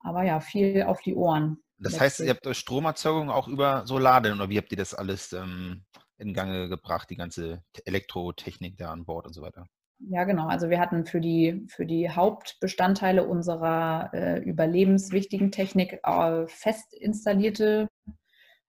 Aber 0.00 0.22
ja, 0.22 0.40
viel 0.40 0.82
auf 0.84 1.02
die 1.02 1.14
Ohren. 1.14 1.58
Das 1.78 2.00
heißt, 2.00 2.20
ihr 2.20 2.30
habt 2.30 2.56
Stromerzeugung 2.56 3.30
auch 3.30 3.48
über 3.48 3.86
Solarden 3.86 4.34
oder 4.34 4.48
wie 4.48 4.56
habt 4.56 4.70
ihr 4.70 4.78
das 4.78 4.94
alles 4.94 5.32
ähm, 5.32 5.84
in 6.16 6.32
Gange 6.32 6.68
gebracht, 6.68 7.08
die 7.10 7.16
ganze 7.16 7.62
Elektrotechnik 7.84 8.78
da 8.78 8.92
an 8.92 9.04
Bord 9.04 9.26
und 9.26 9.34
so 9.34 9.42
weiter? 9.42 9.66
Ja, 10.08 10.24
genau. 10.24 10.46
Also 10.46 10.70
wir 10.70 10.80
hatten 10.80 11.04
für 11.04 11.20
die, 11.20 11.66
für 11.68 11.84
die 11.84 12.10
Hauptbestandteile 12.10 13.26
unserer 13.26 14.10
äh, 14.14 14.38
überlebenswichtigen 14.40 15.52
Technik 15.52 16.00
äh, 16.02 16.46
fest 16.48 16.94
installierte 16.94 17.88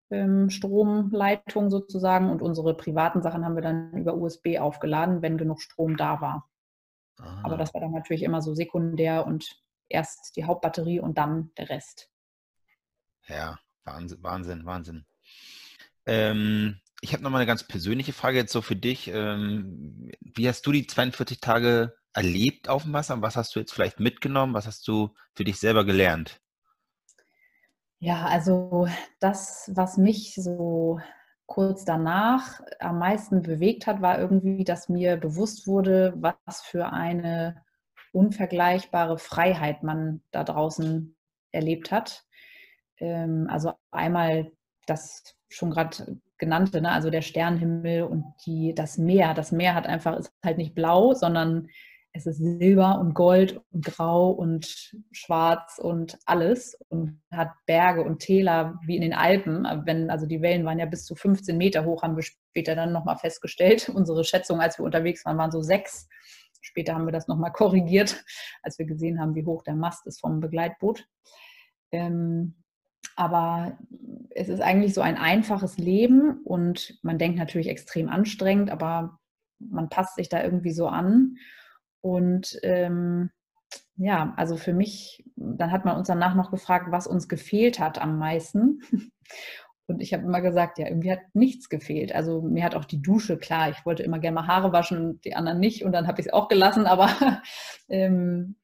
ähm, 0.10 0.50
Stromleitung 0.50 1.70
sozusagen 1.70 2.32
und 2.32 2.42
unsere 2.42 2.76
privaten 2.76 3.22
Sachen 3.22 3.46
haben 3.46 3.56
wir 3.56 3.62
dann 3.62 3.94
über 3.94 4.16
USB 4.16 4.58
aufgeladen, 4.60 5.22
wenn 5.22 5.38
genug 5.38 5.62
Strom 5.62 5.98
da 5.98 6.20
war. 6.20 6.50
Aha. 7.20 7.42
Aber 7.44 7.58
das 7.58 7.74
war 7.74 7.82
dann 7.82 7.92
natürlich 7.92 8.24
immer 8.24 8.42
so 8.42 8.56
sekundär 8.56 9.28
und 9.28 9.62
erst 9.88 10.36
die 10.36 10.46
Hauptbatterie 10.46 11.00
und 11.00 11.18
dann 11.18 11.52
der 11.58 11.70
Rest. 11.70 12.10
Ja, 13.28 13.60
Wahnsinn, 13.84 14.24
Wahnsinn, 14.24 14.66
Wahnsinn. 14.66 15.06
Ähm, 16.06 16.80
ich 17.02 17.14
habe 17.14 17.24
nochmal 17.24 17.42
eine 17.42 17.48
ganz 17.48 17.64
persönliche 17.64 18.14
Frage 18.14 18.38
jetzt 18.38 18.52
so 18.52 18.62
für 18.62 18.76
dich. 18.76 19.08
Ähm, 19.08 20.12
wie 20.22 20.48
hast 20.48 20.66
du 20.66 20.72
die 20.72 20.86
42 20.86 21.40
Tage 21.40 21.96
erlebt 22.14 22.70
auf 22.70 22.84
dem 22.84 22.94
Wasser? 22.94 23.22
Was 23.22 23.36
hast 23.36 23.56
du 23.56 23.60
jetzt 23.60 23.74
vielleicht 23.74 24.00
mitgenommen? 24.00 24.54
Was 24.54 24.68
hast 24.68 24.88
du 24.88 25.14
für 25.34 25.44
dich 25.44 25.60
selber 25.60 25.86
gelernt? 25.86 26.42
Ja, 28.00 28.26
also 28.26 28.88
das, 29.20 29.72
was 29.74 29.98
mich 29.98 30.36
so 30.36 31.00
kurz 31.46 31.84
danach 31.84 32.62
am 32.80 33.00
meisten 33.00 33.42
bewegt 33.42 33.88
hat, 33.88 34.02
war 34.02 34.20
irgendwie, 34.20 34.64
dass 34.64 34.88
mir 34.88 35.18
bewusst 35.18 35.68
wurde, 35.68 36.14
was 36.18 36.62
für 36.62 36.94
eine 36.94 37.64
unvergleichbare 38.12 39.18
Freiheit 39.18 39.84
man 39.84 40.22
da 40.32 40.44
draußen 40.44 41.16
erlebt 41.52 41.92
hat. 41.92 42.26
Ähm, 42.98 43.48
also 43.50 43.74
einmal 43.92 44.52
das 44.86 45.36
schon 45.50 45.72
gerade 45.72 46.18
genannte, 46.38 46.82
ne? 46.82 46.92
also 46.92 47.10
der 47.10 47.22
Sternenhimmel 47.22 48.04
und 48.04 48.24
die, 48.46 48.74
das 48.74 48.98
Meer. 48.98 49.34
Das 49.34 49.52
Meer 49.52 49.76
hat 49.76 49.88
einfach, 49.88 50.18
ist 50.18 50.32
halt 50.44 50.58
nicht 50.58 50.76
blau, 50.76 51.14
sondern 51.14 51.68
es 52.12 52.26
ist 52.26 52.38
Silber 52.38 53.00
und 53.00 53.14
Gold 53.14 53.62
und 53.72 53.86
Grau 53.86 54.32
und 54.32 54.96
Schwarz 55.12 55.80
und 55.80 56.18
alles 56.26 56.78
und 56.90 57.22
hat 57.32 57.52
Berge 57.68 58.04
und 58.04 58.20
Täler 58.20 58.80
wie 58.86 58.96
in 58.96 59.04
den 59.04 59.14
Alpen. 59.14 59.68
Wenn, 59.86 60.10
also 60.10 60.26
die 60.26 60.42
Wellen 60.42 60.66
waren 60.66 60.80
ja 60.80 60.86
bis 60.86 61.06
zu 61.06 61.16
15 61.16 61.58
Meter 61.58 61.86
hoch, 61.86 62.02
haben 62.02 62.16
wir 62.16 62.24
später 62.24 62.76
dann 62.76 62.92
nochmal 62.92 63.18
festgestellt. 63.18 63.90
Unsere 63.94 64.24
Schätzung, 64.24 64.60
als 64.60 64.80
wir 64.80 64.86
unterwegs 64.86 65.24
waren, 65.26 65.38
waren 65.38 65.52
so 65.52 65.62
sechs. 65.62 66.08
Später 66.62 66.96
haben 66.96 67.06
wir 67.06 67.14
das 67.14 67.28
nochmal 67.28 67.52
korrigiert, 67.52 68.24
als 68.64 68.80
wir 68.80 68.86
gesehen 68.86 69.20
haben, 69.20 69.36
wie 69.36 69.46
hoch 69.46 69.64
der 69.64 69.76
Mast 69.76 70.06
ist 70.08 70.20
vom 70.20 70.40
Begleitboot. 70.40 71.08
Ähm, 71.92 72.56
aber 73.20 73.78
es 74.30 74.48
ist 74.48 74.62
eigentlich 74.62 74.94
so 74.94 75.02
ein 75.02 75.18
einfaches 75.18 75.78
Leben 75.78 76.42
und 76.46 76.98
man 77.04 77.18
denkt 77.18 77.38
natürlich 77.38 77.68
extrem 77.68 78.08
anstrengend, 78.08 78.72
aber 78.72 79.20
man 79.60 79.90
passt 79.90 80.16
sich 80.16 80.30
da 80.30 80.42
irgendwie 80.42 80.72
so 80.72 80.88
an. 80.88 81.36
Und 82.00 82.58
ähm, 82.64 83.30
ja, 83.98 84.34
also 84.38 84.56
für 84.56 84.74
mich, 84.74 85.26
dann 85.36 85.74
hat 85.74 85.84
man 85.84 85.98
uns 85.98 86.08
danach 86.08 86.34
noch 86.34 86.50
gefragt, 86.50 86.88
was 86.92 87.08
uns 87.08 87.28
gefehlt 87.28 87.82
hat 87.82 88.02
am 88.02 88.18
meisten. 88.18 88.82
Und 89.88 90.02
ich 90.02 90.14
habe 90.14 90.24
immer 90.24 90.40
gesagt, 90.40 90.78
ja, 90.78 90.88
irgendwie 90.88 91.12
hat 91.12 91.20
nichts 91.34 91.68
gefehlt. 91.68 92.16
Also 92.16 92.42
mir 92.42 92.64
hat 92.64 92.76
auch 92.76 92.86
die 92.86 93.02
Dusche, 93.02 93.38
klar, 93.38 93.70
ich 93.70 93.86
wollte 93.86 94.04
immer 94.04 94.20
gerne 94.20 94.36
mal 94.36 94.48
Haare 94.48 94.72
waschen 94.72 94.98
und 95.00 95.26
die 95.26 95.36
anderen 95.36 95.60
nicht 95.60 95.84
und 95.84 95.92
dann 95.94 96.06
habe 96.06 96.22
ich 96.22 96.28
es 96.28 96.34
auch 96.34 96.48
gelassen, 96.48 96.86
aber 96.86 97.10
ähm, 97.90 98.56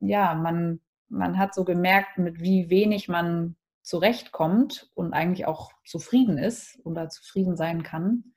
ja, 0.00 0.34
man, 0.34 0.80
man 1.08 1.38
hat 1.38 1.54
so 1.54 1.64
gemerkt, 1.64 2.18
mit 2.18 2.40
wie 2.40 2.70
wenig 2.70 3.08
man 3.08 3.54
zurechtkommt 3.82 4.90
und 4.94 5.12
eigentlich 5.12 5.46
auch 5.46 5.72
zufrieden 5.84 6.38
ist 6.38 6.78
oder 6.84 7.08
zufrieden 7.08 7.56
sein 7.56 7.82
kann. 7.82 8.34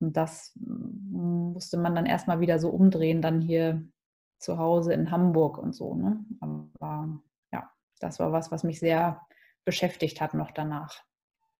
Und 0.00 0.16
das 0.16 0.52
musste 0.56 1.78
man 1.78 1.94
dann 1.94 2.06
erstmal 2.06 2.40
wieder 2.40 2.58
so 2.58 2.68
umdrehen, 2.68 3.22
dann 3.22 3.40
hier 3.40 3.82
zu 4.38 4.58
Hause 4.58 4.92
in 4.92 5.10
Hamburg 5.10 5.58
und 5.58 5.74
so. 5.74 5.94
Ne? 5.94 6.24
Aber 6.40 7.20
ja, 7.52 7.70
das 8.00 8.18
war 8.18 8.32
was, 8.32 8.50
was 8.50 8.64
mich 8.64 8.78
sehr 8.78 9.20
beschäftigt 9.64 10.20
hat 10.20 10.34
noch 10.34 10.50
danach. 10.50 11.02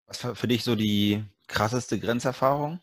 Was 0.05 0.23
war 0.23 0.35
für 0.35 0.47
dich 0.47 0.63
so 0.63 0.75
die 0.75 1.25
krasseste 1.47 1.99
Grenzerfahrung? 1.99 2.79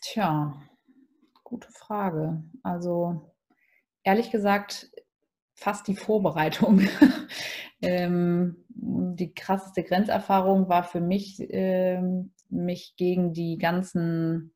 Tja, 0.00 0.60
gute 1.44 1.70
Frage. 1.72 2.42
Also 2.62 3.34
ehrlich 4.02 4.30
gesagt, 4.30 4.90
fast 5.60 5.86
die 5.88 5.94
Vorbereitung. 5.94 6.80
ähm, 7.82 8.64
die 8.68 9.34
krasseste 9.34 9.84
Grenzerfahrung 9.84 10.68
war 10.70 10.84
für 10.84 11.00
mich, 11.00 11.36
ähm, 11.50 12.32
mich 12.48 12.94
gegen 12.96 13.34
die 13.34 13.58
ganzen 13.58 14.54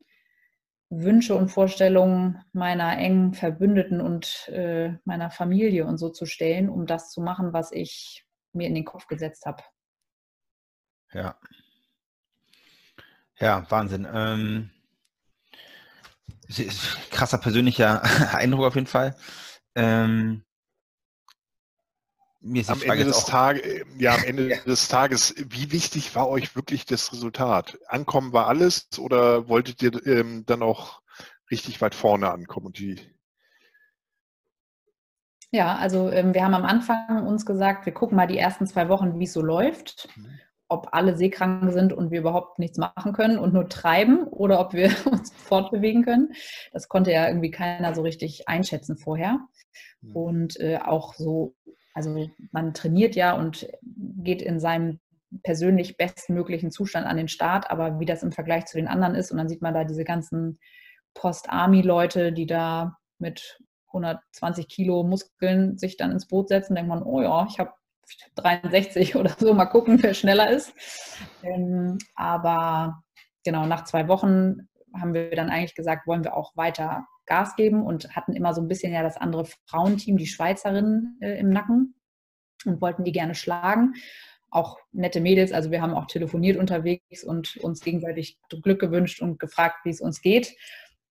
Wünsche 0.89 1.35
und 1.35 1.49
Vorstellungen 1.49 2.43
meiner 2.53 2.97
engen 2.97 3.33
Verbündeten 3.33 4.01
und 4.01 4.47
äh, 4.49 4.93
meiner 5.05 5.29
Familie 5.29 5.85
und 5.85 5.99
so 5.99 6.09
zu 6.09 6.25
stellen, 6.25 6.69
um 6.69 6.87
das 6.87 7.11
zu 7.11 7.21
machen, 7.21 7.53
was 7.53 7.71
ich 7.71 8.25
mir 8.53 8.67
in 8.67 8.75
den 8.75 8.85
Kopf 8.85 9.05
gesetzt 9.07 9.45
habe. 9.45 9.63
Ja. 11.13 11.37
Ja, 13.37 13.69
Wahnsinn. 13.69 14.07
Ähm, 14.11 14.71
krasser 17.11 17.37
persönlicher 17.37 18.01
Eindruck 18.33 18.65
auf 18.65 18.75
jeden 18.75 18.87
Fall. 18.87 19.15
Ähm, 19.75 20.45
am 22.67 22.81
Ende, 22.81 23.05
des 23.05 23.25
Tage, 23.25 23.61
äh, 23.61 23.85
ja, 23.97 24.15
am 24.15 24.23
Ende 24.25 24.49
ja. 24.49 24.57
des 24.65 24.87
Tages, 24.87 25.33
wie 25.37 25.71
wichtig 25.71 26.15
war 26.15 26.29
euch 26.29 26.55
wirklich 26.55 26.85
das 26.85 27.11
Resultat? 27.11 27.77
Ankommen 27.87 28.33
war 28.33 28.47
alles 28.47 28.87
oder 28.99 29.49
wolltet 29.49 29.81
ihr 29.81 30.05
ähm, 30.05 30.45
dann 30.45 30.61
auch 30.61 31.01
richtig 31.49 31.81
weit 31.81 31.95
vorne 31.95 32.31
ankommen? 32.31 32.67
Und 32.67 32.79
die 32.79 32.99
ja, 35.51 35.75
also 35.75 36.09
ähm, 36.09 36.33
wir 36.33 36.43
haben 36.43 36.53
am 36.53 36.65
Anfang 36.65 37.25
uns 37.25 37.45
gesagt, 37.45 37.85
wir 37.85 37.93
gucken 37.93 38.17
mal 38.17 38.27
die 38.27 38.37
ersten 38.37 38.67
zwei 38.67 38.89
Wochen, 38.89 39.19
wie 39.19 39.23
es 39.23 39.31
so 39.31 39.41
läuft, 39.41 40.09
mhm. 40.17 40.39
ob 40.67 40.89
alle 40.91 41.15
seekrank 41.15 41.71
sind 41.71 41.93
und 41.93 42.11
wir 42.11 42.19
überhaupt 42.19 42.59
nichts 42.59 42.77
machen 42.77 43.13
können 43.13 43.39
und 43.39 43.53
nur 43.53 43.69
treiben 43.69 44.27
oder 44.27 44.59
ob 44.59 44.73
wir 44.73 44.89
uns 45.09 45.31
fortbewegen 45.31 46.03
können. 46.03 46.33
Das 46.73 46.89
konnte 46.89 47.13
ja 47.13 47.27
irgendwie 47.27 47.51
keiner 47.51 47.95
so 47.95 48.01
richtig 48.01 48.49
einschätzen 48.49 48.97
vorher. 48.97 49.39
Mhm. 50.01 50.15
Und 50.15 50.59
äh, 50.59 50.79
auch 50.83 51.13
so 51.13 51.55
also 51.95 52.29
man 52.51 52.73
trainiert 52.73 53.15
ja 53.15 53.33
und 53.33 53.67
geht 53.81 54.41
in 54.41 54.59
seinem 54.59 54.99
persönlich 55.43 55.97
bestmöglichen 55.97 56.69
Zustand 56.69 57.07
an 57.07 57.17
den 57.17 57.29
Start, 57.29 57.71
aber 57.71 57.99
wie 57.99 58.05
das 58.05 58.21
im 58.21 58.31
Vergleich 58.31 58.65
zu 58.65 58.77
den 58.77 58.87
anderen 58.87 59.15
ist 59.15 59.31
und 59.31 59.37
dann 59.37 59.49
sieht 59.49 59.61
man 59.61 59.73
da 59.73 59.85
diese 59.85 60.03
ganzen 60.03 60.59
Post-Army-Leute, 61.13 62.33
die 62.33 62.45
da 62.45 62.97
mit 63.17 63.59
120 63.87 64.67
Kilo 64.67 65.03
Muskeln 65.03 65.77
sich 65.77 65.95
dann 65.95 66.11
ins 66.11 66.27
Boot 66.27 66.49
setzen, 66.49 66.75
denkt 66.75 66.89
man, 66.89 67.01
oh 67.01 67.21
ja, 67.21 67.47
ich 67.49 67.59
habe 67.59 67.71
63 68.35 69.15
oder 69.15 69.33
so, 69.37 69.53
mal 69.53 69.65
gucken, 69.65 69.97
wer 70.03 70.13
schneller 70.13 70.49
ist. 70.49 70.73
Ähm, 71.43 71.97
aber 72.15 73.01
genau, 73.45 73.65
nach 73.65 73.85
zwei 73.85 74.09
Wochen 74.09 74.67
haben 74.93 75.13
wir 75.13 75.31
dann 75.31 75.49
eigentlich 75.49 75.75
gesagt, 75.75 76.07
wollen 76.07 76.25
wir 76.25 76.35
auch 76.35 76.55
weiter 76.57 77.07
Gas 77.25 77.55
geben 77.55 77.83
und 77.83 78.15
hatten 78.15 78.33
immer 78.33 78.53
so 78.53 78.61
ein 78.61 78.67
bisschen 78.67 78.93
ja 78.93 79.03
das 79.03 79.17
andere 79.17 79.45
Frauenteam, 79.65 80.17
die 80.17 80.27
Schweizerinnen 80.27 81.17
äh, 81.21 81.39
im 81.39 81.49
Nacken 81.49 81.95
und 82.65 82.81
wollten 82.81 83.03
die 83.03 83.11
gerne 83.11 83.35
schlagen. 83.35 83.93
Auch 84.49 84.77
nette 84.91 85.21
Mädels, 85.21 85.51
also 85.51 85.71
wir 85.71 85.81
haben 85.81 85.93
auch 85.93 86.05
telefoniert 86.05 86.57
unterwegs 86.57 87.23
und 87.23 87.57
uns 87.57 87.81
gegenseitig 87.81 88.39
Glück 88.61 88.79
gewünscht 88.79 89.21
und 89.21 89.39
gefragt, 89.39 89.77
wie 89.83 89.89
es 89.89 90.01
uns 90.01 90.21
geht. 90.21 90.55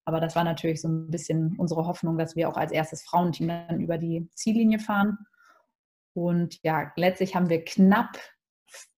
Aber 0.06 0.20
das 0.20 0.36
war 0.36 0.44
natürlich 0.44 0.80
so 0.80 0.88
ein 0.88 1.10
bisschen 1.10 1.56
unsere 1.58 1.86
Hoffnung, 1.86 2.18
dass 2.18 2.36
wir 2.36 2.48
auch 2.48 2.56
als 2.56 2.72
erstes 2.72 3.02
Frauenteam 3.02 3.48
dann 3.48 3.80
über 3.80 3.98
die 3.98 4.28
Ziellinie 4.34 4.78
fahren. 4.78 5.18
Und 6.14 6.62
ja, 6.62 6.92
letztlich 6.96 7.34
haben 7.34 7.48
wir 7.48 7.64
knapp 7.64 8.18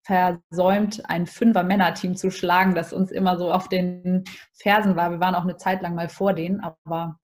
versäumt, 0.07 1.03
ein 1.09 1.27
Fünfer-Männer-Team 1.27 2.17
zu 2.17 2.31
schlagen, 2.31 2.75
das 2.75 2.93
uns 2.93 3.11
immer 3.11 3.37
so 3.37 3.53
auf 3.53 3.69
den 3.69 4.25
Fersen 4.53 4.95
war. 4.95 5.11
Wir 5.11 5.21
waren 5.21 5.35
auch 5.35 5.43
eine 5.43 5.57
Zeit 5.57 5.83
lang 5.83 5.95
mal 5.95 6.09
vor 6.09 6.33
denen, 6.33 6.61
aber 6.61 7.19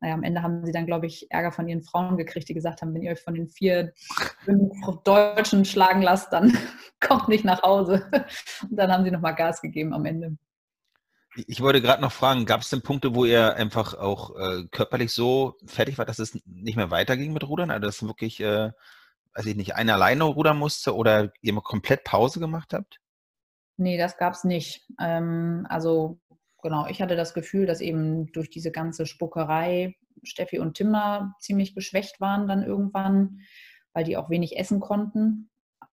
naja, 0.00 0.14
am 0.14 0.22
Ende 0.22 0.42
haben 0.42 0.64
sie 0.66 0.72
dann, 0.72 0.84
glaube 0.84 1.06
ich, 1.06 1.30
Ärger 1.30 1.50
von 1.50 1.66
ihren 1.66 1.82
Frauen 1.82 2.18
gekriegt, 2.18 2.48
die 2.48 2.54
gesagt 2.54 2.82
haben, 2.82 2.92
wenn 2.94 3.02
ihr 3.02 3.12
euch 3.12 3.22
von 3.22 3.34
den 3.34 3.48
vier 3.48 3.94
Deutschen 5.04 5.64
schlagen 5.64 6.02
lasst, 6.02 6.32
dann 6.32 6.56
kommt 7.00 7.28
nicht 7.28 7.44
nach 7.44 7.62
Hause. 7.62 8.06
Und 8.62 8.76
dann 8.76 8.92
haben 8.92 9.04
sie 9.04 9.10
nochmal 9.10 9.34
Gas 9.34 9.62
gegeben 9.62 9.94
am 9.94 10.04
Ende. 10.04 10.36
Ich 11.46 11.60
wollte 11.62 11.80
gerade 11.80 12.02
noch 12.02 12.12
fragen, 12.12 12.44
gab 12.44 12.60
es 12.60 12.70
denn 12.70 12.82
Punkte, 12.82 13.14
wo 13.14 13.24
ihr 13.24 13.56
einfach 13.56 13.94
auch 13.94 14.36
äh, 14.36 14.64
körperlich 14.70 15.12
so 15.12 15.56
fertig 15.66 15.96
war, 15.96 16.04
dass 16.04 16.18
es 16.18 16.38
nicht 16.44 16.76
mehr 16.76 16.90
weiterging 16.90 17.32
mit 17.32 17.46
Rudern? 17.46 17.70
Also 17.70 17.86
dass 17.86 18.02
wirklich, 18.02 18.40
äh, 18.40 18.72
weiß 19.36 19.46
ich 19.46 19.56
nicht, 19.56 19.74
einer 19.74 19.94
alleine 19.94 20.24
rudern 20.24 20.58
musste 20.58 20.94
oder 20.94 21.32
ihr 21.42 21.54
komplett 21.56 22.04
Pause 22.04 22.40
gemacht 22.40 22.72
habt? 22.72 23.00
Nee, 23.76 23.98
das 23.98 24.16
gab 24.16 24.32
es 24.32 24.44
nicht. 24.44 24.86
Ähm, 25.00 25.66
also 25.68 26.18
genau, 26.62 26.86
ich 26.86 27.02
hatte 27.02 27.16
das 27.16 27.34
Gefühl, 27.34 27.66
dass 27.66 27.80
eben 27.80 28.32
durch 28.32 28.50
diese 28.50 28.72
ganze 28.72 29.06
Spuckerei 29.06 29.94
Steffi 30.22 30.58
und 30.58 30.74
Timmer 30.74 31.34
ziemlich 31.40 31.74
geschwächt 31.74 32.20
waren 32.20 32.48
dann 32.48 32.62
irgendwann, 32.62 33.40
weil 33.92 34.04
die 34.04 34.16
auch 34.16 34.30
wenig 34.30 34.58
essen 34.58 34.80
konnten. 34.80 35.50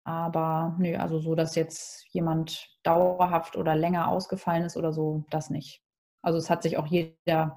Aber 0.03 0.75
nö, 0.79 0.95
also 0.95 1.19
so, 1.19 1.35
dass 1.35 1.55
jetzt 1.55 2.05
jemand 2.09 2.69
dauerhaft 2.83 3.55
oder 3.55 3.75
länger 3.75 4.07
ausgefallen 4.07 4.63
ist 4.63 4.77
oder 4.77 4.93
so, 4.93 5.25
das 5.29 5.49
nicht. 5.49 5.83
Also 6.21 6.39
es 6.39 6.49
hat 6.49 6.63
sich 6.63 6.77
auch 6.77 6.87
jeder, 6.87 7.55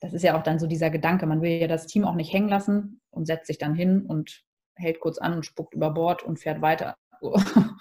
das 0.00 0.12
ist 0.12 0.22
ja 0.22 0.38
auch 0.38 0.42
dann 0.42 0.58
so 0.58 0.66
dieser 0.66 0.90
Gedanke, 0.90 1.26
man 1.26 1.42
will 1.42 1.50
ja 1.50 1.66
das 1.66 1.86
Team 1.86 2.04
auch 2.04 2.14
nicht 2.14 2.32
hängen 2.32 2.48
lassen 2.48 3.00
und 3.10 3.26
setzt 3.26 3.46
sich 3.46 3.58
dann 3.58 3.74
hin 3.74 4.04
und 4.06 4.44
hält 4.78 5.00
kurz 5.00 5.18
an 5.18 5.34
und 5.34 5.46
spuckt 5.46 5.74
über 5.74 5.90
Bord 5.90 6.22
und 6.22 6.38
fährt 6.38 6.62
weiter. 6.62 6.96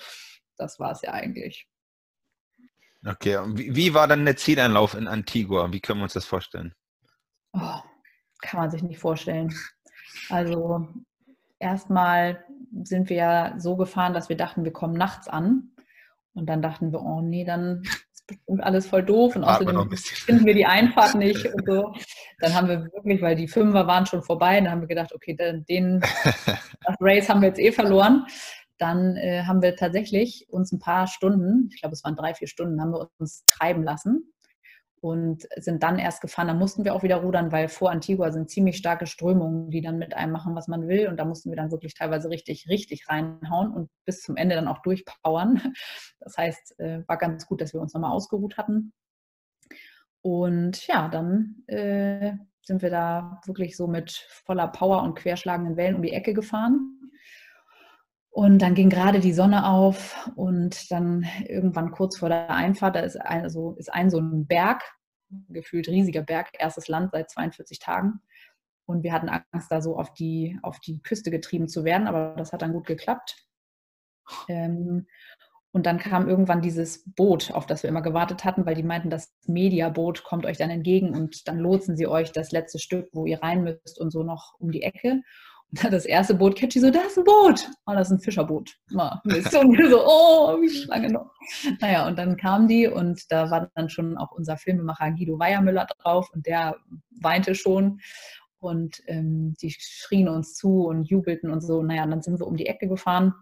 Das 0.60 0.80
war 0.80 0.92
es 0.92 1.04
ja 1.04 1.12
eigentlich. 1.12 1.68
Okay, 3.06 3.38
und 3.38 3.60
wie, 3.60 3.94
war 3.94 4.08
dann 4.08 4.26
der 4.26 4.38
Zieleinlauf 4.38 4.96
in 4.96 5.08
Antigua? 5.08 5.72
Wie 5.72 5.80
können 5.80 6.00
wir 6.00 6.06
uns 6.06 6.14
das 6.14 6.26
vorstellen? 6.26 6.74
Oh, 7.54 7.80
kann 8.42 8.62
man 8.62 8.72
sich 8.72 8.82
nicht 8.82 8.98
vorstellen. 8.98 9.54
Also 10.30 10.88
erstmal 11.60 12.44
sind 12.84 13.10
wir 13.10 13.18
ja 13.18 13.60
so 13.60 13.76
gefahren, 13.76 14.14
dass 14.14 14.30
wir 14.30 14.38
dachten, 14.38 14.64
wir 14.64 14.74
kommen 14.74 14.96
nachts 14.96 15.28
an. 15.28 15.76
Und 16.34 16.48
dann 16.48 16.62
dachten 16.62 16.92
wir, 16.92 17.02
oh 17.02 17.22
nee, 17.22 17.46
dann 17.46 17.84
bestimmt 18.28 18.64
alles 18.64 18.88
voll 18.88 19.04
doof. 19.04 19.36
Und 19.36 19.44
außerdem 19.44 19.90
finden 19.98 20.46
wir 20.46 20.54
die 20.54 20.66
Einfahrt 20.66 21.16
nicht 21.16 21.46
und 21.46 21.66
so. 21.66 21.94
Dann 22.40 22.54
haben 22.54 22.68
wir 22.68 22.84
wirklich, 22.94 23.22
weil 23.22 23.36
die 23.36 23.48
Fünfer 23.48 23.88
waren 23.88 24.06
schon 24.06 24.22
vorbei, 24.22 24.60
dann 24.60 24.70
haben 24.70 24.82
wir 24.82 24.88
gedacht, 24.88 25.14
okay, 25.14 25.36
den, 25.36 26.00
das 26.02 26.96
Race 27.00 27.30
haben 27.30 27.42
wir 27.42 27.50
jetzt 27.50 27.60
eh 27.60 27.72
verloren. 27.72 28.26
Dann 28.78 29.16
äh, 29.16 29.44
haben 29.44 29.64
wir 29.64 29.76
tatsächlich 29.76 30.46
uns 30.50 30.72
ein 30.72 30.80
paar 30.80 31.08
Stunden, 31.08 31.70
ich 31.74 31.82
glaube 31.82 31.94
es 31.94 32.04
waren 32.04 32.16
drei, 32.16 32.36
vier 32.36 32.48
Stunden, 32.48 32.80
haben 32.80 32.92
wir 32.92 33.10
uns 33.18 33.44
treiben 33.48 33.84
lassen 33.84 34.32
und 35.00 35.48
sind 35.58 35.84
dann 35.84 36.00
erst 36.00 36.22
gefahren. 36.22 36.48
Da 36.48 36.54
mussten 36.54 36.84
wir 36.84 36.96
auch 36.96 37.04
wieder 37.04 37.18
rudern, 37.18 37.52
weil 37.52 37.70
vor 37.70 37.92
Antigua 37.92 38.32
sind 38.32 38.50
ziemlich 38.50 38.78
starke 38.78 39.06
Strömungen, 39.06 39.70
die 39.70 39.82
dann 39.82 39.98
mit 39.98 40.16
einem 40.16 40.32
machen, 40.32 40.56
was 40.56 40.68
man 40.68 40.88
will. 40.88 41.08
Und 41.08 41.18
da 41.18 41.26
mussten 41.26 41.50
wir 41.50 41.56
dann 41.56 41.72
wirklich 41.72 41.94
teilweise 41.94 42.30
richtig, 42.30 42.68
richtig 42.68 43.08
reinhauen 43.08 43.72
und 43.72 43.90
bis 44.06 44.22
zum 44.22 44.38
Ende 44.38 44.56
dann 44.56 44.68
auch 44.68 44.82
durchpowern. 44.82 45.62
Das 46.20 46.38
heißt, 46.38 46.80
äh, 46.80 47.08
war 47.08 47.18
ganz 47.18 47.46
gut, 47.46 47.62
dass 47.62 47.74
wir 47.74 47.80
uns 47.80 47.94
nochmal 47.94 48.12
ausgeruht 48.12 48.58
hatten. 48.58 48.92
Und 50.22 50.86
ja, 50.88 51.08
dann 51.08 51.64
äh, 51.68 52.34
sind 52.64 52.82
wir 52.82 52.90
da 52.90 53.40
wirklich 53.46 53.78
so 53.78 53.88
mit 53.88 54.12
voller 54.12 54.68
Power 54.68 55.04
und 55.04 55.16
querschlagenden 55.16 55.78
Wellen 55.78 55.96
um 55.96 56.02
die 56.02 56.12
Ecke 56.12 56.34
gefahren. 56.34 57.07
Und 58.38 58.60
dann 58.60 58.76
ging 58.76 58.92
gerade 58.92 59.20
die 59.20 59.34
Sonne 59.34 59.68
auf 59.68 60.30
und 60.36 60.92
dann 60.92 61.26
irgendwann 61.48 61.90
kurz 61.90 62.20
vor 62.20 62.30
der 62.30 62.52
Einfahrt, 62.52 62.96
da 62.96 63.00
ist, 63.00 63.20
also 63.20 63.74
ist 63.80 63.92
ein 63.92 64.12
so 64.12 64.20
ein 64.20 64.46
Berg, 64.46 64.84
gefühlt 65.50 65.88
riesiger 65.88 66.22
Berg, 66.22 66.50
erstes 66.54 66.88
Land 66.88 67.14
seit 67.14 67.32
42 67.32 67.80
Tagen. 67.80 68.22
Und 68.86 69.02
wir 69.02 69.12
hatten 69.12 69.28
Angst, 69.28 69.72
da 69.72 69.82
so 69.82 69.98
auf 69.98 70.14
die, 70.14 70.60
auf 70.62 70.80
die 70.80 71.02
Küste 71.02 71.32
getrieben 71.32 71.68
zu 71.68 71.84
werden, 71.84 72.06
aber 72.06 72.36
das 72.38 72.54
hat 72.54 72.62
dann 72.62 72.74
gut 72.74 72.86
geklappt. 72.86 73.44
Ähm, 74.50 75.08
und 75.72 75.88
dann 75.88 75.98
kam 75.98 76.30
irgendwann 76.30 76.62
dieses 76.62 77.12
Boot, 77.16 77.50
auf 77.50 77.66
das 77.66 77.82
wir 77.82 77.90
immer 77.90 78.04
gewartet 78.04 78.44
hatten, 78.44 78.68
weil 78.68 78.76
die 78.76 78.84
meinten, 78.84 79.10
das 79.10 79.34
Mediaboot 79.48 80.24
kommt 80.24 80.46
euch 80.46 80.58
dann 80.58 80.70
entgegen 80.70 81.16
und 81.16 81.48
dann 81.48 81.58
lotsen 81.58 81.98
sie 81.98 82.06
euch 82.06 82.34
das 82.34 82.52
letzte 82.52 82.78
Stück, 82.78 83.10
wo 83.14 83.26
ihr 83.26 83.42
rein 83.42 83.64
müsst 83.64 84.00
und 84.00 84.12
so 84.12 84.22
noch 84.22 84.54
um 84.60 84.70
die 84.70 84.84
Ecke. 84.84 85.24
das 85.92 86.06
erste 86.06 86.34
Boot 86.34 86.56
catchy 86.56 86.80
so, 86.80 86.90
da 86.90 87.02
ist 87.02 87.18
ein 87.18 87.24
Boot. 87.24 87.70
Oh, 87.86 87.94
das 87.94 88.08
ist 88.08 88.14
ein 88.14 88.20
Fischerboot. 88.20 88.74
Ja, 88.90 89.22
so, 89.52 89.60
oh, 89.62 90.62
wie 90.62 90.86
lange 90.88 91.12
noch. 91.12 91.32
Naja, 91.82 92.08
und 92.08 92.18
dann 92.18 92.38
kamen 92.38 92.68
die 92.68 92.88
und 92.88 93.24
da 93.30 93.52
war 93.52 93.70
dann 93.76 93.90
schon 93.90 94.18
auch 94.18 94.32
unser 94.32 94.58
Filmemacher 94.58 95.12
Guido 95.12 95.40
Weiermüller 95.40 95.88
drauf 96.00 96.30
und 96.34 96.46
der 96.46 96.78
weinte 97.22 97.54
schon. 97.56 98.00
Und 98.60 99.02
ähm, 99.06 99.54
die 99.62 99.76
schrien 99.78 100.30
uns 100.30 100.56
zu 100.56 100.86
und 100.86 101.04
jubelten 101.04 101.52
und 101.52 101.62
so. 101.62 101.84
Naja, 101.84 102.04
und 102.04 102.12
dann 102.12 102.22
sind 102.22 102.40
wir 102.40 102.48
um 102.48 102.58
die 102.58 102.66
Ecke 102.66 102.88
gefahren. 102.88 103.34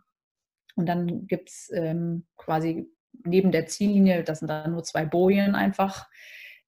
Und 0.76 0.88
dann 0.88 1.28
gibt 1.28 1.50
es 1.50 1.72
ähm, 1.74 2.26
quasi 2.36 2.90
neben 3.24 3.52
der 3.52 3.68
Ziellinie, 3.68 4.24
das 4.24 4.40
sind 4.40 4.50
dann 4.50 4.72
nur 4.72 4.84
zwei 4.84 5.06
Bojen 5.06 5.56
einfach, 5.56 6.08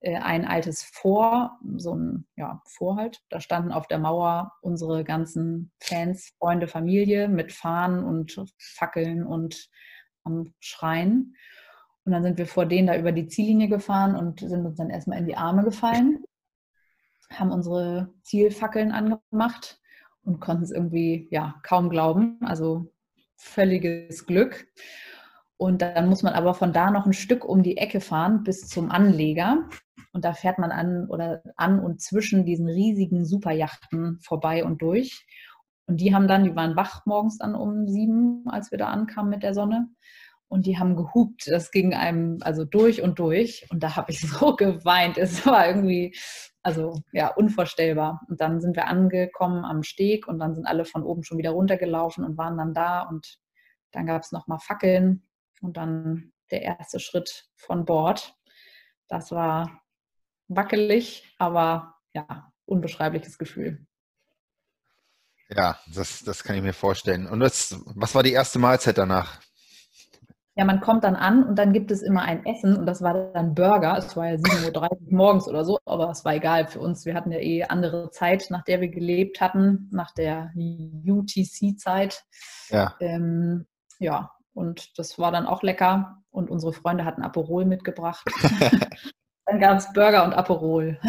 ein 0.02 0.46
altes 0.46 0.84
Vor, 0.84 1.60
so 1.78 1.96
ein 1.96 2.28
ja, 2.36 2.62
Vorhalt. 2.66 3.22
Da 3.30 3.40
standen 3.40 3.72
auf 3.72 3.88
der 3.88 4.00
Mauer 4.00 4.54
unsere 4.62 5.04
ganzen 5.04 5.72
Fans, 5.80 6.34
Freunde, 6.38 6.68
Familie 6.68 7.28
mit 7.28 7.52
Fahnen 7.52 8.04
und 8.04 8.46
Fackeln 8.58 9.26
und 9.26 9.70
am 10.24 10.54
Schreien. 10.60 11.36
Und 12.06 12.12
dann 12.12 12.24
sind 12.24 12.38
wir 12.38 12.48
vor 12.48 12.66
denen 12.66 12.88
da 12.88 12.98
über 12.98 13.12
die 13.12 13.28
Ziellinie 13.28 13.70
gefahren 13.70 14.16
und 14.16 14.40
sind 14.40 14.66
uns 14.66 14.78
dann 14.78 14.90
erstmal 14.90 15.20
in 15.20 15.26
die 15.26 15.36
Arme 15.36 15.64
gefallen, 15.64 16.24
haben 17.32 17.52
unsere 17.52 18.14
Zielfackeln 18.24 18.92
angemacht 18.92 19.82
und 20.24 20.40
konnten 20.40 20.64
es 20.64 20.72
irgendwie 20.72 21.28
ja 21.32 21.60
kaum 21.64 21.90
glauben. 21.90 22.38
Also 22.42 22.94
völliges 23.36 24.26
Glück. 24.26 24.68
Und 25.58 25.82
dann 25.82 26.08
muss 26.08 26.22
man 26.22 26.34
aber 26.34 26.54
von 26.54 26.72
da 26.72 26.92
noch 26.92 27.06
ein 27.06 27.14
Stück 27.14 27.44
um 27.44 27.64
die 27.64 27.78
Ecke 27.78 28.00
fahren 28.00 28.44
bis 28.44 28.68
zum 28.68 28.92
Anleger. 28.92 29.68
Und 30.14 30.24
da 30.24 30.34
fährt 30.34 30.60
man 30.60 30.72
an 30.72 31.08
oder 31.10 31.42
an 31.56 31.80
und 31.80 32.02
zwischen 32.02 32.46
diesen 32.46 32.68
riesigen 32.68 33.26
Superjachten 33.26 34.20
vorbei 34.22 34.64
und 34.64 34.82
durch. 34.82 35.26
Und 35.88 36.02
die 36.02 36.14
haben 36.14 36.28
dann, 36.28 36.44
die 36.44 36.56
waren 36.56 36.76
wach 36.76 37.06
morgens 37.06 37.38
dann 37.40 37.56
um 37.56 37.88
sieben, 37.88 38.44
als 38.48 38.72
wir 38.72 38.78
da 38.78 38.88
ankamen 38.88 39.32
mit 39.32 39.44
der 39.44 39.54
Sonne. 39.54 39.88
Und 40.48 40.66
die 40.66 40.78
haben 40.78 40.96
gehupt. 40.96 41.48
Das 41.48 41.72
ging 41.72 41.94
einem 41.94 42.38
also 42.42 42.64
durch 42.64 43.02
und 43.02 43.20
durch. 43.20 43.66
Und 43.72 43.82
da 43.82 43.96
habe 43.96 44.12
ich 44.12 44.22
so 44.30 44.56
geweint. 44.56 45.18
Es 45.18 45.46
war 45.46 45.68
irgendwie, 45.68 46.16
also 46.62 47.02
ja, 47.14 47.30
unvorstellbar. 47.34 48.22
Und 48.30 48.42
dann 48.42 48.62
sind 48.62 48.76
wir 48.76 48.88
angekommen 48.88 49.66
am 49.66 49.82
Steg 49.84 50.28
und 50.28 50.40
dann 50.40 50.54
sind 50.54 50.66
alle 50.66 50.86
von 50.86 51.04
oben 51.04 51.24
schon 51.24 51.38
wieder 51.40 51.52
runtergelaufen 51.52 52.24
und 52.24 52.38
waren 52.38 52.58
dann 52.58 52.74
da. 52.74 53.02
Und 53.02 53.40
dann 53.92 54.06
gab 54.06 54.22
es 54.22 54.32
nochmal 54.32 54.60
Fackeln 54.60 55.27
und 55.62 55.78
dann 55.78 56.32
der 56.52 56.62
erste 56.62 57.00
Schritt 57.00 57.50
von 57.56 57.86
Bord. 57.86 58.36
Das 59.08 59.32
war 59.32 59.82
wackelig, 60.48 61.28
aber 61.38 61.96
ja, 62.14 62.52
unbeschreibliches 62.66 63.38
Gefühl. 63.38 63.86
Ja, 65.50 65.80
das, 65.94 66.24
das 66.24 66.44
kann 66.44 66.56
ich 66.56 66.62
mir 66.62 66.74
vorstellen. 66.74 67.28
Und 67.28 67.40
das, 67.40 67.80
was 67.96 68.14
war 68.16 68.24
die 68.24 68.34
erste 68.34 68.60
Mahlzeit 68.60 68.98
danach? 68.98 69.40
Ja, 70.56 70.66
man 70.66 70.82
kommt 70.82 71.04
dann 71.04 71.16
an 71.16 71.44
und 71.44 71.56
dann 71.56 71.72
gibt 71.72 71.92
es 71.92 72.02
immer 72.02 72.24
ein 72.24 72.44
Essen 72.44 72.76
und 72.76 72.88
das 72.88 73.04
war 73.04 73.32
dann 73.32 73.54
Burger. 73.54 73.96
Es 73.96 74.18
war 74.18 74.28
ja 74.28 74.36
7.30 74.38 74.76
Uhr 74.76 74.98
morgens 75.12 75.48
oder 75.48 75.64
so, 75.64 75.78
aber 75.86 76.10
es 76.10 76.26
war 76.26 76.34
egal 76.34 76.66
für 76.66 76.80
uns. 76.80 77.06
Wir 77.06 77.14
hatten 77.14 77.32
ja 77.32 77.38
eh 77.38 77.64
andere 77.64 78.10
Zeit, 78.10 78.48
nach 78.50 78.64
der 78.64 78.82
wir 78.82 78.90
gelebt 78.90 79.40
hatten, 79.40 79.88
nach 79.92 80.12
der 80.16 80.52
UTC-Zeit. 80.56 82.26
Ja. 82.70 82.96
Ähm, 83.00 83.68
ja, 84.00 84.32
und 84.58 84.98
das 84.98 85.20
war 85.20 85.32
dann 85.32 85.46
auch 85.46 85.62
lecker. 85.62 86.24
Und 86.32 86.50
unsere 86.50 86.74
Freunde 86.74 87.06
hatten 87.06 87.22
Aperol 87.22 87.66
mitgebracht. 87.66 88.26
dann 89.46 89.60
gab 89.60 89.78
es 89.78 89.94
Burger 89.94 90.26
und 90.26 90.34
Aperol. 90.34 91.00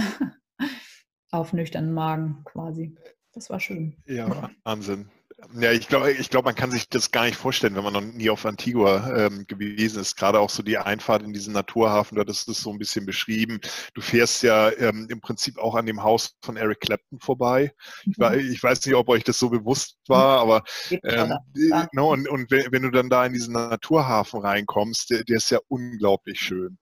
Auf 1.30 1.54
nüchternen 1.54 1.92
Magen 1.92 2.44
quasi. 2.44 2.94
Das 3.32 3.48
war 3.48 3.58
schön. 3.58 3.96
Ja, 4.04 4.50
Wahnsinn. 4.64 5.10
Ja, 5.54 5.70
ich 5.70 5.86
glaube, 5.86 6.10
ich 6.10 6.30
glaube, 6.30 6.46
man 6.46 6.56
kann 6.56 6.72
sich 6.72 6.88
das 6.88 7.12
gar 7.12 7.24
nicht 7.24 7.36
vorstellen, 7.36 7.76
wenn 7.76 7.84
man 7.84 7.92
noch 7.92 8.00
nie 8.00 8.28
auf 8.28 8.44
Antigua 8.44 9.26
ähm, 9.26 9.46
gewesen 9.46 10.00
ist. 10.00 10.16
Gerade 10.16 10.40
auch 10.40 10.50
so 10.50 10.64
die 10.64 10.78
Einfahrt 10.78 11.22
in 11.22 11.32
diesen 11.32 11.52
Naturhafen, 11.52 12.16
du 12.16 12.20
hattest 12.20 12.48
das 12.48 12.60
so 12.60 12.72
ein 12.72 12.78
bisschen 12.78 13.06
beschrieben. 13.06 13.60
Du 13.94 14.00
fährst 14.00 14.42
ja 14.42 14.72
ähm, 14.72 15.06
im 15.08 15.20
Prinzip 15.20 15.56
auch 15.58 15.76
an 15.76 15.86
dem 15.86 16.02
Haus 16.02 16.36
von 16.42 16.56
Eric 16.56 16.80
Clapton 16.80 17.20
vorbei. 17.20 17.72
Mhm. 18.04 18.40
Ich, 18.40 18.50
ich, 18.50 18.62
weiß 18.64 18.84
nicht, 18.84 18.96
ob 18.96 19.08
euch 19.08 19.22
das 19.22 19.38
so 19.38 19.48
bewusst 19.48 19.98
war, 20.08 20.40
aber 20.40 20.64
ähm, 20.90 21.32
ja. 21.54 21.88
no, 21.92 22.12
und, 22.12 22.28
und 22.28 22.50
wenn, 22.50 22.72
wenn, 22.72 22.82
du 22.82 22.90
dann 22.90 23.08
da 23.08 23.24
in 23.24 23.32
diesen 23.32 23.52
Naturhafen 23.52 24.40
reinkommst, 24.40 25.10
der, 25.10 25.22
der 25.22 25.36
ist 25.36 25.50
ja 25.50 25.60
unglaublich 25.68 26.40
schön. 26.40 26.78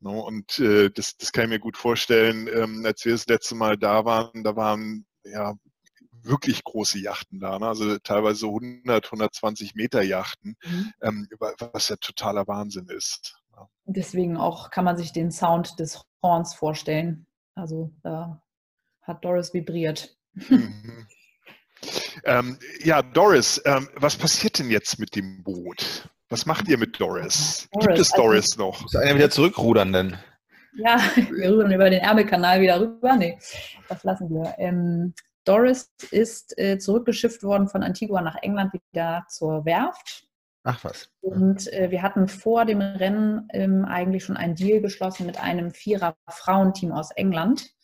No, 0.00 0.26
und 0.26 0.58
äh, 0.60 0.90
das, 0.90 1.16
das 1.18 1.30
kann 1.30 1.44
ich 1.44 1.50
mir 1.50 1.60
gut 1.60 1.76
vorstellen. 1.76 2.48
Ähm, 2.52 2.84
als 2.86 3.04
wir 3.04 3.12
das 3.12 3.26
letzte 3.26 3.54
Mal 3.54 3.76
da 3.76 4.06
waren, 4.06 4.42
da 4.42 4.56
waren 4.56 5.04
ja 5.24 5.54
wirklich 6.22 6.64
große 6.64 6.98
Yachten 6.98 7.40
da, 7.40 7.58
ne? 7.58 7.66
also 7.66 7.98
teilweise 7.98 8.46
100, 8.46 9.06
120 9.06 9.74
Meter 9.74 10.02
Yachten, 10.02 10.56
mhm. 10.64 10.92
ähm, 11.02 11.28
was 11.72 11.88
ja 11.88 11.96
totaler 11.96 12.46
Wahnsinn 12.46 12.86
ist. 12.86 13.36
Ja. 13.54 13.68
Deswegen 13.84 14.36
auch 14.36 14.70
kann 14.70 14.84
man 14.84 14.96
sich 14.96 15.12
den 15.12 15.30
Sound 15.30 15.78
des 15.78 16.02
Horns 16.22 16.54
vorstellen. 16.54 17.26
Also 17.54 17.92
da 18.02 18.42
hat 19.02 19.24
Doris 19.24 19.52
vibriert. 19.52 20.16
Mhm. 20.34 21.06
Ähm, 22.24 22.58
ja, 22.84 23.02
Doris, 23.02 23.60
ähm, 23.64 23.88
was 23.96 24.16
passiert 24.16 24.58
denn 24.58 24.70
jetzt 24.70 24.98
mit 24.98 25.16
dem 25.16 25.42
Boot? 25.42 26.08
Was 26.28 26.46
macht 26.46 26.68
ihr 26.68 26.78
mit 26.78 26.98
Doris? 27.00 27.68
Doris 27.72 27.86
Gibt 27.86 27.98
es 27.98 28.10
Doris 28.12 28.52
also, 28.52 28.66
noch? 28.66 28.82
Muss 28.82 28.96
einer 28.96 29.16
wieder 29.16 29.30
zurückrudern 29.30 29.92
denn? 29.92 30.16
Ja, 30.74 30.98
wir 31.16 31.50
rühren 31.50 31.72
über 31.72 31.90
den 31.90 32.00
Ärmelkanal 32.00 32.60
wieder 32.60 32.80
rüber. 32.80 33.16
Nee, 33.16 33.38
das 33.88 34.04
lassen 34.04 34.30
wir. 34.30 34.54
Ähm, 34.58 35.14
Doris 35.44 35.92
ist 36.10 36.56
äh, 36.58 36.78
zurückgeschifft 36.78 37.42
worden 37.42 37.68
von 37.68 37.82
Antigua 37.82 38.20
nach 38.20 38.36
England 38.42 38.72
wieder 38.72 39.24
zur 39.28 39.64
Werft. 39.64 40.28
Ach 40.64 40.84
was. 40.84 41.10
Und 41.20 41.72
äh, 41.72 41.90
wir 41.90 42.02
hatten 42.02 42.28
vor 42.28 42.64
dem 42.64 42.80
Rennen 42.80 43.48
ähm, 43.52 43.84
eigentlich 43.84 44.24
schon 44.24 44.36
einen 44.36 44.54
Deal 44.54 44.80
geschlossen 44.80 45.26
mit 45.26 45.42
einem 45.42 45.72
Vierer-Frauenteam 45.72 46.92
aus 46.92 47.10
England, 47.10 47.74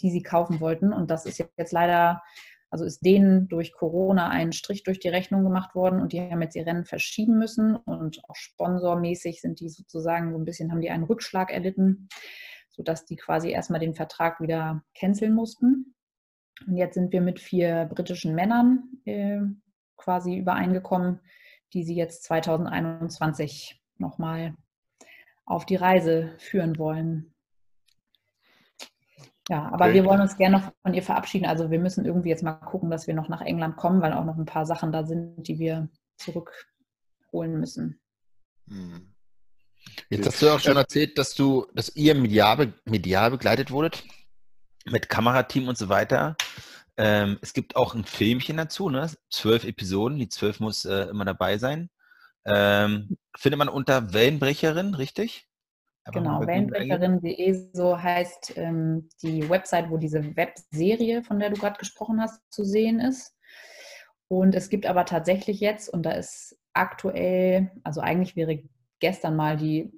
die 0.00 0.10
sie 0.10 0.22
kaufen 0.22 0.60
wollten. 0.60 0.92
Und 0.92 1.10
das 1.10 1.26
ist 1.26 1.44
jetzt 1.56 1.72
leider, 1.72 2.22
also 2.70 2.84
ist 2.84 3.04
denen 3.04 3.48
durch 3.48 3.72
Corona 3.72 4.28
ein 4.28 4.52
Strich 4.52 4.84
durch 4.84 5.00
die 5.00 5.08
Rechnung 5.08 5.42
gemacht 5.42 5.74
worden 5.74 6.00
und 6.00 6.12
die 6.12 6.20
haben 6.20 6.42
jetzt 6.42 6.54
ihr 6.54 6.66
Rennen 6.66 6.84
verschieben 6.84 7.38
müssen. 7.38 7.74
Und 7.74 8.22
auch 8.28 8.36
sponsormäßig 8.36 9.40
sind 9.40 9.58
die 9.58 9.68
sozusagen 9.68 10.30
so 10.30 10.38
ein 10.38 10.44
bisschen, 10.44 10.70
haben 10.70 10.80
die 10.80 10.90
einen 10.90 11.04
Rückschlag 11.04 11.52
erlitten, 11.52 12.08
sodass 12.70 13.04
die 13.04 13.16
quasi 13.16 13.50
erstmal 13.50 13.80
den 13.80 13.94
Vertrag 13.94 14.40
wieder 14.40 14.84
canceln 14.94 15.34
mussten. 15.34 15.96
Und 16.66 16.76
jetzt 16.76 16.94
sind 16.94 17.12
wir 17.12 17.20
mit 17.20 17.40
vier 17.40 17.88
britischen 17.92 18.34
Männern 18.34 18.84
äh, 19.04 19.40
quasi 19.96 20.36
übereingekommen, 20.36 21.20
die 21.72 21.84
sie 21.84 21.94
jetzt 21.94 22.24
2021 22.24 23.80
nochmal 23.98 24.54
auf 25.44 25.66
die 25.66 25.76
Reise 25.76 26.34
führen 26.38 26.78
wollen. 26.78 27.34
Ja, 29.48 29.70
aber 29.72 29.86
okay. 29.86 29.94
wir 29.94 30.04
wollen 30.04 30.20
uns 30.20 30.36
gerne 30.36 30.58
noch 30.58 30.72
von 30.82 30.94
ihr 30.94 31.02
verabschieden. 31.02 31.46
Also 31.46 31.70
wir 31.70 31.80
müssen 31.80 32.04
irgendwie 32.04 32.28
jetzt 32.28 32.44
mal 32.44 32.52
gucken, 32.52 32.90
dass 32.90 33.06
wir 33.06 33.14
noch 33.14 33.28
nach 33.28 33.40
England 33.40 33.76
kommen, 33.76 34.00
weil 34.00 34.12
auch 34.12 34.24
noch 34.24 34.38
ein 34.38 34.46
paar 34.46 34.66
Sachen 34.66 34.92
da 34.92 35.04
sind, 35.04 35.48
die 35.48 35.58
wir 35.58 35.88
zurückholen 36.16 37.58
müssen. 37.58 38.00
Hm. 38.68 39.12
Jetzt 40.10 40.26
hast 40.28 40.40
du 40.40 40.50
auch 40.50 40.60
schon 40.60 40.76
erzählt, 40.76 41.18
dass 41.18 41.34
du, 41.34 41.66
dass 41.74 41.96
ihr 41.96 42.14
medial, 42.14 42.72
medial 42.84 43.32
begleitet 43.32 43.72
wurdet 43.72 44.04
mit 44.90 45.08
Kamerateam 45.08 45.68
und 45.68 45.78
so 45.78 45.88
weiter. 45.88 46.36
Ähm, 46.96 47.38
es 47.40 47.52
gibt 47.52 47.76
auch 47.76 47.94
ein 47.94 48.04
Filmchen 48.04 48.56
dazu, 48.56 48.90
ne? 48.90 49.10
zwölf 49.30 49.64
Episoden, 49.64 50.18
die 50.18 50.28
zwölf 50.28 50.60
muss 50.60 50.84
äh, 50.84 51.04
immer 51.04 51.24
dabei 51.24 51.58
sein. 51.58 51.90
Ähm, 52.44 53.16
findet 53.36 53.58
man 53.58 53.68
unter 53.68 54.12
Wellenbrecherin, 54.12 54.94
richtig? 54.94 55.48
Aber 56.04 56.20
genau, 56.20 56.46
wellenbrecherin.de, 56.46 57.68
so 57.72 58.00
heißt 58.00 58.54
ähm, 58.56 59.08
die 59.22 59.48
Website, 59.48 59.88
wo 59.90 59.96
diese 59.96 60.36
Webserie, 60.36 61.22
von 61.22 61.38
der 61.38 61.50
du 61.50 61.56
gerade 61.56 61.78
gesprochen 61.78 62.20
hast, 62.20 62.40
zu 62.50 62.64
sehen 62.64 62.98
ist. 62.98 63.36
Und 64.28 64.54
es 64.54 64.68
gibt 64.68 64.86
aber 64.86 65.04
tatsächlich 65.04 65.60
jetzt, 65.60 65.88
und 65.88 66.04
da 66.04 66.12
ist 66.12 66.58
aktuell, 66.72 67.70
also 67.84 68.00
eigentlich 68.00 68.34
wäre 68.34 68.62
gestern 69.02 69.36
mal 69.36 69.58
die 69.58 69.92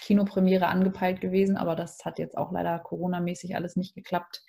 Kinopremiere 0.00 0.66
angepeilt 0.66 1.20
gewesen, 1.20 1.56
aber 1.56 1.76
das 1.76 2.04
hat 2.04 2.18
jetzt 2.18 2.36
auch 2.36 2.50
leider 2.50 2.78
Corona-mäßig 2.80 3.54
alles 3.54 3.76
nicht 3.76 3.94
geklappt 3.94 4.42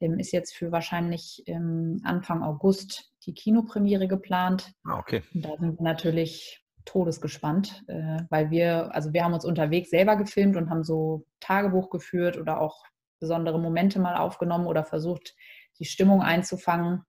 ähm, 0.00 0.18
ist 0.18 0.32
jetzt 0.32 0.54
für 0.54 0.72
wahrscheinlich 0.72 1.42
ähm, 1.46 2.00
Anfang 2.04 2.42
August 2.42 3.12
die 3.26 3.34
Kinopremiere 3.34 4.08
geplant. 4.08 4.72
Ah, 4.84 4.98
okay. 4.98 5.22
Und 5.34 5.44
da 5.44 5.56
sind 5.58 5.78
wir 5.78 5.82
natürlich 5.82 6.62
todesgespannt, 6.84 7.84
äh, 7.86 8.18
weil 8.28 8.50
wir, 8.50 8.94
also 8.94 9.12
wir 9.12 9.24
haben 9.24 9.32
uns 9.32 9.44
unterwegs 9.44 9.90
selber 9.90 10.16
gefilmt 10.16 10.56
und 10.56 10.68
haben 10.68 10.84
so 10.84 11.24
Tagebuch 11.40 11.90
geführt 11.90 12.36
oder 12.36 12.60
auch 12.60 12.84
besondere 13.20 13.58
Momente 13.58 13.98
mal 14.00 14.16
aufgenommen 14.16 14.66
oder 14.66 14.84
versucht, 14.84 15.34
die 15.78 15.86
Stimmung 15.86 16.20
einzufangen. 16.20 17.02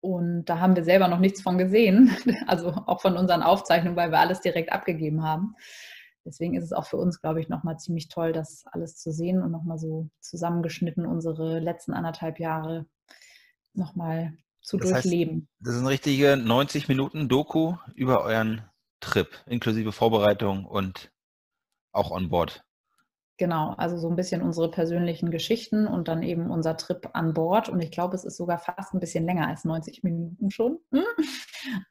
Und 0.00 0.44
da 0.46 0.60
haben 0.60 0.76
wir 0.76 0.84
selber 0.84 1.08
noch 1.08 1.18
nichts 1.18 1.42
von 1.42 1.58
gesehen, 1.58 2.16
also 2.46 2.70
auch 2.70 3.00
von 3.00 3.16
unseren 3.16 3.42
Aufzeichnungen, 3.42 3.96
weil 3.96 4.10
wir 4.10 4.18
alles 4.18 4.40
direkt 4.40 4.72
abgegeben 4.72 5.22
haben 5.22 5.56
deswegen 6.26 6.54
ist 6.54 6.64
es 6.64 6.72
auch 6.72 6.86
für 6.86 6.96
uns, 6.98 7.20
glaube 7.20 7.40
ich, 7.40 7.48
nochmal 7.48 7.78
ziemlich 7.78 8.08
toll, 8.08 8.32
das 8.32 8.64
alles 8.66 8.96
zu 8.96 9.12
sehen 9.12 9.42
und 9.42 9.52
nochmal 9.52 9.78
so 9.78 10.10
zusammengeschnitten 10.20 11.06
unsere 11.06 11.60
letzten 11.60 11.94
anderthalb 11.94 12.38
Jahre 12.40 12.86
nochmal 13.72 14.36
zu 14.60 14.76
das 14.76 14.90
durchleben. 14.90 15.48
Heißt, 15.48 15.66
das 15.66 15.74
ist 15.76 15.80
eine 15.80 15.90
richtige 15.90 16.36
90 16.36 16.88
Minuten 16.88 17.28
Doku 17.28 17.76
über 17.94 18.22
euren 18.24 18.62
Trip, 19.00 19.28
inklusive 19.46 19.92
Vorbereitung 19.92 20.66
und 20.66 21.12
auch 21.92 22.10
on 22.10 22.28
board. 22.28 22.64
Genau, 23.38 23.74
also 23.76 23.98
so 23.98 24.08
ein 24.08 24.16
bisschen 24.16 24.40
unsere 24.40 24.70
persönlichen 24.70 25.30
Geschichten 25.30 25.86
und 25.86 26.08
dann 26.08 26.22
eben 26.22 26.50
unser 26.50 26.78
Trip 26.78 27.10
an 27.12 27.34
Bord. 27.34 27.68
Und 27.68 27.82
ich 27.82 27.90
glaube, 27.90 28.14
es 28.16 28.24
ist 28.24 28.38
sogar 28.38 28.58
fast 28.58 28.94
ein 28.94 29.00
bisschen 29.00 29.26
länger 29.26 29.46
als 29.46 29.64
90 29.64 30.02
Minuten 30.02 30.50
schon. 30.50 30.78
Hm? 30.90 31.04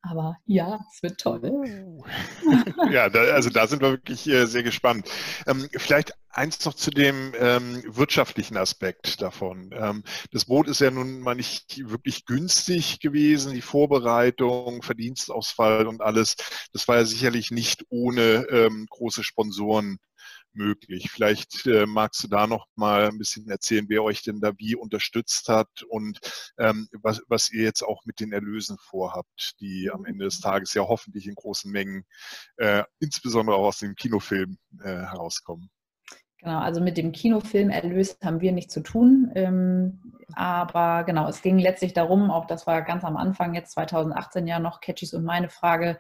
Aber 0.02 0.38
ja, 0.48 0.80
es 0.92 1.04
wird 1.04 1.20
toll. 1.20 1.42
Oh. 1.44 2.04
ja, 2.92 3.10
da, 3.10 3.20
also 3.34 3.52
da 3.52 3.68
sind 3.68 3.84
wir 3.84 3.92
wirklich 3.92 4.28
äh, 4.28 4.48
sehr 4.48 4.64
gespannt. 4.64 5.08
Ähm, 5.46 5.70
vielleicht 5.78 6.14
eins 6.32 6.66
noch 6.66 6.74
zu 6.74 6.90
dem 6.90 7.34
ähm, 7.40 7.84
wirtschaftlichen 7.86 8.58
Aspekt 8.58 9.22
davon. 9.22 9.70
Ähm, 9.74 10.04
das 10.32 10.46
Boot 10.46 10.68
ist 10.68 10.82
ja 10.82 10.90
nun 10.90 11.20
mal 11.20 11.36
nicht 11.36 11.88
wirklich 11.88 12.26
günstig 12.26 13.00
gewesen, 13.02 13.54
die 13.54 13.62
Vorbereitung, 13.62 14.82
Verdienstausfall 14.82 15.86
und 15.86 16.02
alles. 16.02 16.38
Das 16.74 16.88
war 16.88 16.98
ja 16.98 17.06
sicherlich 17.06 17.52
nicht 17.52 17.86
ohne 17.90 18.46
große 18.90 19.24
Sponsoren 19.24 20.00
möglich. 20.56 21.10
Vielleicht 21.12 21.66
äh, 21.68 21.86
magst 21.86 22.24
du 22.24 22.28
da 22.28 22.48
noch 22.48 22.68
mal 22.76 23.08
ein 23.08 23.18
bisschen 23.18 23.50
erzählen, 23.50 23.86
wer 23.90 24.04
euch 24.04 24.24
denn 24.24 24.42
da 24.42 24.54
wie 24.58 24.76
unterstützt 24.76 25.50
hat 25.50 25.84
und 25.90 26.20
ähm, 26.58 26.88
was, 27.02 27.22
was 27.28 27.52
ihr 27.52 27.64
jetzt 27.64 27.84
auch 27.84 28.06
mit 28.06 28.20
den 28.20 28.32
Erlösen 28.32 28.78
vorhabt, 28.80 29.56
die 29.60 29.90
am 29.92 30.06
Ende 30.06 30.26
des 30.26 30.40
Tages 30.40 30.74
ja 30.74 30.84
hoffentlich 30.84 31.28
in 31.28 31.36
großen 31.36 31.72
Mengen, 31.72 32.06
äh, 32.58 32.84
insbesondere 33.00 33.58
auch 33.58 33.68
aus 33.68 33.80
dem 33.80 33.96
Kinofilm, 33.96 34.58
äh, 34.84 34.88
herauskommen. 34.88 35.70
Genau, 36.46 36.60
also 36.60 36.80
mit 36.80 36.98
dem 36.98 37.12
Kinofilm 37.12 37.70
Erlös 37.72 38.20
haben 38.24 38.40
wir 38.40 38.52
nichts 38.52 38.74
zu 38.74 38.82
tun. 38.82 39.32
Ähm, 39.34 40.14
aber 40.36 41.04
genau, 41.04 41.28
es 41.28 41.42
ging 41.42 41.58
letztlich 41.58 41.94
darum, 41.94 42.30
auch 42.30 42.46
das 42.46 42.68
war 42.68 42.82
ganz 42.84 43.04
am 43.04 43.18
Anfang, 43.18 43.56
jetzt 43.56 43.72
2018 43.72 44.46
ja 44.46 44.60
noch 44.60 44.80
Catchies 44.80 45.14
und 45.14 45.24
meine 45.24 45.50
Frage, 45.50 45.98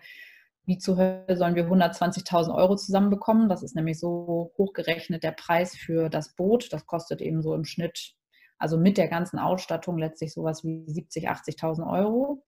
wie 0.66 0.78
zur 0.78 0.97
Hölle 0.97 1.38
sollen 1.38 1.55
wir 1.55 1.68
120.000 1.68 2.53
Euro 2.53 2.76
zusammenbekommen? 2.76 3.49
Das 3.49 3.63
ist 3.63 3.76
nämlich 3.76 3.99
so 3.99 4.51
hochgerechnet 4.57 5.24
der 5.24 5.32
Preis 5.32 5.76
für 5.76 6.09
das 6.09 6.36
Boot. 6.36 6.74
Das 6.74 6.86
kostet 6.86 7.22
eben 7.22 7.41
so 7.41 7.53
im 7.53 7.66
Schnitt, 7.66 8.13
also 8.57 8.78
mit 8.78 8.97
der 8.97 9.07
ganzen 9.07 9.38
Ausstattung 9.39 9.97
letztlich 9.97 10.34
sowas 10.34 10.63
wie 10.63 10.86
70.000, 10.88 11.59
80.000 11.59 11.91
Euro. 11.91 12.43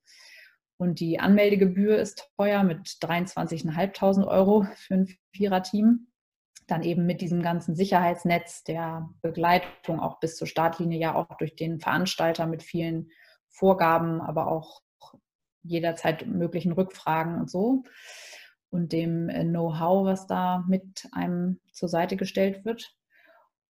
Und 0.77 0.99
die 0.99 1.19
Anmeldegebühr 1.19 1.97
ist 1.97 2.29
teuer 2.37 2.63
mit 2.63 2.87
23.500 2.87 4.27
Euro 4.27 4.65
für 4.75 4.93
ein 4.95 5.07
Viererteam. 5.31 6.07
Dann 6.67 6.83
eben 6.83 7.05
mit 7.05 7.21
diesem 7.21 7.41
ganzen 7.41 7.75
Sicherheitsnetz 7.75 8.63
der 8.63 9.09
Begleitung 9.21 9.99
auch 9.99 10.19
bis 10.19 10.35
zur 10.35 10.47
Startlinie, 10.47 10.99
ja 10.99 11.15
auch 11.15 11.37
durch 11.37 11.55
den 11.55 11.79
Veranstalter 11.79 12.45
mit 12.45 12.61
vielen 12.61 13.09
Vorgaben, 13.49 14.21
aber 14.21 14.47
auch 14.47 14.81
jederzeit 15.67 16.25
möglichen 16.25 16.71
Rückfragen 16.71 17.39
und 17.39 17.49
so 17.49 17.83
und 18.69 18.91
dem 18.91 19.29
äh, 19.29 19.43
Know-how, 19.43 20.05
was 20.05 20.27
da 20.27 20.63
mit 20.67 21.07
einem 21.11 21.59
zur 21.71 21.89
Seite 21.89 22.17
gestellt 22.17 22.65
wird. 22.65 22.93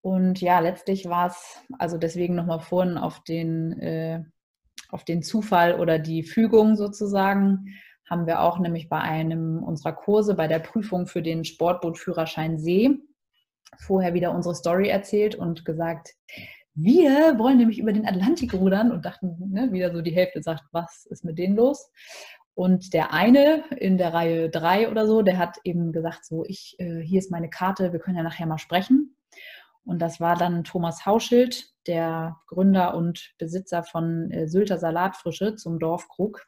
Und 0.01 0.41
ja, 0.41 0.59
letztlich 0.59 1.07
war 1.09 1.27
es, 1.27 1.59
also 1.79 1.97
deswegen 1.97 2.35
nochmal 2.35 2.59
vorhin 2.59 2.97
auf 2.97 3.23
den, 3.23 3.73
äh, 3.79 4.23
auf 4.89 5.03
den 5.03 5.21
Zufall 5.21 5.79
oder 5.79 5.99
die 5.99 6.23
Fügung 6.23 6.75
sozusagen, 6.75 7.75
haben 8.09 8.25
wir 8.25 8.41
auch 8.41 8.59
nämlich 8.59 8.87
bei 8.87 8.99
einem 8.99 9.61
unserer 9.63 9.93
Kurse, 9.93 10.33
bei 10.35 10.47
der 10.47 10.59
Prüfung 10.59 11.07
für 11.07 11.21
den 11.21 11.43
Sportbootführerschein 11.43 12.57
See, 12.57 12.91
vorher 13.79 14.13
wieder 14.13 14.33
unsere 14.33 14.55
Story 14.55 14.87
erzählt 14.87 15.35
und 15.35 15.65
gesagt, 15.65 16.13
wir 16.77 17.39
wollen 17.39 17.57
nämlich 17.57 17.79
über 17.79 17.91
den 17.91 18.07
Atlantik 18.07 18.53
rudern 18.53 18.91
und 18.91 19.03
dachten, 19.03 19.35
ne, 19.51 19.71
wieder 19.71 19.91
so 19.91 20.01
die 20.01 20.15
Hälfte 20.15 20.43
sagt, 20.43 20.63
was 20.71 21.07
ist 21.07 21.25
mit 21.25 21.37
denen 21.39 21.55
los? 21.55 21.91
Und 22.53 22.93
der 22.93 23.13
eine 23.13 23.63
in 23.77 23.97
der 23.97 24.13
Reihe 24.13 24.49
3 24.49 24.89
oder 24.89 25.07
so, 25.07 25.23
der 25.23 25.37
hat 25.37 25.57
eben 25.63 25.91
gesagt, 25.91 26.25
so, 26.25 26.45
ich, 26.45 26.75
äh, 26.77 27.01
hier 27.01 27.19
ist 27.19 27.31
meine 27.31 27.49
Karte, 27.49 27.93
wir 27.93 27.99
können 27.99 28.17
ja 28.17 28.23
nachher 28.23 28.45
mal 28.45 28.59
sprechen. 28.59 29.15
Und 29.85 29.99
das 30.01 30.19
war 30.19 30.35
dann 30.35 30.63
Thomas 30.63 31.05
Hauschild, 31.05 31.71
der 31.87 32.37
Gründer 32.47 32.95
und 32.95 33.33
Besitzer 33.39 33.83
von 33.83 34.29
äh, 34.31 34.47
Sylter 34.47 34.77
Salatfrische 34.77 35.55
zum 35.55 35.79
Dorfkrug, 35.79 36.45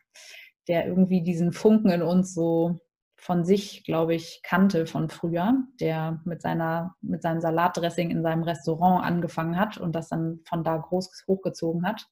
der 0.68 0.86
irgendwie 0.86 1.24
diesen 1.24 1.54
Funken 1.54 1.90
in 1.90 2.02
uns 2.04 2.34
so 2.34 2.80
von 3.20 3.46
sich, 3.46 3.84
glaube 3.84 4.16
ich, 4.16 4.42
kannte 4.44 4.86
von 4.86 5.10
früher, 5.10 5.54
der 5.80 6.22
mit, 6.26 6.42
seiner, 6.42 6.96
mit 7.02 7.22
seinem 7.22 7.42
Salatdressing 7.42 8.10
in 8.10 8.24
seinem 8.24 8.44
Restaurant 8.44 9.06
angefangen 9.06 9.60
hat 9.60 9.78
und 9.78 9.94
das 9.94 10.10
dann 10.10 10.40
von 10.46 10.64
da 10.64 10.78
groß 10.78 11.26
hochgezogen 11.28 11.86
hat 11.86 12.08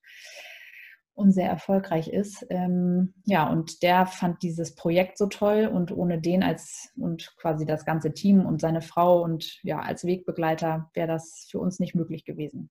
und 1.17 1.31
sehr 1.31 1.49
erfolgreich 1.49 2.09
ist. 2.09 2.45
Ähm, 2.49 3.15
ja, 3.25 3.49
und 3.49 3.81
der 3.81 4.05
fand 4.05 4.43
dieses 4.43 4.75
Projekt 4.75 5.17
so 5.17 5.25
toll 5.25 5.65
und 5.65 5.91
ohne 5.91 6.21
den 6.21 6.43
als 6.43 6.91
und 6.95 7.35
quasi 7.37 7.65
das 7.65 7.85
ganze 7.85 8.13
Team 8.13 8.45
und 8.45 8.61
seine 8.61 8.81
Frau 8.81 9.23
und 9.23 9.59
ja, 9.63 9.79
als 9.79 10.05
Wegbegleiter 10.05 10.91
wäre 10.93 11.07
das 11.07 11.47
für 11.49 11.59
uns 11.59 11.79
nicht 11.79 11.95
möglich 11.95 12.23
gewesen. 12.23 12.69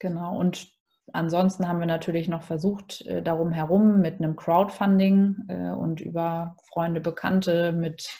Genau, 0.00 0.36
und 0.38 0.77
Ansonsten 1.12 1.68
haben 1.68 1.80
wir 1.80 1.86
natürlich 1.86 2.28
noch 2.28 2.42
versucht, 2.42 3.02
äh, 3.06 3.22
darum 3.22 3.52
herum 3.52 4.00
mit 4.00 4.20
einem 4.20 4.36
Crowdfunding 4.36 5.44
äh, 5.48 5.70
und 5.70 6.00
über 6.00 6.56
Freunde, 6.64 7.00
Bekannte 7.00 7.72
mit 7.72 8.10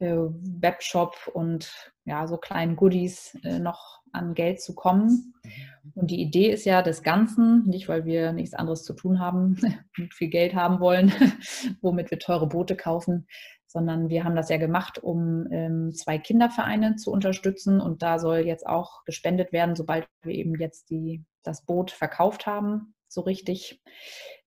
Webshop 0.00 1.30
und 1.32 1.92
ja, 2.04 2.26
so 2.26 2.36
kleinen 2.36 2.76
Goodies 2.76 3.38
äh, 3.44 3.58
noch 3.58 4.00
an 4.12 4.34
Geld 4.34 4.60
zu 4.60 4.74
kommen. 4.74 5.34
Mhm. 5.42 5.92
Und 5.94 6.10
die 6.10 6.20
Idee 6.20 6.50
ist 6.50 6.64
ja 6.64 6.82
des 6.82 7.02
Ganzen, 7.02 7.66
nicht 7.66 7.88
weil 7.88 8.04
wir 8.04 8.32
nichts 8.32 8.54
anderes 8.54 8.84
zu 8.84 8.94
tun 8.94 9.20
haben 9.20 9.58
und 9.98 10.14
viel 10.14 10.28
Geld 10.28 10.54
haben 10.54 10.80
wollen, 10.80 11.12
womit 11.80 12.10
wir 12.10 12.18
teure 12.18 12.46
Boote 12.46 12.76
kaufen, 12.76 13.26
sondern 13.66 14.08
wir 14.08 14.24
haben 14.24 14.36
das 14.36 14.48
ja 14.48 14.56
gemacht, 14.56 14.98
um 14.98 15.46
ähm, 15.50 15.92
zwei 15.92 16.18
Kindervereine 16.18 16.96
zu 16.96 17.10
unterstützen. 17.10 17.80
Und 17.80 18.02
da 18.02 18.18
soll 18.18 18.38
jetzt 18.38 18.66
auch 18.66 19.04
gespendet 19.04 19.52
werden, 19.52 19.74
sobald 19.74 20.06
wir 20.22 20.34
eben 20.34 20.54
jetzt 20.58 20.90
die, 20.90 21.24
das 21.42 21.64
Boot 21.64 21.90
verkauft 21.90 22.46
haben, 22.46 22.94
so 23.08 23.22
richtig. 23.22 23.82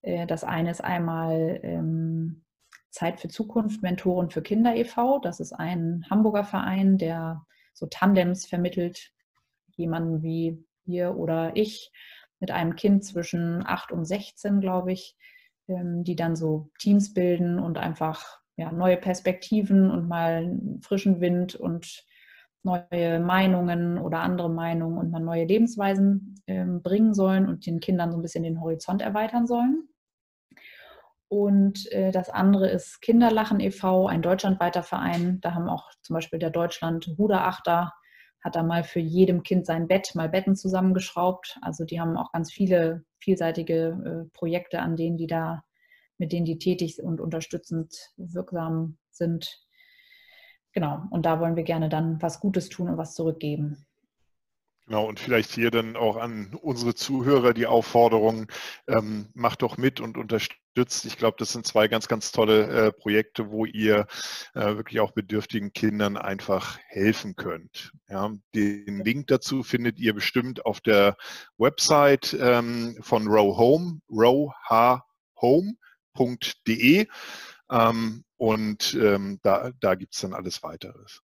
Äh, 0.02 0.28
das 0.28 0.44
eine 0.44 0.72
ist 0.72 0.84
einmal 0.84 1.60
ähm, 1.64 2.46
Zeit 2.98 3.20
für 3.20 3.28
Zukunft, 3.28 3.84
Mentoren 3.84 4.32
für 4.32 4.42
Kinder 4.42 4.76
e.V. 4.76 5.20
Das 5.20 5.40
ist 5.40 5.54
ein 5.54 6.04
Hamburger 6.10 6.44
Verein, 6.44 6.98
der 6.98 7.46
so 7.74 7.86
Tandems 7.86 8.48
vermittelt, 8.48 9.12
jemanden 9.76 10.24
wie 10.24 10.66
ihr 10.86 11.16
oder 11.16 11.56
ich 11.56 11.92
mit 12.40 12.50
einem 12.50 12.76
Kind 12.76 13.06
zwischen 13.06 13.64
8 13.64 13.92
und 13.92 14.06
16, 14.06 14.62
glaube 14.62 14.94
ich, 14.94 15.16
ähm, 15.68 16.04
die 16.04 16.16
dann 16.16 16.36
so 16.36 16.72
Teams 16.80 17.14
bilden 17.14 17.60
und 17.60 17.78
einfach 17.78 18.40
ja, 18.56 18.72
neue 18.72 18.98
Perspektiven 18.98 19.92
und 19.92 20.08
mal 20.08 20.60
frischen 20.82 21.22
Wind 21.22 21.54
und 21.54 22.04
neue 22.64 23.20
Meinungen 23.20 24.00
oder 24.00 24.22
andere 24.22 24.50
Meinungen 24.50 24.98
und 24.98 25.12
mal 25.12 25.20
neue 25.20 25.46
Lebensweisen 25.46 26.42
ähm, 26.48 26.82
bringen 26.82 27.14
sollen 27.14 27.48
und 27.48 27.68
den 27.68 27.80
Kindern 27.80 28.12
so 28.12 28.18
ein 28.18 28.24
bisschen 28.24 28.44
den 28.44 28.60
Horizont 28.60 29.04
erweitern 29.04 29.46
sollen. 29.46 29.88
Und 31.30 31.92
äh, 31.92 32.12
das 32.12 32.30
andere 32.30 32.70
ist 32.70 33.02
Kinderlachen 33.02 33.60
e.V., 33.60 34.08
ein 34.08 34.22
deutschlandweiter 34.22 34.84
Verein. 34.84 35.40
Da 35.42 35.54
haben 35.54 35.68
auch 35.68 35.90
zum 36.02 36.14
Beispiel 36.14 36.40
der 36.40 36.52
Deutschland 36.52 37.14
Ruderachter 37.18 37.92
hat 38.44 38.56
da 38.56 38.64
mal 38.64 38.84
für 38.84 39.00
jedem 39.00 39.44
Kind 39.44 39.66
sein 39.66 39.88
Bett, 39.88 40.16
mal 40.16 40.30
Betten 40.30 40.56
zusammengeschraubt. 40.56 41.58
Also 41.62 41.86
die 41.86 42.00
haben 42.00 42.18
auch 42.18 42.32
ganz 42.32 42.52
viele 42.52 43.04
vielseitige 43.20 44.28
äh, 44.30 44.30
Projekte, 44.34 44.80
an 44.80 44.96
denen 44.96 45.18
die 45.18 45.28
da, 45.28 45.64
mit 46.18 46.32
denen 46.32 46.46
die 46.46 46.60
tätig 46.60 47.02
und 47.02 47.20
unterstützend 47.20 47.94
wirksam 48.16 48.98
sind. 49.12 49.66
Genau, 50.72 51.02
und 51.10 51.26
da 51.26 51.40
wollen 51.40 51.56
wir 51.56 51.64
gerne 51.64 51.90
dann 51.90 52.22
was 52.22 52.40
Gutes 52.40 52.70
tun 52.70 52.90
und 52.90 52.98
was 52.98 53.16
zurückgeben. 53.16 53.87
Genau, 54.88 55.06
und 55.06 55.20
vielleicht 55.20 55.52
hier 55.52 55.70
dann 55.70 55.98
auch 55.98 56.16
an 56.16 56.56
unsere 56.62 56.96
Zuhörer 56.96 57.54
die 57.54 57.66
Aufforderung, 57.68 58.48
ähm, 58.88 59.28
macht 59.34 59.62
doch 59.62 59.76
mit 59.76 60.00
und 60.00 60.18
unterstützt. 60.18 61.04
Ich 61.04 61.18
glaube, 61.18 61.36
das 61.38 61.52
sind 61.52 61.68
zwei 61.68 61.90
ganz, 61.90 62.08
ganz 62.08 62.32
tolle 62.32 62.68
äh, 62.88 62.94
Projekte, 62.94 63.50
wo 63.52 63.66
ihr 63.66 64.08
äh, 64.54 64.62
wirklich 64.78 65.02
auch 65.02 65.12
bedürftigen 65.12 65.74
Kindern 65.74 66.16
einfach 66.16 66.80
helfen 66.88 67.36
könnt. 67.36 67.92
Ja, 68.08 68.32
den 68.56 69.04
Link 69.04 69.28
dazu 69.28 69.62
findet 69.62 70.00
ihr 70.00 70.14
bestimmt 70.14 70.66
auf 70.66 70.80
der 70.80 71.18
Website 71.58 72.38
ähm, 72.40 72.98
von 73.02 73.28
Row 73.28 73.58
Home, 73.58 74.00
rowhome.de. 74.10 75.68
Ähm, 77.70 78.24
und 78.38 78.94
ähm, 78.94 79.40
da, 79.44 79.72
da 79.82 79.96
gibt 79.96 80.16
es 80.16 80.22
dann 80.22 80.34
alles 80.34 80.64
weiteres. 80.64 81.22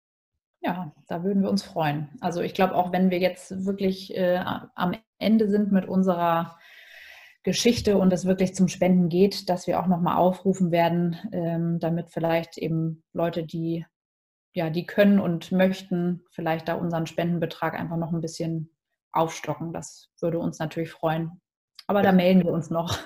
Ja, 0.62 0.92
da 1.08 1.24
würden 1.24 1.42
wir 1.42 1.50
uns 1.50 1.62
freuen. 1.62 2.08
Also 2.20 2.40
ich 2.40 2.54
glaube, 2.54 2.74
auch 2.74 2.92
wenn 2.92 3.10
wir 3.10 3.18
jetzt 3.18 3.66
wirklich 3.66 4.16
äh, 4.16 4.42
am 4.74 4.94
Ende 5.18 5.48
sind 5.48 5.72
mit 5.72 5.86
unserer 5.86 6.56
Geschichte 7.42 7.98
und 7.98 8.12
es 8.12 8.24
wirklich 8.24 8.54
zum 8.54 8.68
Spenden 8.68 9.08
geht, 9.08 9.48
dass 9.48 9.66
wir 9.66 9.80
auch 9.80 9.88
nochmal 9.88 10.16
aufrufen 10.16 10.70
werden, 10.70 11.16
ähm, 11.32 11.80
damit 11.80 12.10
vielleicht 12.10 12.58
eben 12.58 13.02
Leute, 13.12 13.42
die 13.42 13.84
ja, 14.54 14.70
die 14.70 14.86
können 14.86 15.18
und 15.18 15.50
möchten, 15.50 16.22
vielleicht 16.30 16.68
da 16.68 16.74
unseren 16.74 17.06
Spendenbetrag 17.06 17.74
einfach 17.74 17.96
noch 17.96 18.12
ein 18.12 18.20
bisschen 18.20 18.70
aufstocken. 19.10 19.72
Das 19.72 20.08
würde 20.20 20.38
uns 20.38 20.58
natürlich 20.58 20.90
freuen. 20.90 21.40
Aber 21.86 22.02
da 22.02 22.12
melden 22.12 22.44
wir 22.44 22.52
uns 22.52 22.70
noch. 22.70 22.98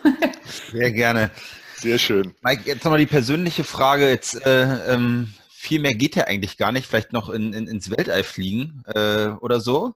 Sehr 0.44 0.92
gerne. 0.92 1.30
Sehr 1.76 1.98
schön. 1.98 2.34
Mike, 2.42 2.62
jetzt 2.64 2.84
nochmal 2.84 2.98
die 2.98 3.06
persönliche 3.06 3.64
Frage. 3.64 4.08
Jetzt 4.08 4.44
äh, 4.44 4.92
ähm, 4.92 5.34
viel 5.66 5.80
mehr 5.80 5.94
geht 5.94 6.14
ja 6.14 6.24
eigentlich 6.24 6.56
gar 6.56 6.70
nicht, 6.70 6.86
vielleicht 6.86 7.12
noch 7.12 7.28
in, 7.28 7.52
in, 7.52 7.66
ins 7.66 7.90
Weltall 7.90 8.22
fliegen 8.22 8.82
äh, 8.86 9.28
oder 9.40 9.60
so. 9.60 9.94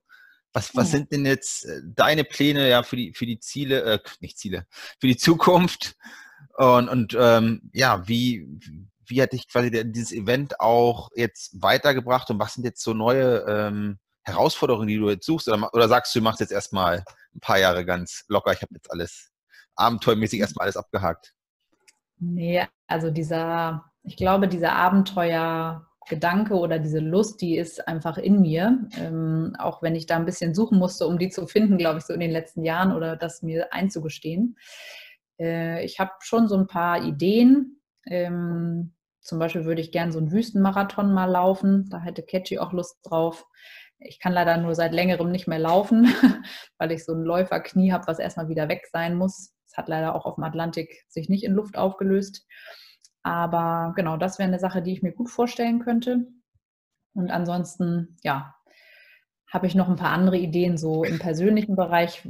Was, 0.52 0.74
was 0.74 0.90
sind 0.90 1.12
denn 1.12 1.24
jetzt 1.24 1.64
äh, 1.64 1.80
deine 1.84 2.24
Pläne 2.24 2.68
ja 2.68 2.82
für 2.82 2.96
die 2.96 3.14
für 3.14 3.24
die 3.24 3.38
Ziele, 3.38 3.82
äh, 3.84 3.98
nicht 4.18 4.36
Ziele, 4.36 4.66
für 4.98 5.06
die 5.06 5.16
Zukunft? 5.16 5.94
Und, 6.56 6.88
und 6.88 7.16
ähm, 7.18 7.70
ja, 7.72 8.06
wie, 8.08 8.48
wie 9.06 9.22
hat 9.22 9.32
dich 9.32 9.48
quasi 9.48 9.70
dieses 9.70 10.12
Event 10.12 10.58
auch 10.58 11.10
jetzt 11.14 11.62
weitergebracht 11.62 12.30
und 12.30 12.40
was 12.40 12.54
sind 12.54 12.64
jetzt 12.64 12.82
so 12.82 12.92
neue 12.92 13.44
ähm, 13.48 13.98
Herausforderungen, 14.22 14.88
die 14.88 14.98
du 14.98 15.08
jetzt 15.08 15.26
suchst? 15.26 15.48
Oder, 15.48 15.72
oder 15.72 15.88
sagst 15.88 16.14
du, 16.14 16.18
du 16.18 16.24
machst 16.24 16.40
jetzt 16.40 16.52
erstmal 16.52 17.04
ein 17.34 17.40
paar 17.40 17.58
Jahre 17.58 17.84
ganz 17.84 18.24
locker, 18.26 18.52
ich 18.52 18.62
habe 18.62 18.74
jetzt 18.74 18.90
alles 18.90 19.30
abenteuermäßig 19.76 20.40
erstmal 20.40 20.64
alles 20.64 20.76
abgehakt? 20.76 21.32
Nee, 22.18 22.66
also 22.88 23.10
dieser 23.10 23.89
ich 24.02 24.16
glaube, 24.16 24.48
dieser 24.48 24.72
Abenteuergedanke 24.72 26.54
oder 26.54 26.78
diese 26.78 27.00
Lust, 27.00 27.40
die 27.40 27.56
ist 27.56 27.86
einfach 27.86 28.18
in 28.18 28.40
mir. 28.40 28.88
Ähm, 28.98 29.54
auch 29.58 29.82
wenn 29.82 29.94
ich 29.94 30.06
da 30.06 30.16
ein 30.16 30.24
bisschen 30.24 30.54
suchen 30.54 30.78
musste, 30.78 31.06
um 31.06 31.18
die 31.18 31.28
zu 31.28 31.46
finden, 31.46 31.78
glaube 31.78 31.98
ich, 31.98 32.04
so 32.04 32.12
in 32.12 32.20
den 32.20 32.30
letzten 32.30 32.64
Jahren 32.64 32.92
oder 32.92 33.16
das 33.16 33.42
mir 33.42 33.72
einzugestehen. 33.72 34.56
Äh, 35.38 35.84
ich 35.84 35.98
habe 36.00 36.12
schon 36.20 36.48
so 36.48 36.56
ein 36.56 36.66
paar 36.66 37.04
Ideen. 37.04 37.80
Ähm, 38.06 38.94
zum 39.20 39.38
Beispiel 39.38 39.64
würde 39.64 39.80
ich 39.80 39.92
gerne 39.92 40.12
so 40.12 40.18
einen 40.18 40.32
Wüstenmarathon 40.32 41.12
mal 41.12 41.26
laufen. 41.26 41.88
Da 41.90 42.00
hätte 42.00 42.22
Catchy 42.22 42.58
auch 42.58 42.72
Lust 42.72 42.98
drauf. 43.02 43.46
Ich 43.98 44.18
kann 44.18 44.32
leider 44.32 44.56
nur 44.56 44.74
seit 44.74 44.92
längerem 44.92 45.30
nicht 45.30 45.46
mehr 45.46 45.58
laufen, 45.58 46.06
weil 46.78 46.90
ich 46.90 47.04
so 47.04 47.12
ein 47.12 47.22
Läuferknie 47.22 47.92
habe, 47.92 48.06
was 48.06 48.18
erstmal 48.18 48.48
wieder 48.48 48.68
weg 48.68 48.86
sein 48.90 49.14
muss. 49.14 49.52
Es 49.66 49.76
hat 49.76 49.88
leider 49.88 50.14
auch 50.14 50.24
auf 50.24 50.36
dem 50.36 50.44
Atlantik 50.44 51.04
sich 51.08 51.28
nicht 51.28 51.44
in 51.44 51.52
Luft 51.52 51.76
aufgelöst. 51.76 52.46
Aber 53.22 53.92
genau, 53.96 54.16
das 54.16 54.38
wäre 54.38 54.48
eine 54.48 54.58
Sache, 54.58 54.82
die 54.82 54.92
ich 54.92 55.02
mir 55.02 55.12
gut 55.12 55.30
vorstellen 55.30 55.80
könnte. 55.80 56.26
Und 57.14 57.30
ansonsten, 57.30 58.16
ja, 58.22 58.54
habe 59.50 59.66
ich 59.66 59.74
noch 59.74 59.88
ein 59.88 59.96
paar 59.96 60.12
andere 60.12 60.38
Ideen 60.38 60.78
so 60.78 61.04
im 61.04 61.18
persönlichen 61.18 61.76
Bereich, 61.76 62.26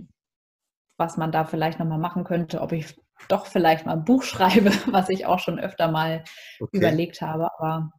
was 0.97 1.17
man 1.17 1.33
da 1.33 1.45
vielleicht 1.45 1.79
nochmal 1.79 1.99
machen 1.99 2.25
könnte, 2.25 2.61
ob 2.61 2.73
ich 2.73 2.99
doch 3.29 3.47
vielleicht 3.47 3.87
mal 3.87 3.93
ein 3.93 4.05
Buch 4.05 4.23
schreibe, 4.25 4.71
was 4.87 5.09
ich 5.09 5.27
auch 5.27 5.39
schon 5.39 5.59
öfter 5.59 5.91
mal 5.91 6.25
okay. 6.59 6.77
überlegt 6.77 7.21
habe. 7.21 7.51
Aber 7.59 7.93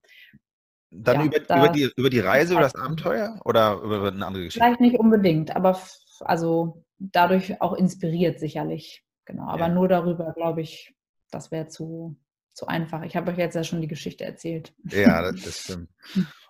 dann 0.89 1.19
ja, 1.19 1.25
über, 1.25 1.39
da, 1.39 1.57
über, 1.57 1.69
die, 1.69 1.91
über 1.95 2.09
die 2.09 2.19
Reise 2.19 2.53
oder 2.53 2.63
das 2.63 2.75
Abenteuer 2.75 3.39
oder 3.45 3.79
über 3.81 4.07
eine 4.09 4.25
andere 4.25 4.43
Geschichte? 4.43 4.65
Vielleicht 4.65 4.81
nicht 4.81 4.99
unbedingt, 4.99 5.55
aber 5.55 5.79
also 6.21 6.83
dadurch 6.99 7.61
auch 7.61 7.73
inspiriert 7.73 8.39
sicherlich. 8.39 9.03
Genau, 9.25 9.47
aber 9.47 9.67
ja. 9.67 9.69
nur 9.69 9.87
darüber, 9.87 10.33
glaube 10.33 10.61
ich, 10.61 10.93
das 11.29 11.51
wäre 11.51 11.67
zu, 11.67 12.17
zu 12.53 12.67
einfach. 12.67 13.03
Ich 13.03 13.15
habe 13.15 13.31
euch 13.31 13.37
jetzt 13.37 13.55
ja 13.55 13.63
schon 13.63 13.81
die 13.81 13.87
Geschichte 13.87 14.23
erzählt. 14.23 14.73
Ja, 14.83 15.21
das, 15.21 15.41
das 15.41 15.59
stimmt. 15.59 15.89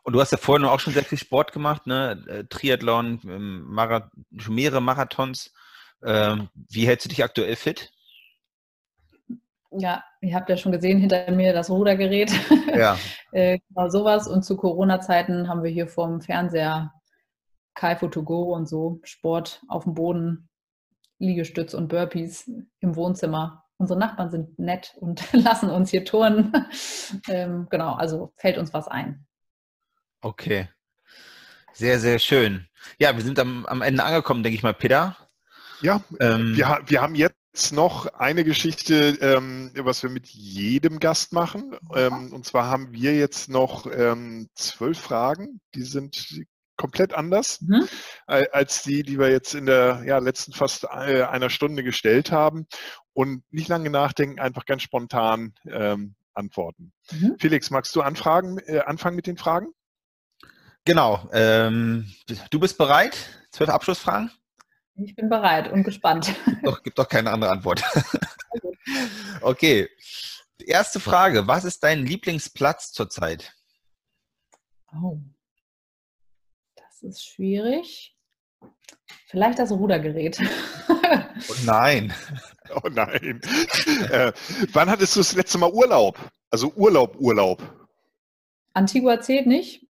Und 0.03 0.13
du 0.13 0.21
hast 0.21 0.31
ja 0.31 0.37
vorhin 0.37 0.65
auch 0.65 0.79
schon 0.79 0.93
sehr 0.93 1.03
viel 1.03 1.17
Sport 1.17 1.51
gemacht, 1.51 1.85
ne? 1.85 2.23
Äh, 2.27 2.43
Triathlon, 2.45 3.21
ähm, 3.23 3.63
Marath 3.67 4.09
mehrere 4.31 4.81
Marathons. 4.81 5.53
Ähm, 6.03 6.49
wie 6.53 6.87
hältst 6.87 7.05
du 7.05 7.09
dich 7.09 7.23
aktuell 7.23 7.55
fit? 7.55 7.91
Ja, 9.71 10.03
ihr 10.19 10.35
habt 10.35 10.49
ja 10.49 10.57
schon 10.57 10.71
gesehen, 10.71 10.99
hinter 10.99 11.31
mir 11.31 11.53
das 11.53 11.69
Rudergerät. 11.69 12.31
Ja. 12.75 12.97
äh, 13.31 13.59
genau 13.69 13.89
sowas. 13.89 14.27
Und 14.27 14.43
zu 14.43 14.57
Corona-Zeiten 14.57 15.47
haben 15.47 15.63
wir 15.63 15.69
hier 15.69 15.87
vorm 15.87 16.21
Fernseher 16.21 16.91
Kaifu 17.75 18.07
to 18.07 18.23
go 18.23 18.53
und 18.53 18.67
so 18.67 18.99
Sport 19.03 19.61
auf 19.69 19.83
dem 19.85 19.93
Boden, 19.93 20.49
Liegestütz 21.19 21.73
und 21.73 21.87
Burpees 21.87 22.51
im 22.79 22.95
Wohnzimmer 22.95 23.60
unsere 23.81 23.99
Nachbarn 23.99 24.29
sind 24.29 24.59
nett 24.59 24.93
und 24.99 25.21
lassen 25.33 25.69
uns 25.69 25.89
hier 25.89 26.05
turnen. 26.05 26.53
ähm, 27.27 27.67
genau, 27.69 27.93
also 27.95 28.31
fällt 28.37 28.57
uns 28.57 28.73
was 28.73 28.87
ein. 28.87 29.25
Okay. 30.21 30.69
Sehr, 31.73 31.99
sehr 31.99 32.19
schön. 32.19 32.67
Ja, 32.99 33.15
wir 33.15 33.23
sind 33.23 33.39
am, 33.39 33.65
am 33.65 33.81
Ende 33.81 34.03
angekommen, 34.03 34.43
denke 34.43 34.55
ich 34.55 34.63
mal, 34.63 34.73
Peter. 34.73 35.17
Ja, 35.81 36.03
ähm, 36.19 36.55
wir, 36.55 36.81
wir 36.85 37.01
haben 37.01 37.15
jetzt 37.15 37.73
noch 37.73 38.05
eine 38.13 38.43
Geschichte, 38.43 39.17
ähm, 39.19 39.71
was 39.75 40.03
wir 40.03 40.11
mit 40.11 40.27
jedem 40.27 40.99
Gast 40.99 41.33
machen. 41.33 41.75
Ähm, 41.95 42.31
und 42.33 42.45
zwar 42.45 42.67
haben 42.67 42.93
wir 42.93 43.15
jetzt 43.15 43.49
noch 43.49 43.87
ähm, 43.91 44.47
zwölf 44.53 44.99
Fragen. 44.99 45.59
Die 45.73 45.83
sind 45.83 46.45
komplett 46.81 47.13
anders 47.13 47.61
mhm. 47.61 47.87
als 48.25 48.81
die, 48.81 49.03
die 49.03 49.19
wir 49.19 49.29
jetzt 49.29 49.53
in 49.53 49.67
der 49.67 50.01
ja, 50.03 50.17
letzten 50.17 50.51
fast 50.51 50.85
äh, 50.85 51.23
einer 51.23 51.51
Stunde 51.51 51.83
gestellt 51.83 52.31
haben. 52.31 52.67
Und 53.13 53.43
nicht 53.51 53.67
lange 53.67 53.89
nachdenken, 53.89 54.39
einfach 54.39 54.65
ganz 54.65 54.81
spontan 54.81 55.53
ähm, 55.69 56.15
antworten. 56.33 56.91
Mhm. 57.11 57.35
Felix, 57.39 57.69
magst 57.69 57.95
du 57.95 58.01
anfragen, 58.01 58.57
äh, 58.65 58.79
anfangen 58.79 59.15
mit 59.15 59.27
den 59.27 59.37
Fragen? 59.37 59.67
Genau. 60.85 61.29
Ähm, 61.33 62.11
du 62.49 62.59
bist 62.59 62.77
bereit? 62.77 63.29
Zwölf 63.51 63.69
Abschlussfragen? 63.69 64.31
Ich 64.95 65.15
bin 65.15 65.29
bereit 65.29 65.71
und 65.71 65.83
gespannt. 65.83 66.33
Doch, 66.63 66.81
gibt 66.83 66.97
doch 66.97 67.07
keine 67.07 67.31
andere 67.31 67.51
Antwort. 67.51 67.83
okay. 69.41 69.87
Erste 70.65 70.99
Frage. 70.99 71.47
Was 71.47 71.63
ist 71.63 71.83
dein 71.83 72.05
Lieblingsplatz 72.05 72.91
zurzeit? 72.91 73.53
Oh. 74.93 75.19
Das 77.01 77.15
ist 77.15 77.25
schwierig. 77.25 78.15
Vielleicht 79.27 79.59
das 79.59 79.71
Rudergerät. 79.71 80.39
Oh 81.49 81.53
nein. 81.65 82.13
Oh 82.73 82.87
nein. 82.89 83.41
äh, 84.11 84.31
wann 84.71 84.89
hattest 84.89 85.17
du 85.17 85.19
das 85.19 85.35
letzte 85.35 85.57
Mal 85.57 85.69
Urlaub? 85.73 86.17
Also 86.49 86.71
Urlaub, 86.73 87.17
Urlaub. 87.19 87.61
Antigua 88.73 89.19
zählt 89.19 89.45
nicht. 89.45 89.85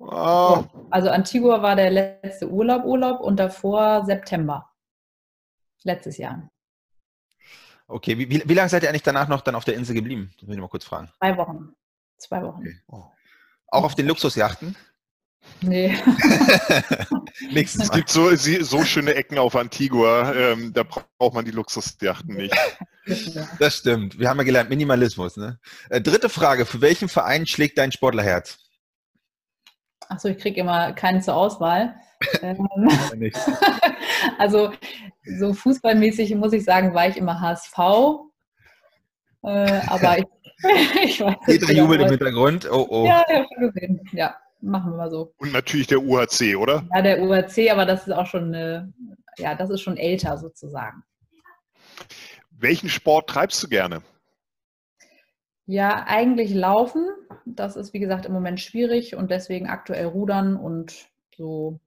Oh, 0.00 0.64
Also 0.90 1.10
Antigua 1.10 1.62
war 1.62 1.76
der 1.76 1.90
letzte 1.92 2.48
Urlaub, 2.50 2.84
Urlaub 2.84 3.20
und 3.20 3.36
davor 3.36 4.04
September. 4.06 4.68
Letztes 5.84 6.16
Jahr. 6.18 6.50
Okay, 7.86 8.18
wie, 8.18 8.28
wie, 8.28 8.42
wie 8.48 8.54
lange 8.54 8.68
seid 8.68 8.82
ihr 8.82 8.88
eigentlich 8.88 9.04
danach 9.04 9.28
noch 9.28 9.42
dann 9.42 9.54
auf 9.54 9.64
der 9.64 9.74
Insel 9.74 9.94
geblieben? 9.94 10.32
Das 10.40 10.48
muss 10.48 10.56
ich 10.56 10.60
mal 10.60 10.68
kurz 10.68 10.84
fragen. 10.84 11.12
Zwei 11.20 11.36
Wochen. 11.36 11.76
Zwei 12.16 12.42
Wochen. 12.42 12.62
Okay. 12.88 13.12
Auch 13.68 13.84
auf 13.84 13.94
den 13.94 14.08
Luxusjachten? 14.08 14.76
Nee. 15.60 15.96
Nächstes 17.52 17.84
es 17.84 17.90
gibt 17.90 18.08
so, 18.10 18.34
so 18.34 18.84
schöne 18.84 19.14
Ecken 19.14 19.38
auf 19.38 19.56
Antigua, 19.56 20.32
ähm, 20.32 20.72
da 20.72 20.84
braucht 20.84 21.34
man 21.34 21.44
die 21.44 21.50
Luxusjachten 21.50 22.36
nicht. 22.36 22.54
Das 23.58 23.76
stimmt. 23.76 24.18
Wir 24.18 24.28
haben 24.28 24.38
ja 24.38 24.44
gelernt, 24.44 24.70
Minimalismus. 24.70 25.36
Ne? 25.36 25.58
Äh, 25.90 26.00
dritte 26.00 26.28
Frage. 26.28 26.66
Für 26.66 26.80
welchen 26.80 27.08
Verein 27.08 27.46
schlägt 27.46 27.78
dein 27.78 27.92
Sportlerherz? 27.92 28.58
Achso, 30.08 30.28
ich 30.28 30.38
kriege 30.38 30.60
immer 30.60 30.92
keinen 30.92 31.22
zur 31.22 31.36
Auswahl. 31.36 31.94
Ähm, 32.42 32.66
also 34.38 34.72
so 35.38 35.54
fußballmäßig 35.54 36.34
muss 36.34 36.52
ich 36.52 36.64
sagen, 36.64 36.92
war 36.92 37.06
ich 37.06 37.16
immer 37.16 37.40
HSV. 37.40 37.78
Äh, 39.44 39.80
aber 39.86 40.18
ich, 40.18 40.24
ich 41.04 41.20
weiß 41.20 41.36
Peter 41.44 41.66
nicht, 41.68 41.76
jubelt 41.76 42.00
im 42.00 42.08
Hintergrund. 42.08 42.68
Oh, 42.68 42.88
oh. 42.90 43.06
Ja, 43.06 43.24
ja, 43.28 43.46
schon 43.46 43.72
gesehen. 43.72 44.00
Ja, 44.10 44.34
machen 44.60 44.92
wir 44.92 44.96
mal 44.96 45.10
so. 45.10 45.34
Und 45.38 45.52
natürlich 45.52 45.86
der 45.86 46.02
UHC, 46.02 46.56
oder? 46.56 46.86
Ja, 46.94 47.02
der 47.02 47.22
UAC, 47.22 47.70
aber 47.70 47.86
das 47.86 48.06
ist 48.06 48.12
auch 48.12 48.26
schon, 48.26 48.54
äh, 48.54 48.84
ja, 49.38 49.54
das 49.54 49.70
ist 49.70 49.80
schon 49.80 49.96
älter 49.96 50.38
sozusagen. 50.38 51.02
Welchen 52.50 52.88
Sport 52.88 53.30
treibst 53.30 53.62
du 53.62 53.68
gerne? 53.68 54.02
Ja, 55.66 56.04
eigentlich 56.06 56.54
laufen. 56.54 57.06
Das 57.44 57.76
ist, 57.76 57.92
wie 57.92 57.98
gesagt, 57.98 58.26
im 58.26 58.32
Moment 58.32 58.60
schwierig 58.60 59.14
und 59.14 59.30
deswegen 59.30 59.68
aktuell 59.68 60.06
rudern 60.06 60.56
und 60.56 61.08
so 61.36 61.78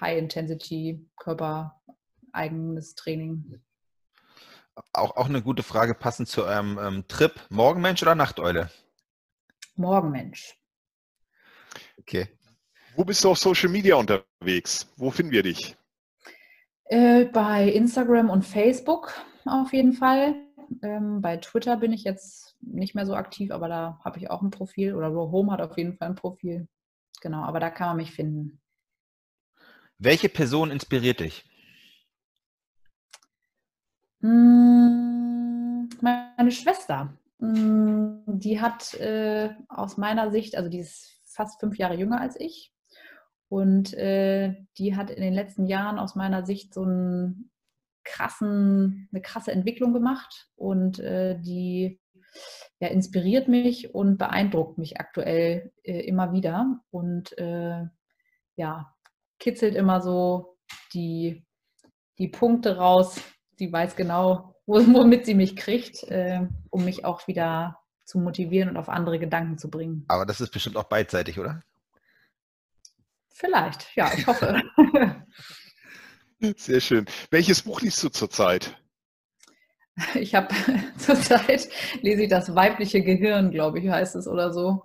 High-Intensity, 0.00 1.08
körpereigenes 1.16 2.94
Training. 2.94 3.62
Auch, 4.92 5.16
auch 5.16 5.28
eine 5.28 5.42
gute 5.42 5.62
Frage 5.62 5.94
passend 5.94 6.28
zu 6.28 6.44
eurem 6.44 6.78
ähm, 6.78 7.04
Trip. 7.08 7.32
Morgenmensch 7.50 8.02
oder 8.02 8.14
Nachteule? 8.14 8.70
Morgenmensch. 9.76 10.58
Okay. 12.02 12.28
Wo 12.96 13.04
bist 13.04 13.24
du 13.24 13.30
auf 13.30 13.38
Social 13.38 13.70
Media 13.70 13.94
unterwegs? 13.94 14.92
Wo 14.96 15.10
finden 15.10 15.32
wir 15.32 15.42
dich? 15.42 15.76
Äh, 16.84 17.24
bei 17.26 17.70
Instagram 17.70 18.28
und 18.28 18.44
Facebook 18.44 19.14
auf 19.46 19.72
jeden 19.72 19.94
Fall. 19.94 20.34
Ähm, 20.82 21.22
bei 21.22 21.36
Twitter 21.38 21.76
bin 21.76 21.92
ich 21.92 22.04
jetzt 22.04 22.56
nicht 22.60 22.94
mehr 22.94 23.06
so 23.06 23.14
aktiv, 23.14 23.50
aber 23.50 23.68
da 23.68 24.00
habe 24.04 24.18
ich 24.18 24.30
auch 24.30 24.42
ein 24.42 24.50
Profil. 24.50 24.94
Oder 24.94 25.08
Raw 25.08 25.30
Home 25.30 25.52
hat 25.52 25.60
auf 25.60 25.78
jeden 25.78 25.96
Fall 25.96 26.08
ein 26.08 26.14
Profil. 26.14 26.68
Genau, 27.20 27.42
aber 27.44 27.60
da 27.60 27.70
kann 27.70 27.88
man 27.88 27.96
mich 27.98 28.12
finden. 28.12 28.60
Welche 29.98 30.28
Person 30.28 30.70
inspiriert 30.70 31.20
dich? 31.20 31.44
Mm, 34.20 35.88
Meine 36.00 36.50
Schwester, 36.50 37.16
mm, 37.38 38.22
die 38.26 38.60
hat 38.60 38.94
äh, 38.94 39.50
aus 39.68 39.96
meiner 39.96 40.30
Sicht, 40.30 40.56
also 40.56 40.68
die 40.68 40.80
ist 40.80 41.21
fast 41.34 41.60
fünf 41.60 41.78
Jahre 41.78 41.94
jünger 41.94 42.20
als 42.20 42.38
ich. 42.38 42.72
Und 43.48 43.92
äh, 43.94 44.54
die 44.78 44.96
hat 44.96 45.10
in 45.10 45.22
den 45.22 45.34
letzten 45.34 45.66
Jahren 45.66 45.98
aus 45.98 46.14
meiner 46.14 46.46
Sicht 46.46 46.72
so 46.72 46.82
einen 46.82 47.50
krassen, 48.04 49.08
eine 49.12 49.20
krasse 49.20 49.52
Entwicklung 49.52 49.92
gemacht 49.92 50.48
und 50.56 50.98
äh, 50.98 51.38
die 51.38 52.00
ja, 52.80 52.88
inspiriert 52.88 53.46
mich 53.48 53.94
und 53.94 54.16
beeindruckt 54.16 54.78
mich 54.78 54.98
aktuell 54.98 55.70
äh, 55.84 56.00
immer 56.00 56.32
wieder 56.32 56.80
und 56.90 57.36
äh, 57.38 57.84
ja, 58.56 58.94
kitzelt 59.38 59.74
immer 59.74 60.00
so 60.00 60.56
die, 60.94 61.44
die 62.18 62.28
Punkte 62.28 62.78
raus. 62.78 63.20
Sie 63.56 63.70
weiß 63.70 63.96
genau, 63.96 64.56
wo- 64.64 64.80
womit 64.94 65.26
sie 65.26 65.34
mich 65.34 65.56
kriegt, 65.56 66.04
äh, 66.04 66.48
um 66.70 66.86
mich 66.86 67.04
auch 67.04 67.28
wieder 67.28 67.81
zu 68.12 68.18
motivieren 68.18 68.68
und 68.68 68.76
auf 68.76 68.90
andere 68.90 69.18
Gedanken 69.18 69.56
zu 69.56 69.70
bringen. 69.70 70.04
Aber 70.08 70.26
das 70.26 70.42
ist 70.42 70.50
bestimmt 70.50 70.76
auch 70.76 70.84
beidseitig, 70.84 71.40
oder? 71.40 71.62
Vielleicht, 73.30 73.88
ja, 73.96 74.12
ich 74.14 74.26
hoffe. 74.26 74.62
Sehr 76.56 76.80
schön. 76.80 77.06
Welches 77.30 77.62
Buch 77.62 77.80
liest 77.80 78.02
du 78.02 78.10
zurzeit? 78.10 78.76
Ich 80.14 80.34
habe 80.34 80.48
zurzeit 80.98 81.68
lese 82.02 82.24
ich 82.24 82.28
das 82.28 82.54
weibliche 82.54 83.02
Gehirn, 83.02 83.50
glaube 83.50 83.80
ich, 83.80 83.88
heißt 83.88 84.14
es 84.16 84.28
oder 84.28 84.52
so. 84.52 84.82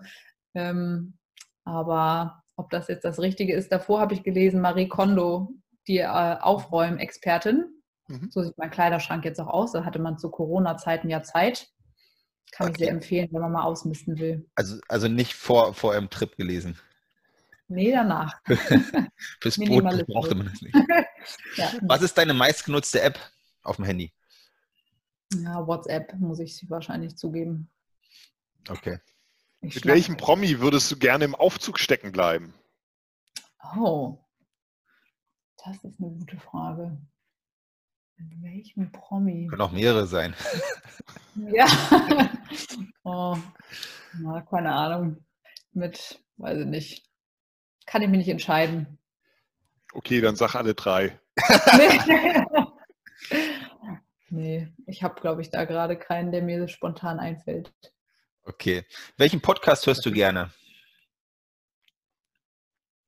Ähm, 0.55 1.17
aber 1.65 2.43
ob 2.55 2.69
das 2.69 2.87
jetzt 2.87 3.03
das 3.03 3.19
Richtige 3.19 3.53
ist, 3.53 3.73
davor 3.73 3.99
habe 3.99 4.13
ich 4.13 4.23
gelesen 4.23 4.61
Marie 4.61 4.87
Kondo, 4.87 5.49
die 5.87 5.97
äh, 5.97 6.05
Aufräumexpertin. 6.05 7.65
Mhm. 8.07 8.29
So 8.31 8.41
sieht 8.41 8.57
mein 8.57 8.71
Kleiderschrank 8.71 9.25
jetzt 9.25 9.41
auch 9.41 9.47
aus. 9.47 9.73
Da 9.73 9.83
hatte 9.83 9.99
man 9.99 10.17
zu 10.17 10.29
Corona-Zeiten 10.31 11.09
ja 11.09 11.23
Zeit. 11.23 11.67
Kann 12.51 12.67
ich 12.67 12.75
Okay. 12.75 12.83
sehr 12.85 12.91
empfehlen, 12.93 13.29
wenn 13.31 13.41
man 13.41 13.51
mal 13.51 13.63
ausmisten 13.63 14.17
will. 14.19 14.49
Also, 14.55 14.79
also 14.87 15.07
nicht 15.07 15.33
vor, 15.33 15.73
vor 15.73 15.91
eurem 15.91 16.09
Trip 16.09 16.35
gelesen. 16.37 16.79
Nee, 17.67 17.91
danach. 17.91 18.39
Fürs 19.41 19.57
Boot 19.57 19.67
Minimalismus. 19.67 20.07
brauchte 20.07 20.35
man 20.35 20.47
das 20.49 20.61
nicht. 20.61 20.75
Ja, 21.57 21.73
Was 21.81 22.01
ist 22.03 22.17
deine 22.17 22.33
meistgenutzte 22.33 23.01
App 23.01 23.19
auf 23.61 23.75
dem 23.75 23.83
Handy? 23.85 24.13
ja, 25.33 25.67
WhatsApp 25.67 26.13
muss 26.19 26.39
ich 26.39 26.69
wahrscheinlich 26.69 27.17
zugeben. 27.17 27.69
Okay. 28.69 28.99
Ich 29.59 29.75
Mit 29.75 29.85
welchem 29.87 30.15
Promi 30.15 30.59
würdest 30.61 30.89
du 30.89 30.95
gerne 30.97 31.25
im 31.25 31.35
Aufzug 31.35 31.79
stecken 31.79 32.13
bleiben? 32.13 32.53
Oh, 33.75 34.19
das 35.65 35.75
ist 35.83 35.99
eine 35.99 36.11
gute 36.11 36.37
Frage. 36.37 36.97
Mit 38.17 38.41
welchem 38.41 38.91
Promi? 38.91 39.47
Können 39.47 39.61
auch 39.61 39.71
mehrere 39.71 40.07
sein. 40.07 40.33
Ja. 41.35 41.67
oh, 43.03 43.37
na, 44.19 44.41
keine 44.41 44.73
Ahnung. 44.73 45.23
Mit, 45.73 46.19
weiß 46.37 46.61
ich 46.61 46.65
nicht. 46.65 47.05
Kann 47.85 48.01
ich 48.01 48.09
mich 48.09 48.19
nicht 48.19 48.29
entscheiden. 48.29 48.97
Okay, 49.93 50.19
dann 50.19 50.35
sag 50.35 50.55
alle 50.55 50.73
drei. 50.73 51.19
nee, 51.77 52.45
nee 54.29 54.73
ich 54.87 55.03
habe, 55.03 55.21
glaube 55.21 55.41
ich, 55.41 55.51
da 55.51 55.65
gerade 55.65 55.97
keinen, 55.97 56.31
der 56.31 56.41
mir 56.41 56.67
spontan 56.67 57.19
einfällt. 57.19 57.71
Okay. 58.43 58.83
Welchen 59.17 59.41
Podcast 59.41 59.85
hörst 59.85 60.05
du 60.05 60.11
gerne? 60.11 60.51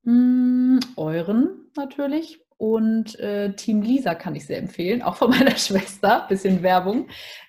Mm, 0.03 0.79
euren 0.95 1.71
natürlich. 1.75 2.39
Und 2.59 3.17
äh, 3.19 3.55
Team 3.55 3.81
Lisa 3.81 4.15
kann 4.15 4.35
ich 4.35 4.45
sehr 4.45 4.57
empfehlen, 4.57 5.01
auch 5.01 5.15
von 5.15 5.29
meiner 5.39 5.55
Schwester. 5.55 6.25
Bisschen 6.27 6.61
Werbung 6.61 7.07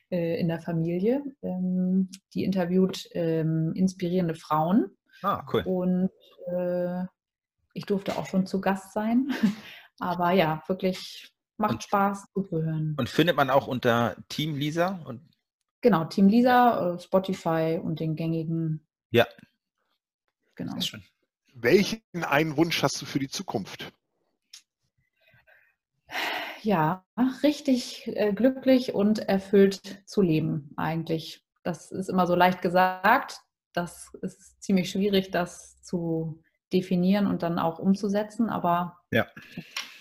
äh, 0.09 0.39
in 0.41 0.47
der 0.47 0.61
Familie. 0.61 1.21
Ähm, 1.43 2.11
die 2.33 2.45
interviewt 2.45 3.09
ähm, 3.13 3.73
inspirierende 3.75 4.37
Frauen. 4.37 4.97
Ah, 5.23 5.45
cool. 5.53 5.63
Und 5.67 6.11
äh, 6.47 7.05
ich 7.75 7.87
durfte 7.87 8.17
auch 8.17 8.27
schon 8.27 8.47
zu 8.47 8.61
Gast 8.61 8.93
sein. 8.93 9.31
Aber 9.99 10.31
ja, 10.31 10.63
wirklich 10.69 11.33
macht 11.57 11.73
Und- 11.73 11.83
Spaß 11.83 12.27
zuzuhören. 12.33 12.95
Und 12.97 13.09
findet 13.09 13.35
man 13.37 13.51
auch 13.51 13.67
unter 13.67 14.15
Team 14.29 14.55
Lisa? 14.57 15.01
Und 15.07 15.29
Genau, 15.83 16.05
Team 16.05 16.29
Lisa, 16.29 16.95
äh, 16.95 16.99
Spotify 17.01 17.81
und 17.83 17.99
den 17.99 18.15
gängigen. 18.15 18.87
Ja. 19.11 19.27
Genau. 20.55 20.75
Sehr 20.75 20.83
schön. 20.83 21.03
Welchen 21.55 22.01
einen 22.23 22.57
Wunsch 22.57 22.83
hast 22.85 23.03
du 23.03 23.07
für 23.07 23.19
die 23.19 23.29
Zukunft? 23.29 23.93
Ja, 26.63 27.05
richtig 27.43 28.07
äh, 28.15 28.33
glücklich 28.33 28.95
und 28.95 29.19
erfüllt 29.21 29.81
zu 30.07 30.21
leben 30.23 30.71
eigentlich. 30.77 31.45
Das 31.63 31.91
ist 31.91 32.09
immer 32.09 32.27
so 32.27 32.35
leicht 32.35 32.63
gesagt. 32.63 33.41
Das 33.73 34.13
ist 34.23 34.63
ziemlich 34.63 34.91
schwierig, 34.91 35.31
das 35.31 35.81
zu 35.83 36.43
definieren 36.73 37.27
und 37.27 37.43
dann 37.43 37.59
auch 37.59 37.79
umzusetzen, 37.79 38.51
aber 38.51 38.99
Ja. 39.11 39.27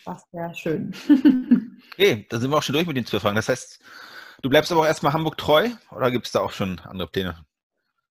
das 0.05 0.24
wäre 0.32 0.53
schön. 0.55 0.93
Okay, 1.93 2.26
da 2.30 2.39
sind 2.39 2.49
wir 2.49 2.57
auch 2.57 2.64
schon 2.64 2.74
durch 2.74 2.88
mit 2.88 2.95
den 2.95 3.05
zwölf 3.05 3.24
Fragen. 3.24 3.36
Das 3.36 3.49
heißt, 3.49 3.82
du 4.41 4.49
bleibst 4.49 4.72
aber 4.72 4.82
auch 4.82 4.86
erstmal 4.86 5.12
Hamburg 5.12 5.38
treu 5.38 5.70
oder 5.91 6.12
gibt 6.12 6.28
es 6.28 6.32
da 6.32 6.39
auch 6.39 6.51
schon 6.51 6.80
andere 6.80 7.10
Pläne? 7.10 7.45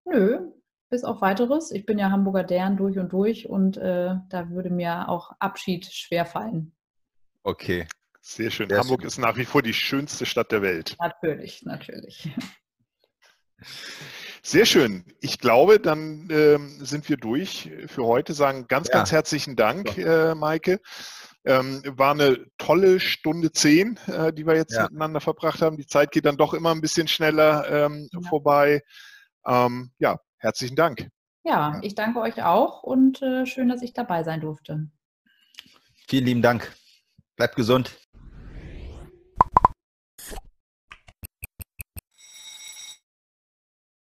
Nö, 0.04 0.52
bis 0.89 1.06
auf 1.06 1.22
weiteres. 1.22 1.72
Ich 1.72 1.86
bin 1.86 1.98
ja 1.98 2.12
Hamburger 2.12 2.43
Dern 2.43 2.76
durch 2.76 2.98
und 2.98 3.14
durch 3.14 3.48
und 3.48 3.78
äh, 3.78 4.16
da 4.28 4.50
würde 4.50 4.70
mir 4.72 5.08
auch 5.08 5.32
Abschied 5.39 5.86
schwerfallen. 5.86 6.76
Okay. 7.48 7.88
Sehr 8.20 8.52
schön. 8.52 8.68
Sehr 8.68 8.80
Hamburg 8.80 9.02
schön. 9.04 9.08
ist 9.08 9.18
nach 9.20 9.38
wie 9.38 9.45
vor 9.45 9.62
die 9.62 9.74
schönste 9.74 10.26
Stadt 10.26 10.52
der 10.52 10.62
Welt. 10.62 10.98
Natürlich, 11.00 11.64
natürlich. 11.64 12.30
Sehr 14.43 14.66
schön. 14.66 15.06
Ich 15.22 15.39
glaube, 15.39 15.80
dann 15.80 16.28
ähm, 16.30 16.78
sind 16.84 17.08
wir 17.08 17.16
durch 17.16 17.72
für 17.88 18.04
heute. 18.04 18.34
Sagen 18.34 18.68
ganz, 18.68 18.89
Ja. 18.89 18.95
ganz 18.95 19.14
herzlichen 19.14 19.56
Dank, 19.56 19.98
äh, 19.98 20.36
Maike. 20.36 20.82
Ähm, 21.45 21.82
war 21.86 22.12
eine 22.12 22.45
tolle 22.58 23.00
Stunde 23.00 23.54
zehn, 23.54 23.98
äh, 24.08 24.34
die 24.34 24.45
wir 24.45 24.56
jetzt 24.56 24.74
Ja. 24.74 24.84
miteinander 24.84 25.22
verbracht 25.22 25.62
haben. 25.62 25.78
Die 25.78 25.86
Zeit 25.88 26.12
geht 26.12 26.26
dann 26.26 26.36
doch 26.36 26.54
immer 26.54 26.72
ein 26.76 26.82
bisschen 26.82 27.08
schneller 27.08 27.66
ähm, 27.86 28.10
Ja. 28.12 28.28
vorbei. 28.28 28.82
Ähm, 29.45 29.93
ja, 30.00 30.20
herzlichen 30.38 30.76
Dank. 30.76 31.08
Ja, 31.45 31.76
Ja. 31.76 31.80
ich 31.82 31.95
danke 31.95 32.20
euch 32.20 32.43
auch 32.43 32.84
und 32.84 33.22
äh, 33.22 33.45
schön, 33.45 33.70
dass 33.70 33.82
ich 33.82 33.93
dabei 33.93 34.24
sein 34.26 34.41
durfte. 34.41 34.89
Vielen 36.10 36.26
lieben 36.26 36.41
Dank. 36.41 36.74
Bleibt 37.38 37.55
gesund. 37.55 37.91